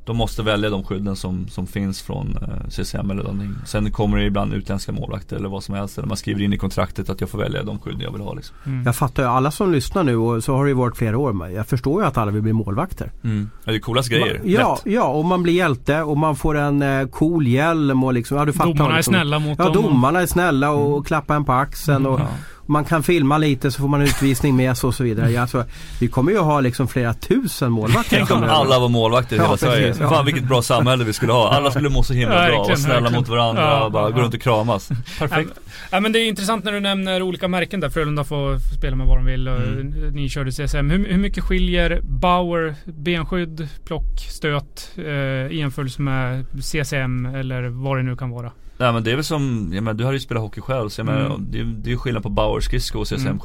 [0.06, 3.56] de måste välja de skydden som, som finns från eh, CCM eller någonting.
[3.66, 5.98] Sen kommer det ibland utländska målvakter eller vad som helst.
[5.98, 8.34] Eller man skriver in i kontraktet att jag får välja de skydden jag vill ha.
[8.34, 8.56] Liksom.
[8.66, 8.84] Mm.
[8.86, 11.50] Jag fattar ju, alla som lyssnar nu och så har det ju varit flera år.
[11.50, 13.12] Jag förstår ju att alla vill bli målvakter.
[13.24, 13.50] Mm.
[13.64, 14.38] Ja, det är coolast grejer.
[14.38, 18.14] Man, ja, ja, och man blir hjälte och man får en eh, cool hjälm och
[18.14, 18.74] liksom, ja du fattar.
[18.74, 19.14] Domarna liksom.
[19.14, 19.74] är snälla mot ja, dem.
[19.76, 22.06] Ja, domarna är snälla och, och klappar en på axeln.
[22.06, 22.28] Och, ja
[22.72, 25.42] man kan filma lite så får man utvisning med sig och så vidare.
[25.42, 25.66] Alltså,
[26.00, 28.18] vi kommer ju ha liksom flera tusen målvakter.
[28.18, 29.88] Tänk om alla var målvakter i hela ja, Sverige.
[29.88, 30.10] Precis, ja.
[30.10, 31.50] Fan vilket bra samhälle vi skulle ha.
[31.50, 34.34] Alla skulle må så himla bra och snälla mot varandra ja, och bara gå runt
[34.34, 34.90] och kramas.
[35.20, 35.52] Perfekt.
[35.92, 37.90] Ja, men det är intressant när du nämner olika märken där.
[37.90, 39.88] Frölunda får spela med vad de vill och mm.
[40.14, 40.90] ni körde CSM.
[40.90, 45.06] Hur, hur, mycket skiljer Bauer, benskydd, plock, stöt eh,
[45.52, 48.52] i jämförelse med CCM eller vad det nu kan vara?
[48.82, 51.00] Nej men det är väl som, jag menar, du har ju spelat hockey själv så
[51.00, 51.48] jag menar, mm.
[51.50, 53.40] det, det är ju skillnad på Bauer skridsko och CSM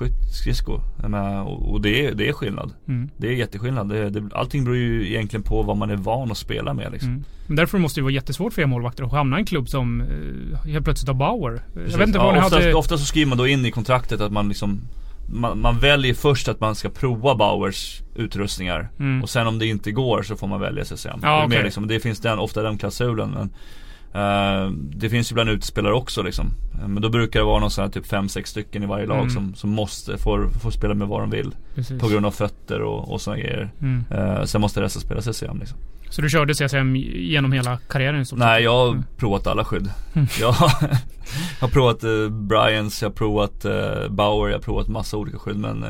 [1.04, 1.46] mm.
[1.46, 2.72] och, och det, är, det är skillnad.
[2.88, 3.10] Mm.
[3.16, 3.88] Det är jätteskillnad.
[3.88, 7.10] Det, det, allting beror ju egentligen på vad man är van att spela med liksom.
[7.10, 7.24] Mm.
[7.46, 10.00] Men därför måste det vara jättesvårt för er målvakter att hamna i en klubb som
[10.00, 11.62] eh, helt plötsligt har Bauer.
[11.74, 11.92] Precis.
[11.92, 12.74] Jag vet inte vad ja, ni ofta, hade...
[12.74, 14.80] ofta så skriver man då in i kontraktet att man liksom
[15.32, 19.22] man, man, väljer först att man ska prova Bauers utrustningar mm.
[19.22, 21.08] och sen om det inte går så får man välja CSM.
[21.22, 21.62] Ja, det, okay.
[21.62, 23.50] liksom, det finns den, ofta den klausulen men
[24.16, 26.54] Uh, det finns ju bland utespelare också liksom.
[26.74, 29.18] Uh, men då brukar det vara någon sån här typ 5-6 stycken i varje lag
[29.18, 29.30] mm.
[29.30, 31.54] som, som måste, får, får spela med vad de vill.
[31.74, 32.00] Precis.
[32.00, 33.70] På grund av fötter och, och sådana grejer.
[33.80, 34.04] Mm.
[34.12, 35.78] Uh, sen måste resten spela CCM liksom.
[36.10, 38.26] Så du körde CCM genom hela karriären?
[38.26, 39.04] Så Nej, jag har mm.
[39.16, 39.90] provat alla skydd.
[40.14, 40.28] Mm.
[40.40, 43.66] Jag, har provat Bryans, jag har provat
[44.10, 45.84] Bauer, jag har provat massa olika skydd men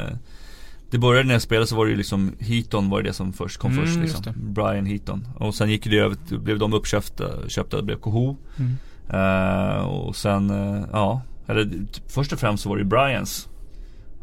[0.97, 3.57] det började när jag spelade så var det ju liksom Heaton var det som först
[3.57, 4.23] kom mm, först liksom.
[4.37, 5.29] Brian Heaton.
[5.37, 8.37] Och sen gick det över, blev de uppköpta, köpta, blev Koho.
[8.57, 8.77] Mm.
[9.15, 11.71] Uh, och sen, uh, ja, eller
[12.09, 13.49] först och främst så var det ju Brians.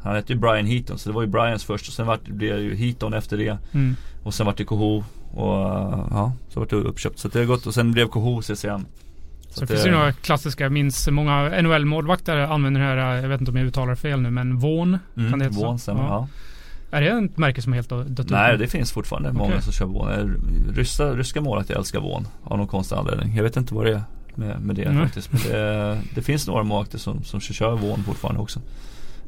[0.01, 2.31] Han hette ju Brian Heaton så det var ju Brians först och sen var det,
[2.31, 3.57] blev det ju Heaton efter det.
[3.71, 3.95] Mm.
[4.23, 7.19] Och sen var det Koho och uh, ja, så var det uppköpt.
[7.19, 8.55] Så det har gått och sen blev Koho CCM.
[8.55, 13.29] Så, så det finns ju några klassiska, jag minns många NHL-målvakter använder det här, jag
[13.29, 14.97] vet inte om jag uttalar fel nu, men Vån.
[15.17, 15.91] Mm, kan det heta Vån, så?
[15.91, 15.97] Ja.
[15.97, 16.27] ja.
[16.93, 18.29] Är det ett märke som helt dött ut?
[18.29, 19.39] Nej, det finns fortfarande okay.
[19.39, 20.37] många som kör Vån.
[20.75, 23.35] Ryska, ryska målvakter älskar Vån av någon konstig anledning.
[23.35, 24.03] Jag vet inte vad det är
[24.35, 25.03] med, med det mm.
[25.03, 25.31] faktiskt.
[25.31, 28.61] Men det, det, finns några målvakter som, som kör Vån fortfarande också.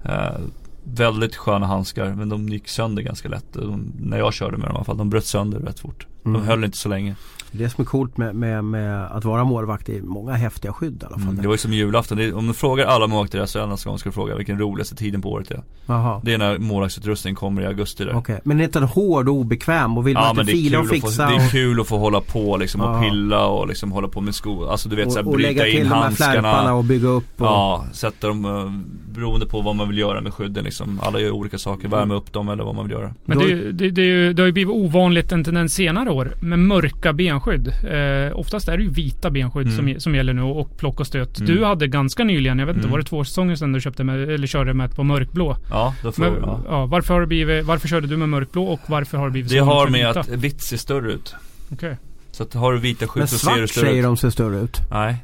[0.05, 0.37] Uh,
[0.83, 3.53] väldigt sköna handskar men de gick sönder ganska lätt.
[3.53, 4.97] De, när jag körde med dem i alla fall.
[4.97, 6.07] De bröt sönder rätt fort.
[6.23, 6.47] De mm.
[6.47, 7.15] höll inte så länge.
[7.57, 11.05] Det som är coolt med, med, med, att vara målvakt är många häftiga skydd i
[11.05, 11.23] alla fall.
[11.23, 12.17] Mm, det var ju som julafton.
[12.17, 14.95] Det, om du frågar alla målvakter i SHL nästa gång ska du fråga vilken roligaste
[14.95, 15.63] tiden på året är.
[15.87, 16.21] Aha.
[16.23, 18.15] Det är när målvaktsutrustning kommer i augusti där.
[18.15, 18.39] Okay.
[18.43, 21.27] men är inte den hård och obekväm och vill ja, man inte fila och fixa?
[21.27, 24.21] Få, det är kul att få hålla på liksom och pilla och liksom hålla på
[24.21, 24.71] med skor.
[24.71, 25.85] Alltså du vet såhär bryta in handskarna.
[25.85, 26.11] Och lägga till de här
[26.41, 27.41] flärparna och bygga upp.
[27.41, 27.45] Och...
[27.45, 28.71] Ja, sätta dem uh,
[29.15, 30.99] beroende på vad man vill göra med skydden liksom.
[31.03, 33.13] Alla gör olika saker, värma upp dem eller vad man vill göra.
[33.25, 37.13] Men det, det, det, det har ju blivit ovanligt en tendens senare år med mörka
[37.13, 37.67] benskydd.
[37.67, 39.93] Eh, oftast är det ju vita benskydd mm.
[39.93, 41.39] som, som gäller nu och plock och stöt.
[41.39, 41.55] Mm.
[41.55, 42.91] Du hade ganska nyligen, jag vet inte, mm.
[42.91, 45.57] var det två säsonger sedan du köpte med, eller körde med ett på mörkblå?
[45.69, 46.61] Ja, då får, Men, ja.
[46.67, 46.85] ja.
[46.85, 49.55] varför, har det blivit, varför körde du med mörkblå och varför har det blivit så?
[49.55, 51.35] Det har med att vitt ser större ut.
[51.71, 51.75] Okej.
[51.75, 51.95] Okay.
[52.31, 53.89] Så att har du vita skydd så ser du större ut.
[53.89, 54.77] säger de ser större ut.
[54.91, 55.17] Nej.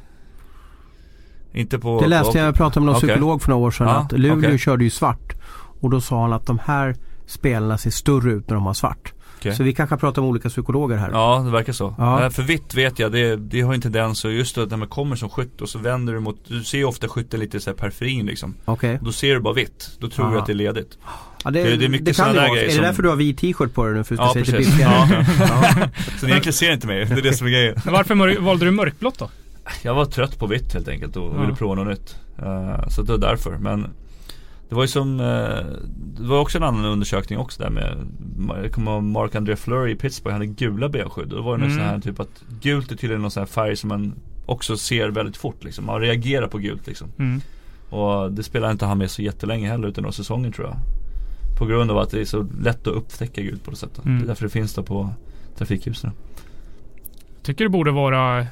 [1.54, 2.00] Inte på...
[2.00, 3.08] Det läste jag, jag pratade med någon okay.
[3.08, 3.86] psykolog för några år sedan.
[3.86, 4.58] Ja, att Luleå okay.
[4.58, 5.32] körde ju svart.
[5.80, 6.96] Och då sa han att de här
[7.26, 9.12] spelarna ser större ut när de har svart.
[9.42, 9.54] Okay.
[9.54, 11.10] Så vi kanske pratar om olika psykologer här.
[11.10, 11.94] Ja, det verkar så.
[11.98, 12.30] Ja.
[12.30, 15.16] För vitt vet jag, det, det har en tendens och just då när man kommer
[15.16, 18.26] som skytt och så vänder du mot, du ser ofta skytten lite så här periferin
[18.26, 18.54] liksom.
[18.64, 18.94] Okej.
[18.94, 19.04] Okay.
[19.04, 20.34] Då ser du bara vitt, då tror Aha.
[20.34, 20.98] du att det är ledigt.
[21.44, 22.60] Ja, det, det, det, är mycket det kan det vara.
[22.60, 24.04] Är det därför du har vit t-shirt på dig nu?
[24.04, 24.80] För att ja, precis.
[24.80, 25.08] Ja.
[25.38, 25.88] ja.
[26.20, 27.74] Så ni egentligen ser inte mig, det är det som är grejen.
[27.84, 29.30] Varför valde du mörkblått då?
[29.82, 32.16] Jag var trött på vitt helt enkelt och ville prova något nytt.
[32.42, 33.58] Uh, så det var därför.
[33.58, 33.88] Men
[34.72, 35.66] det var ju som, eh,
[36.16, 38.06] det var också en annan undersökning också där med,
[38.62, 41.28] jag kommer ihåg Mark André Fleury i Pittsburgh, han hade gula benskydd.
[41.28, 41.76] Då var det mm.
[41.76, 44.14] sån här typ att gult är tydligen någon sån här färg som man
[44.46, 45.86] också ser väldigt fort liksom.
[45.86, 47.08] Man reagerar på gult liksom.
[47.18, 47.40] Mm.
[47.90, 50.76] Och det spelar inte han med så jättelänge heller utan några säsonger tror jag.
[51.58, 54.04] På grund av att det är så lätt att upptäcka gult på det sättet.
[54.04, 54.18] Mm.
[54.18, 55.10] Det är därför det finns då på
[55.56, 56.10] trafikljusen
[57.42, 58.46] tycker det borde vara eh,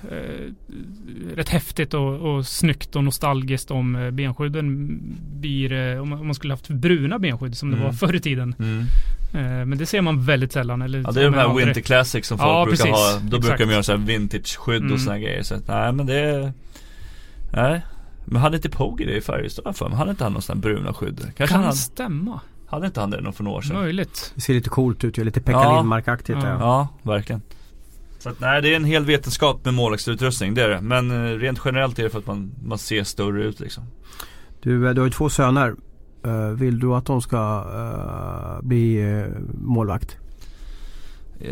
[1.35, 4.99] rätt häftigt och, och snyggt och nostalgiskt om eh, benskydden
[5.41, 7.81] blir, eh, om, man skulle haft bruna benskydd som mm.
[7.81, 8.55] det var förr i tiden.
[8.59, 8.87] Mm.
[9.35, 10.83] Eh, men det ser man väldigt sällan.
[10.83, 12.93] Eller, ja det är de här Winter Classics som folk ja, brukar precis.
[12.93, 13.21] ha.
[13.23, 13.49] Då Exakt.
[13.49, 14.93] brukar de göra så här vintage-skydd mm.
[14.93, 15.43] och sådana grejer.
[15.43, 16.53] Så att, nej men det
[17.53, 17.83] nej.
[18.25, 19.99] Men hade inte Pogge det i Färjestad för mig?
[19.99, 21.21] Hade inte han någon sån här bruna skydd?
[21.37, 22.41] Kanske kan han, stämma.
[22.67, 23.77] Hade inte han det för några år sedan?
[23.77, 24.33] Möjligt.
[24.35, 25.77] Det ser lite coolt ut ju, lite Pekka ja.
[25.77, 26.39] Lindmark-aktigt.
[26.43, 26.59] Ja.
[26.61, 27.43] ja, verkligen.
[28.21, 30.81] Så att, nej, det är en hel vetenskap med målvaktsutrustning, det är det.
[30.81, 33.85] Men eh, rent generellt är det för att man, man ser större ut liksom.
[34.63, 35.75] Du, eh, du har ju två söner.
[36.27, 39.25] Uh, vill du att de ska uh, bli
[39.55, 40.17] målvakt?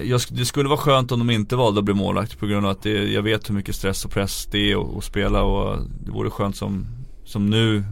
[0.04, 2.72] Jag, det skulle vara skönt om de inte valde att bli målvakt på grund av
[2.72, 6.10] att det, jag vet hur mycket stress och press det är att spela och det
[6.10, 6.86] vore skönt som,
[7.24, 7.84] som nu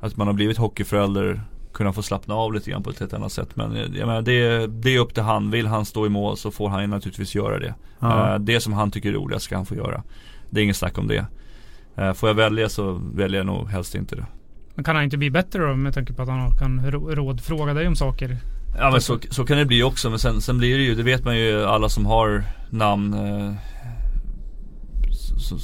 [0.00, 1.42] att man har blivit hockeyförälder
[1.80, 3.56] kunna få slappna av lite grann på ett helt annat sätt.
[3.56, 5.50] Men eh, jag menar, det, det är upp till han.
[5.50, 7.74] Vill han stå i mål så får han naturligtvis göra det.
[7.98, 8.08] Ja.
[8.08, 10.02] Uh, det som han tycker är roligast ska han få göra.
[10.50, 11.26] Det är inget snack om det.
[11.98, 14.26] Uh, får jag välja så väljer jag nog helst inte det.
[14.74, 17.88] Men kan han inte bli bättre då med tanke på att han kan rådfråga dig
[17.88, 18.36] om saker?
[18.78, 21.02] Ja men så, så kan det bli också men sen, sen blir det ju, det
[21.02, 23.54] vet man ju alla som har namn eh,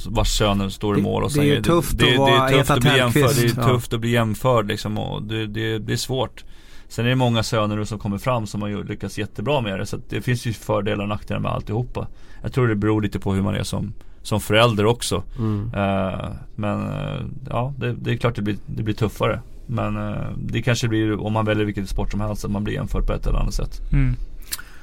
[0.07, 2.49] vars söner står i mål och Det, det är ju tufft det, det, det, är
[2.49, 5.93] tufft att bli jämförd, Det är tufft att bli jämförd liksom och det, det, det
[5.93, 6.43] är svårt.
[6.87, 9.99] Sen är det många söner som kommer fram som har lyckats jättebra med det så
[10.09, 12.07] det finns ju fördelar och nackdelar med alltihopa.
[12.41, 15.23] Jag tror det beror lite på hur man är som, som förälder också.
[15.37, 15.73] Mm.
[15.75, 19.41] uh, Men uh, ja, det, det, är klart det blir, det blir tuffare.
[19.65, 22.73] Men uh, det kanske blir, om man väljer vilken sport som helst, att man blir
[22.73, 23.81] jämförd på ett eller annat sätt.
[23.91, 24.15] Mm.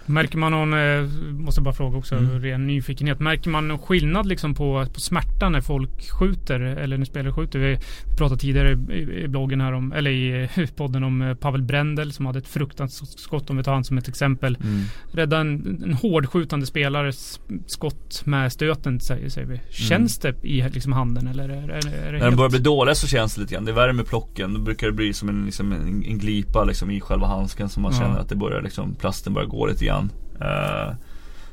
[0.06, 1.02] Märker man någon, eh,
[1.32, 2.42] måste bara fråga också, mm.
[2.42, 3.20] ren nyfikenhet.
[3.20, 7.58] Märker man någon skillnad liksom på, på smärta när folk skjuter eller när spelare skjuter?
[7.58, 7.78] Vi
[8.18, 12.38] pratade tidigare i, bloggen här om, eller i podden om eh, Pavel Brendel som hade
[12.38, 14.58] ett fruktansvärt skott om vi tar han som ett exempel.
[14.62, 14.82] Mm.
[15.12, 19.60] Rädda en, en hårdskjutande spelares skott med stöten säger, säger vi.
[19.70, 20.36] Känns mm.
[20.40, 23.06] det i liksom handen eller är, är, är det När de börjar bli dåliga så
[23.06, 23.64] känns det lite grann.
[23.64, 24.54] Det värmer plocken.
[24.54, 27.82] Då brukar det bli som en, liksom en, en glipa liksom i själva handsken som
[27.82, 27.98] man ja.
[27.98, 30.12] känner att det börjar liksom, plasten börjar gå lite grann grann.
[30.40, 30.94] Uh,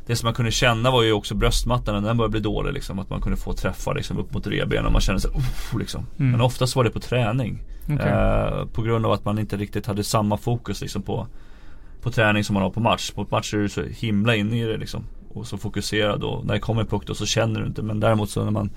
[0.05, 2.99] det som man kunde känna var ju också bröstmattan när den började bli dålig liksom.
[2.99, 6.05] Att man kunde få träffar liksom upp mot revbenen och man kände sig oh, liksom.
[6.19, 6.31] Mm.
[6.31, 7.63] Men oftast var det på träning.
[7.83, 8.11] Okay.
[8.11, 11.27] Uh, på grund av att man inte riktigt hade samma fokus liksom på,
[12.01, 13.11] på träning som man har på match.
[13.11, 15.03] På match är du så himla inne i det liksom.
[15.33, 17.81] Och så fokuserad och när det kommer puck då så känner du inte.
[17.81, 18.69] Men däremot så när man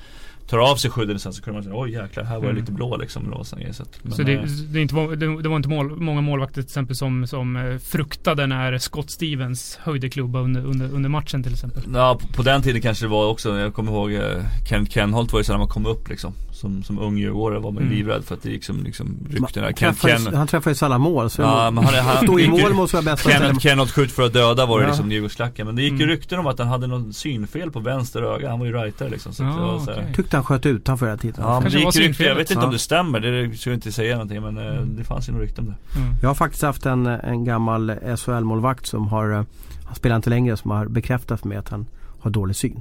[0.47, 2.61] tar av sig skyddet sen så kunde man säga oj jäklar här var det mm.
[2.61, 3.33] lite blå liksom.
[3.33, 4.43] Och så, så, så det, eh,
[4.73, 8.47] det, inte, det, det var inte mål, många målvakter till exempel som, som eh, fruktade
[8.47, 11.83] när Scott Stevens höjde klubba under, under, under matchen till exempel?
[11.95, 15.33] Ja på, på, den tiden kanske det var också, jag kommer ihåg eh, Ken Kenholt
[15.33, 17.94] var ju så när man kom upp liksom som, som ung djurgårdare var man mm.
[17.94, 19.72] livrädd för att det gick som liksom ryktena.
[19.72, 21.31] Ken, Ken, han träffade ju alla mål.
[21.31, 24.22] Så ja, men han, han, stod i mål måste vara bästa Ken, Kenholt skjut för
[24.22, 24.89] att döda var det ja.
[24.89, 25.66] liksom Djurgårdsklacken.
[25.66, 26.09] Men det gick ju mm.
[26.09, 28.51] rykten om att han hade någon synfel på vänster öga.
[28.51, 29.32] Han var ju rightare liksom.
[29.32, 30.14] Så ja, så okay.
[30.14, 31.44] Tyckte han sköt utanför hela tiden.
[31.44, 32.26] Ja, men det gick rykten.
[32.26, 32.66] Jag vet inte ja.
[32.66, 33.20] om det stämmer.
[33.20, 34.43] Det skulle jag inte säga någonting.
[34.43, 34.97] Men eh, mm.
[34.97, 35.98] det fanns ju några rykten om det.
[35.98, 36.14] Mm.
[36.22, 39.43] Jag har faktiskt haft en, en gammal SHL-målvakt som har, eh,
[39.85, 41.86] han spelar inte längre, som har bekräftat för mig att han
[42.20, 42.81] har dålig syn.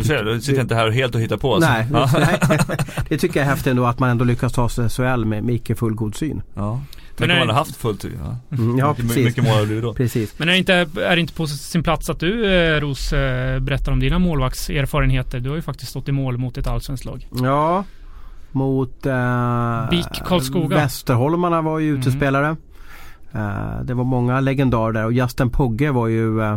[0.00, 1.58] Du ser, då sitter inte här helt och hittar på.
[1.58, 2.40] Nej, nej.
[3.08, 5.54] det tycker jag är häftigt ändå att man ändå lyckas ta sig SHL med, med
[5.54, 6.42] icke fullgod syn.
[6.54, 6.80] Ja.
[7.16, 8.18] Tänk om man hade haft fullt syn.
[8.24, 9.24] Ja, mm, ja mycket, precis.
[9.24, 9.94] Mycket mål hade du då.
[9.94, 10.38] Precis.
[10.38, 13.60] Men är det, inte, är det inte på sin plats att du eh, Ros eh,
[13.60, 15.40] berättar om dina målvaktserfarenheter?
[15.40, 17.28] Du har ju faktiskt stått i mål mot ett allsvenskt lag.
[17.42, 17.84] Ja,
[18.52, 20.76] mot eh, BIK Karlskoga.
[20.76, 22.46] Västerholmarna var ju utespelare.
[22.46, 22.56] Mm.
[23.32, 26.56] Eh, det var många legendarer där och Justin Pogge var ju eh,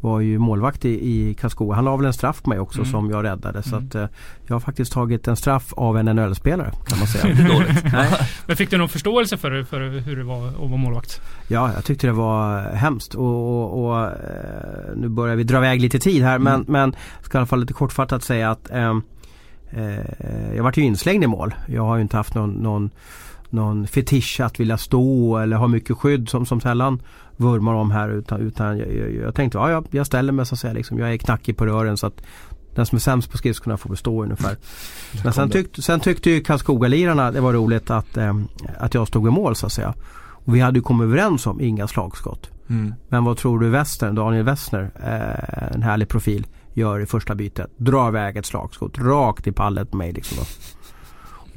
[0.00, 1.74] var ju målvakt i, i Karlskoga.
[1.74, 2.90] Han la väl en straff på mig också mm.
[2.90, 3.62] som jag räddade.
[3.62, 3.86] Så mm.
[3.86, 4.06] att, eh,
[4.46, 7.34] jag har faktiskt tagit en straff av en NHL-spelare kan man säga.
[8.46, 11.20] Men fick du någon förståelse för, för hur det var att vara målvakt?
[11.48, 13.14] Ja, jag tyckte det var hemskt.
[13.14, 14.10] Och, och, och eh,
[14.96, 16.44] nu börjar vi dra iväg lite tid här mm.
[16.44, 18.96] men, men ska i alla fall lite kortfattat säga att eh,
[19.70, 21.54] eh, jag vart ju inslängd i mål.
[21.66, 22.90] Jag har ju inte haft någon, någon
[23.50, 27.02] någon fetisch att vilja stå eller ha mycket skydd som, som sällan
[27.36, 30.58] vurmar om här utan, utan jag, jag, jag tänkte ja, jag, ställer mig så att
[30.58, 32.22] säga liksom, jag är knackig på rören så att
[32.74, 34.56] den som är sämst på skridskorna får bestå ungefär.
[35.24, 38.36] Men sen, tyck, sen tyckte ju Karlskoga-lirarna det var roligt att, eh,
[38.78, 39.94] att jag stod i mål så att säga.
[40.44, 42.50] Och vi hade ju kommit överens om inga slagskott.
[42.68, 42.94] Mm.
[43.08, 47.70] Men vad tror du Western, Daniel Westner, eh, en härlig profil, gör i första bytet?
[47.76, 50.12] Drar iväg ett slagskott rakt i pallet på mig.
[50.12, 50.44] Liksom då.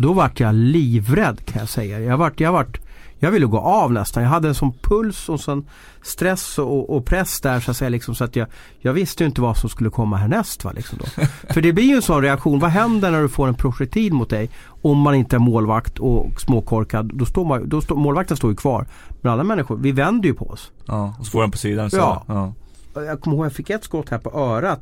[0.02, 2.00] Då vart jag livrädd kan jag säga.
[2.00, 2.80] Jag vart, jag vart
[3.24, 4.24] jag ville gå av nästan.
[4.24, 5.66] Jag hade en sån puls och sån
[6.02, 7.90] stress och, och press där så att säga.
[7.90, 8.48] Liksom, så att jag,
[8.80, 10.64] jag visste inte vad som skulle komma härnäst.
[10.64, 11.26] Va, liksom då.
[11.54, 12.60] För det blir ju en sån reaktion.
[12.60, 14.50] Vad händer när du får en projektil mot dig?
[14.82, 17.12] Om man inte är målvakt och småkorkad.
[17.14, 18.88] Då står man, då står, målvakten står ju kvar.
[19.22, 20.72] Men alla människor, vi vänder ju på oss.
[20.86, 21.92] Ja, och så får den på sidan.
[21.92, 21.98] Så.
[21.98, 22.24] Ja.
[22.28, 22.54] ja.
[22.94, 24.82] Jag kommer ihåg jag fick ett skott här på örat.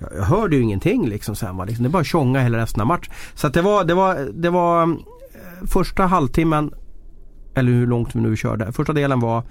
[0.00, 1.56] Jag, jag hörde ju ingenting liksom sen.
[1.56, 1.64] Va?
[1.64, 3.12] Liksom, det bara tjonga hela resten av matchen.
[3.34, 6.74] Så att det var, det var, det var eh, första halvtimmen
[7.54, 8.72] eller hur långt vi nu körde.
[8.72, 9.42] Första delen var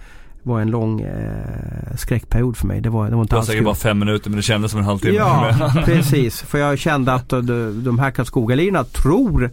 [0.44, 2.82] var en lång eh, skräckperiod för mig.
[2.82, 4.86] Det var, det var inte alls säkert bara fem minuter men det kändes som en
[4.86, 5.16] halvtimme.
[5.16, 5.56] Ja,
[5.86, 6.42] precis.
[6.42, 9.52] För jag kände att de, de här Karlskogalirarna tror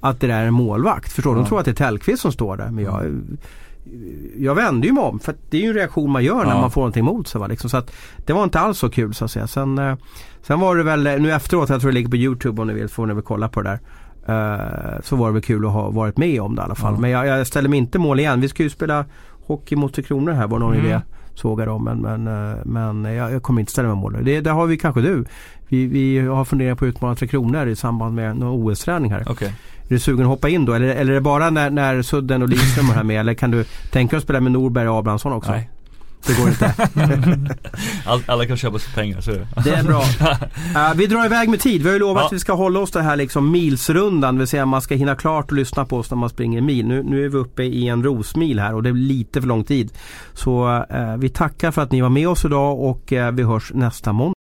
[0.00, 1.12] att det där är en målvakt.
[1.12, 1.40] Förstår du?
[1.40, 1.42] Ja.
[1.42, 2.70] De tror att det är Tellqvist som står där.
[2.70, 3.22] Men jag,
[4.36, 5.20] jag vände ju mig om.
[5.20, 6.60] För det är ju en reaktion man gör när ja.
[6.60, 7.40] man får någonting emot sig.
[7.40, 7.46] Va?
[7.46, 7.94] Liksom, så att
[8.26, 9.46] det var inte alls så kul så att säga.
[9.46, 9.96] Sen, eh,
[10.46, 12.88] sen var det väl, nu efteråt, jag tror det ligger på Youtube om ni vill,
[12.88, 13.78] får ni väl kolla på det där.
[14.28, 16.88] Uh, så var det väl kul att ha varit med om det i alla fall.
[16.88, 17.00] Mm.
[17.00, 18.40] Men jag, jag, ställer mig inte mål igen.
[18.40, 19.04] Vi ska ju spela
[19.46, 20.86] hockey mot Tre Kronor här var någon mm.
[20.86, 21.00] idé.
[21.34, 24.16] Såg jag då men, men, uh, men jag, jag, kommer inte ställa mig mål.
[24.22, 25.24] Det, det har vi kanske du.
[25.68, 29.30] Vi, vi har funderat på att utmana Tre Kronor i samband med någon OS-träning här.
[29.30, 29.48] Okay.
[29.48, 30.72] Är du sugen att hoppa in då?
[30.72, 33.20] Eller, eller är det bara när, när Sudden och Lidström är här med?
[33.20, 35.50] Eller kan du tänka dig att spela med Norberg och Abrahamsson också?
[35.50, 35.70] Nej.
[36.26, 36.74] Det går inte.
[38.06, 39.46] All, alla kan köpa sig pengar, så är det.
[39.64, 40.00] Det är bra.
[40.00, 41.82] Uh, vi drar iväg med tid.
[41.82, 42.26] Vi har ju lovat ja.
[42.26, 44.34] att vi ska hålla oss det här liksom milsrundan.
[44.34, 46.86] Det vill säga man ska hinna klart och lyssna på oss när man springer mil.
[46.86, 49.64] Nu, nu är vi uppe i en rosmil här och det är lite för lång
[49.64, 49.92] tid.
[50.32, 53.72] Så uh, vi tackar för att ni var med oss idag och uh, vi hörs
[53.74, 54.34] nästa måndag.